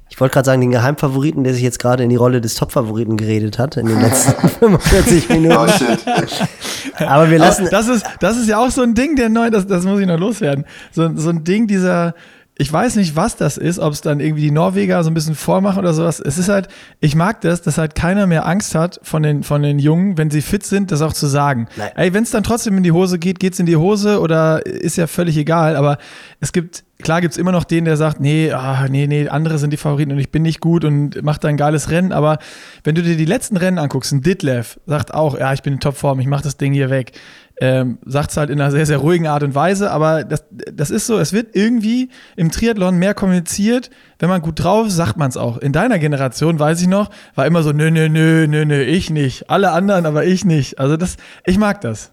[0.10, 3.18] ich wollte gerade sagen, den Geheimfavoriten, der sich jetzt gerade in die Rolle des Topfavoriten
[3.18, 5.58] geredet hat in den letzten 45 Minuten.
[5.58, 6.00] Oh shit.
[7.08, 7.64] Aber wir lassen.
[7.64, 10.00] Aber das ist, das ist ja auch so ein Ding, der neu, das, das muss
[10.00, 10.66] ich noch loswerden.
[10.92, 12.14] So, so ein Ding dieser,
[12.58, 15.36] ich weiß nicht, was das ist, ob es dann irgendwie die Norweger so ein bisschen
[15.36, 16.22] vormachen oder sowas.
[16.22, 16.70] Es ist halt,
[17.02, 20.32] ich mag das, dass halt keiner mehr Angst hat von den, von den Jungen, wenn
[20.32, 21.68] sie fit sind, das auch zu sagen.
[21.76, 21.90] Nein.
[21.96, 24.96] Ey, wenn es dann trotzdem in die Hose geht, geht's in die Hose oder ist
[24.96, 25.98] ja völlig egal, aber
[26.40, 29.74] es gibt, klar gibt's immer noch den, der sagt, nee, ah, nee, nee, andere sind
[29.74, 32.38] die Favoriten und ich bin nicht gut und macht da ein geiles Rennen, aber
[32.86, 35.80] wenn du dir die letzten Rennen anguckst, ein Ditlev sagt auch, ja, ich bin in
[35.82, 37.12] Topform, ich mach das Ding hier weg
[37.62, 40.90] ähm, sagt es halt in einer sehr, sehr ruhigen Art und Weise, aber das, das
[40.90, 43.90] ist so, es wird irgendwie im Triathlon mehr kommuniziert.
[44.20, 45.58] Wenn man gut drauf ist, sagt man es auch.
[45.58, 49.10] In deiner Generation, weiß ich noch, war immer so, nö, nö, nö, nö, nö, ich
[49.10, 49.50] nicht.
[49.50, 50.80] Alle anderen, aber ich nicht.
[50.80, 52.12] Also das, ich mag das.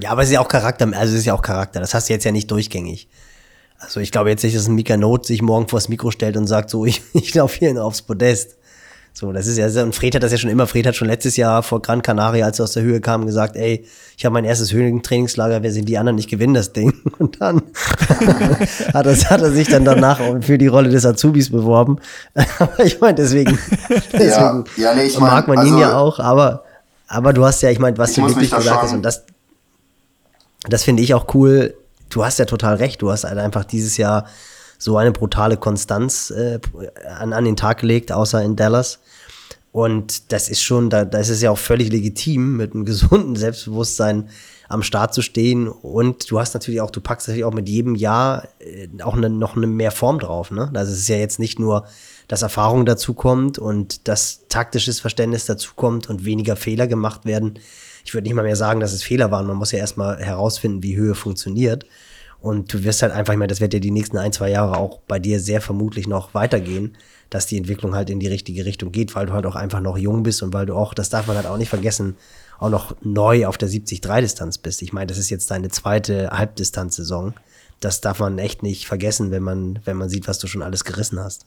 [0.00, 1.80] Ja, aber es ist ja auch Charakter, also es ist ja auch Charakter.
[1.80, 3.08] Das hast du jetzt ja nicht durchgängig.
[3.78, 6.46] Also ich glaube jetzt nicht, dass ein Mika Not sich morgen vors Mikro stellt und
[6.46, 8.57] sagt so, ich, ich laufe hier aufs Podest.
[9.12, 11.36] So, das ist ja, und Fred hat das ja schon immer, Fred hat schon letztes
[11.36, 13.84] Jahr vor Gran Canaria, als er aus der Höhe kam, gesagt, ey,
[14.16, 16.94] ich habe mein erstes Höhentrainingslager, wer sind die anderen, ich gewinne das Ding.
[17.18, 17.62] Und dann
[18.94, 21.98] hat, er, hat er sich dann danach für die Rolle des Azubis beworben.
[22.58, 23.58] Aber ich meine, deswegen,
[24.12, 26.64] deswegen ja, nee, ich mag man ihn also, ja auch, aber,
[27.08, 29.24] aber du hast ja, ich meine, was du wirklich gesagt hast, und das,
[30.68, 31.74] das finde ich auch cool,
[32.10, 34.26] du hast ja total recht, du hast halt einfach dieses Jahr
[34.78, 36.60] so eine brutale Konstanz äh,
[37.18, 39.00] an, an den Tag gelegt, außer in Dallas.
[39.72, 43.36] Und das ist schon, da, da ist es ja auch völlig legitim, mit einem gesunden
[43.36, 44.28] Selbstbewusstsein
[44.68, 45.68] am Start zu stehen.
[45.68, 49.28] Und du hast natürlich auch, du packst natürlich auch mit jedem Jahr äh, auch ne,
[49.28, 50.50] noch eine mehr Form drauf.
[50.50, 50.70] Ne?
[50.74, 51.86] Also es ist ja jetzt nicht nur,
[52.28, 57.58] dass Erfahrung dazukommt und dass taktisches Verständnis dazukommt und weniger Fehler gemacht werden.
[58.04, 59.46] Ich würde nicht mal mehr sagen, dass es Fehler waren.
[59.46, 61.84] Man muss ja erstmal herausfinden, wie Höhe funktioniert.
[62.40, 64.76] Und du wirst halt einfach, ich meine, das wird ja die nächsten ein, zwei Jahre
[64.76, 66.96] auch bei dir sehr vermutlich noch weitergehen,
[67.30, 69.98] dass die Entwicklung halt in die richtige Richtung geht, weil du halt auch einfach noch
[69.98, 72.16] jung bist und weil du auch, das darf man halt auch nicht vergessen,
[72.58, 74.82] auch noch neu auf der 70-3-Distanz bist.
[74.82, 77.34] Ich meine, das ist jetzt deine zweite Halbdistanz-Saison.
[77.80, 80.84] Das darf man echt nicht vergessen, wenn man, wenn man sieht, was du schon alles
[80.84, 81.44] gerissen hast.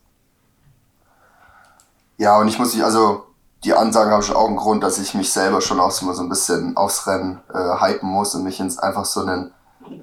[2.18, 3.24] Ja, und ich muss dich, also
[3.64, 6.30] die Ansagen habe schon auch einen Grund, dass ich mich selber schon auch so ein
[6.30, 9.52] bisschen aufs Rennen äh, hypen muss und mich ins einfach so einen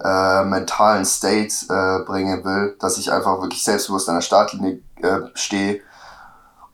[0.03, 5.20] äh, mentalen State äh, bringen will, dass ich einfach wirklich selbstbewusst an der Startlinie äh,
[5.35, 5.81] stehe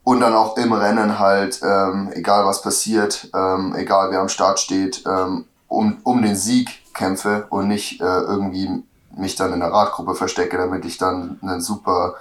[0.05, 4.61] und dann auch im Rennen halt, ähm, egal was passiert, ähm, egal wer am Start
[4.61, 8.85] steht, ähm, um, um den Sieg kämpfe und nicht äh, irgendwie
[9.17, 12.17] mich dann in der Radgruppe verstecke, damit ich dann einen super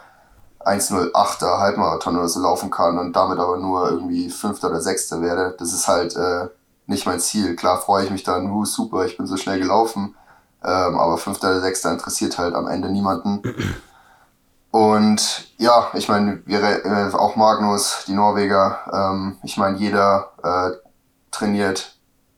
[0.65, 5.55] 108er Halbmarathon oder so laufen kann und damit aber nur irgendwie Fünfter oder Sechster werde.
[5.59, 6.47] Das ist halt äh,
[6.87, 7.55] nicht mein Ziel.
[7.55, 10.15] Klar freue ich mich dann, uh, super, ich bin so schnell gelaufen.
[10.63, 13.41] Ähm, aber Fünfter oder Sechster interessiert halt am Ende niemanden.
[14.71, 20.71] Und ja, ich meine, äh, auch Magnus, die Norweger, ähm, ich meine, jeder äh,
[21.29, 21.95] trainiert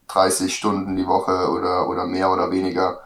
[0.09, 2.99] 30 Stunden die Woche oder, oder mehr oder weniger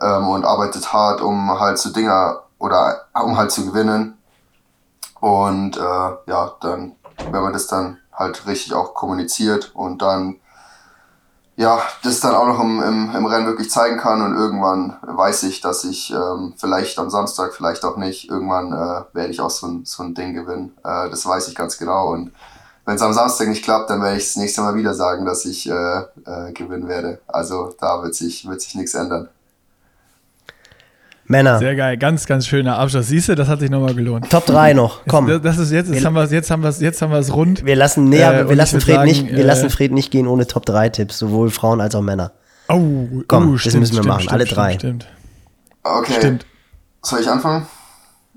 [0.00, 4.16] ähm, und arbeitet hart, um halt zu Dinger oder um halt zu gewinnen.
[5.20, 6.96] Und äh, ja, dann,
[7.30, 10.40] wenn man das dann halt richtig auch kommuniziert und dann
[11.56, 15.44] ja, das dann auch noch im, im, im Rennen wirklich zeigen kann und irgendwann weiß
[15.44, 19.50] ich, dass ich ähm, vielleicht am Samstag, vielleicht auch nicht, irgendwann äh, werde ich auch
[19.50, 20.76] so ein, so ein Ding gewinnen.
[20.84, 22.32] Äh, das weiß ich ganz genau und
[22.86, 25.46] wenn es am Samstag nicht klappt, dann werde ich das nächste Mal wieder sagen, dass
[25.46, 25.72] ich äh,
[26.26, 27.20] äh, gewinnen werde.
[27.26, 29.28] Also da wird sich, wird sich nichts ändern.
[31.26, 31.58] Männer.
[31.58, 33.08] Sehr geil, ganz, ganz schöner Abschluss.
[33.08, 34.28] Siehst du, das hat sich nochmal gelohnt.
[34.30, 35.26] Top 3 noch, komm.
[35.26, 37.64] Das, das ist jetzt, jetzt, haben wir, jetzt, haben wir, jetzt haben wir es rund.
[37.64, 40.26] Wir lassen, nee, äh, wir, lassen Fred sagen, nicht, wir äh, lassen Fred nicht gehen
[40.26, 42.32] ohne Top 3 Tipps, sowohl Frauen als auch Männer.
[42.68, 44.74] Oh, komm, oh, das stimmt, müssen wir stimmt, machen, stimmt, alle drei.
[44.74, 45.06] Stimmt.
[45.82, 46.14] Okay.
[46.16, 46.46] Stimmt.
[47.02, 47.66] Soll ich anfangen?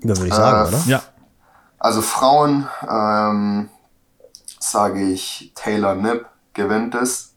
[0.02, 0.82] Ja, würde ich sagen, äh, oder?
[0.86, 1.02] Ja.
[1.78, 3.68] Also Frauen ähm,
[4.58, 7.34] sage ich Taylor Nipp gewinnt es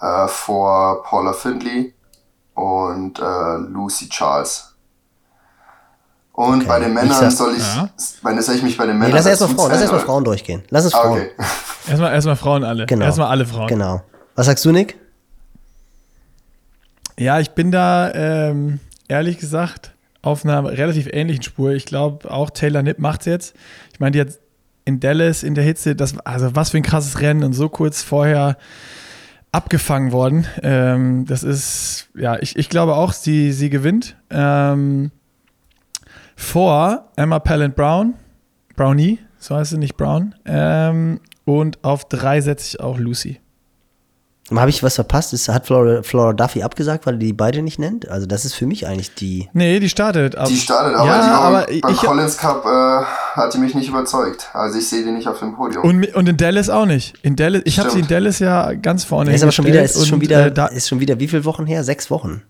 [0.00, 1.94] äh, vor Paula Findley
[2.60, 4.66] und äh, Lucy Charles.
[6.32, 6.66] Und Okay.
[6.68, 7.88] bei den Ich Männern sag- soll ich, Ja.
[8.22, 10.00] bei, soll ich mich bei den Nee, Männern lass erstmal Frauen, lass erstmal?
[10.00, 10.62] Frauen durchgehen.
[10.70, 11.18] Lass uns Ah, Frauen.
[11.20, 11.30] okay.
[11.88, 12.86] Erstmal, erstmal Frauen alle.
[12.86, 13.04] Genau.
[13.06, 13.66] Erstmal alle Frauen.
[13.68, 14.02] Genau.
[14.36, 14.96] Was sagst du, Nick?
[17.18, 19.92] Ja, ich bin da ähm, ehrlich gesagt
[20.22, 21.72] auf einer relativ ähnlichen Spur.
[21.72, 23.54] Ich glaube, auch Taylor Nipp macht's jetzt.
[23.92, 24.38] Ich meine, die hat
[24.84, 28.02] in Dallas in der Hitze, das, also was für ein krasses Rennen und so kurz
[28.02, 28.56] vorher
[29.52, 30.46] abgefangen worden.
[30.62, 34.16] Ähm, das ist, ja, ich, ich glaube auch, sie, sie gewinnt.
[34.30, 35.10] Ähm,
[36.36, 38.14] vor Emma Pallant Brown,
[38.76, 40.34] Brownie, so heißt sie nicht Brown.
[40.46, 43.40] Ähm, und auf drei setze ich auch Lucy.
[44.52, 45.32] Habe ich was verpasst?
[45.32, 48.08] Ist, hat Flora, Flora Duffy abgesagt, weil er die beide nicht nennt?
[48.08, 49.48] Also das ist für mich eigentlich die.
[49.52, 50.34] Nee, die startet.
[50.36, 53.04] ab- Die startet, aber, ja, aber beim ich, Collins Cup äh,
[53.36, 54.48] hat die mich nicht überzeugt.
[54.52, 55.84] Also ich sehe die nicht auf dem Podium.
[55.84, 57.16] Und, und in Dallas auch nicht.
[57.22, 58.08] In Dallas, ich habe sie in.
[58.08, 60.88] Dallas ja ganz vorne ist aber schon wieder, ist schon und, wieder, äh, da, ist
[60.88, 61.84] schon wieder wie viele Wochen her?
[61.84, 62.42] Sechs Wochen.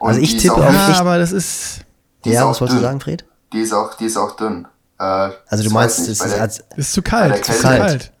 [0.00, 1.80] Also ich tippe auch- auf- ja, ich- aber das ist,
[2.24, 3.24] Die ist ja, was wolltest du sagen, Fred?
[3.52, 4.66] Die ist auch, die ist auch dünn.
[4.98, 5.02] Äh,
[5.48, 7.44] Also du meinst, es ist ist zu kalt.
[7.44, 8.12] Zu kalt.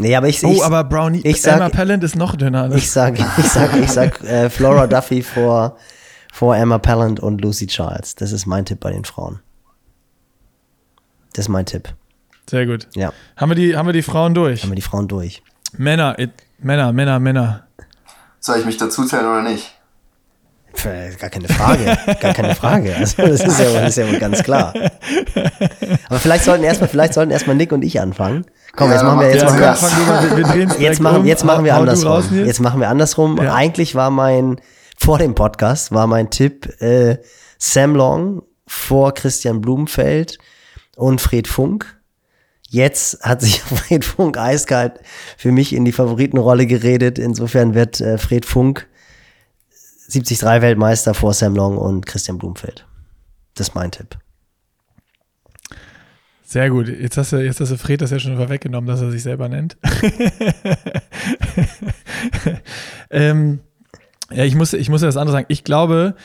[0.00, 2.68] Nee, aber ich, Oh, ich, aber Brownie, ich sag- Emma Pallant ist noch dünner.
[2.68, 2.76] ne?
[2.76, 5.76] ich sag, ich sag, ich sag äh, Flora Duffy vor,
[6.32, 8.14] vor Emma Pallant und Lucy Charles.
[8.14, 9.40] Das ist mein Tipp bei den Frauen.
[11.34, 11.88] Das ist mein Tipp.
[12.48, 12.88] Sehr gut.
[12.94, 14.62] Ja, Haben wir die, haben wir die Frauen durch?
[14.62, 15.42] haben wir die Frauen durch.
[15.76, 17.66] Männer, it, Männer, Männer, Männer.
[18.40, 19.76] Soll ich mich dazu zählen oder nicht?
[20.82, 22.94] Gar keine Frage, gar keine Frage.
[22.96, 24.72] Also das ist ja, wohl- das ist ja wohl ganz klar.
[26.08, 28.46] Aber vielleicht sollten erstmal, vielleicht sollten erstmal Nick und ich anfangen.
[28.76, 29.64] Komm, Ja, jetzt machen wir, jetzt Ja, machen
[30.74, 32.44] wir, jetzt machen, jetzt machen wir andersrum.
[32.44, 33.38] Jetzt machen wir andersrum.
[33.42, 33.54] Ja.
[33.54, 34.60] Eigentlich war mein,
[34.96, 37.18] vor dem Podcast war mein Tipp äh,
[37.58, 40.38] Sam Long vor Christian Blumenfeld
[40.96, 42.00] und Fred Funk.
[42.68, 45.00] Jetzt hat sich Fred Funk eiskalt
[45.36, 47.18] für mich in die Favoritenrolle geredet.
[47.18, 48.86] Insofern wird äh, Fred Funk
[50.10, 52.86] 73 Weltmeister vor Sam Long und Christian Blumfeld.
[53.54, 54.16] Das ist mein Tipp.
[56.50, 56.88] Sehr gut.
[56.88, 59.48] Jetzt hast du, jetzt hast du Fred das ja schon vorweggenommen, dass er sich selber
[59.48, 59.76] nennt.
[63.10, 63.60] ähm,
[64.32, 65.46] ja, ich muss, ich muss ja das andere sagen.
[65.48, 66.16] Ich glaube,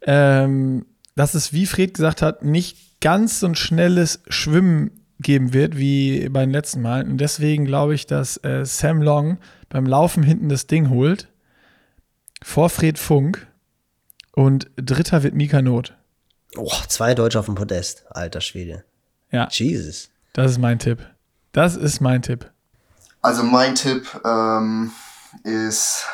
[0.00, 0.86] ähm,
[1.16, 6.30] dass es, wie Fred gesagt hat, nicht ganz so ein schnelles Schwimmen geben wird wie
[6.30, 7.04] beim letzten Mal.
[7.04, 9.36] Und deswegen glaube ich, dass äh, Sam Long
[9.68, 11.28] beim Laufen hinten das Ding holt.
[12.42, 13.46] Vor Fred Funk.
[14.32, 15.94] Und dritter wird Mika Not.
[16.56, 18.06] Oh, zwei Deutsche auf dem Podest.
[18.08, 18.84] Alter Schwede.
[19.34, 19.48] Ja.
[19.50, 20.10] Jesus.
[20.32, 21.00] Das ist mein Tipp.
[21.50, 22.48] Das ist mein Tipp.
[23.20, 24.92] Also mein Tipp ähm,
[25.42, 26.04] ist,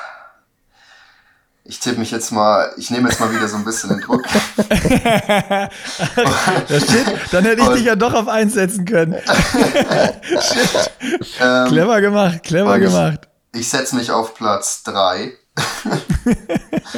[1.65, 4.25] ich tippe mich jetzt mal, ich nehme jetzt mal wieder so ein bisschen den Druck.
[6.67, 9.17] Steht, dann hätte ich dich ja doch auf eins setzen können.
[11.43, 13.29] Ähm, Clever gemacht, clever Und ich- gemacht.
[13.53, 15.33] Ich setze mich auf Platz 3.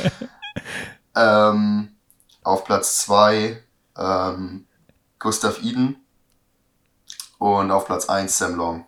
[1.16, 1.88] ähm,
[2.42, 3.62] auf Platz 2
[3.96, 4.66] ähm,
[5.18, 5.96] Gustav Iden.
[7.42, 8.84] Und auf Platz 1 Sam Long.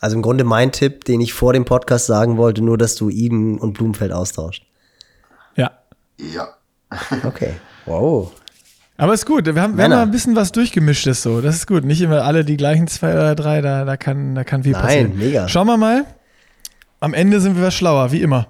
[0.00, 3.08] Also im Grunde mein Tipp, den ich vor dem Podcast sagen wollte, nur dass du
[3.08, 4.66] Eden und Blumenfeld austauscht.
[5.54, 5.70] Ja.
[6.18, 6.48] Ja.
[7.24, 7.54] Okay.
[7.86, 8.32] Wow.
[8.96, 9.46] Aber ist gut.
[9.46, 11.40] Wir haben, wir haben mal ein bisschen was durchgemischtes so.
[11.40, 11.84] Das ist gut.
[11.84, 13.60] Nicht immer alle die gleichen zwei oder drei.
[13.60, 15.18] Da, da, kann, da kann viel Nein, passieren.
[15.18, 15.48] mega.
[15.48, 16.04] Schauen wir mal.
[16.98, 18.48] Am Ende sind wir was schlauer, wie immer.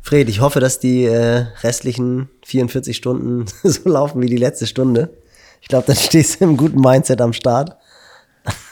[0.00, 5.10] Fred, ich hoffe, dass die äh, restlichen 44 Stunden so laufen wie die letzte Stunde.
[5.62, 7.76] Ich glaube, dann stehst du im guten Mindset am Start.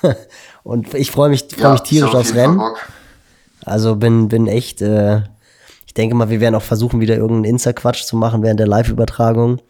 [0.62, 2.58] Und ich freue mich, freu ja, mich tierisch aufs Rennen.
[2.58, 2.78] Bock.
[3.64, 5.22] Also bin, bin echt, äh,
[5.86, 9.60] ich denke mal, wir werden auch versuchen, wieder irgendeinen Insta-Quatsch zu machen während der Live-Übertragung,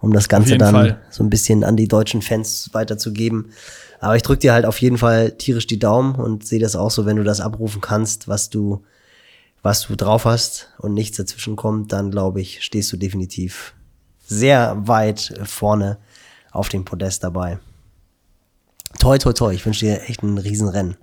[0.00, 1.00] um das Ganze dann Fall.
[1.10, 3.50] so ein bisschen an die deutschen Fans weiterzugeben.
[4.00, 6.90] Aber ich drücke dir halt auf jeden Fall tierisch die Daumen und sehe das auch
[6.90, 8.82] so, wenn du das abrufen kannst, was du,
[9.62, 13.74] was du drauf hast und nichts dazwischen kommt, dann glaube ich, stehst du definitiv
[14.26, 15.98] sehr weit vorne
[16.54, 17.58] auf dem Podest dabei.
[18.98, 19.52] Toi, toi, toi.
[19.52, 20.96] Ich wünsche dir echt ein Riesenrennen.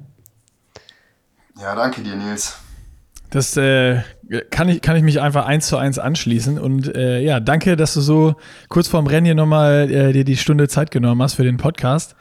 [1.60, 2.58] Ja, danke dir, Nils.
[3.30, 4.02] Das äh,
[4.50, 6.58] kann, ich, kann ich mich einfach eins zu eins anschließen.
[6.58, 8.36] Und äh, ja, danke, dass du so
[8.70, 12.16] kurz vorm Rennen hier nochmal äh, dir die Stunde Zeit genommen hast für den Podcast.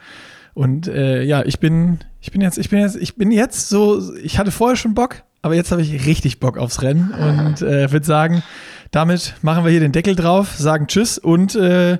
[0.53, 4.13] Und äh, ja, ich bin, ich bin jetzt, ich bin jetzt, ich bin jetzt so,
[4.15, 7.91] ich hatte vorher schon Bock, aber jetzt habe ich richtig Bock aufs Rennen und äh,
[7.91, 8.43] würde sagen,
[8.91, 11.97] damit machen wir hier den Deckel drauf, sagen Tschüss und äh,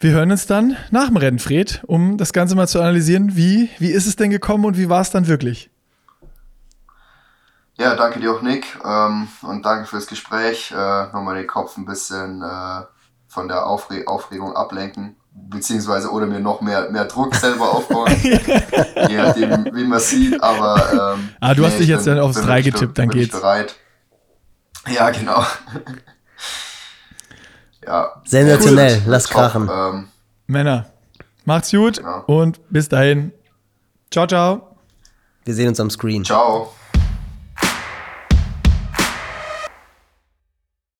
[0.00, 3.36] wir hören uns dann nach dem Rennen, Fred, um das Ganze mal zu analysieren.
[3.36, 5.70] Wie, wie ist es denn gekommen und wie war es dann wirklich?
[7.78, 8.66] Ja, danke dir auch, Nick.
[8.84, 10.72] Ähm, und danke fürs Gespräch.
[10.72, 12.82] Äh, nochmal den Kopf ein bisschen äh,
[13.28, 15.14] von der Aufre Aufregung ablenken.
[15.32, 18.10] Beziehungsweise oder mir noch mehr, mehr Druck selber aufbauen.
[18.22, 20.42] Je nachdem, wie man sieht.
[20.42, 23.08] Aber ähm, Ah, du hast dich ich jetzt dann aufs bin Drei wirklich- getippt, dann
[23.08, 23.32] bin geht's.
[23.40, 23.76] bereit.
[24.88, 25.44] Ja, genau.
[27.88, 28.22] Ja.
[28.24, 29.32] Sensationell, Wird- lass top.
[29.32, 29.68] krachen.
[29.72, 30.08] Ähm,
[30.46, 30.86] Männer,
[31.44, 32.22] macht's gut Genau.
[32.26, 33.32] und bis dahin.
[34.10, 34.76] Ciao, ciao.
[35.44, 36.24] Wir sehen uns am Screen.
[36.24, 36.72] ciao.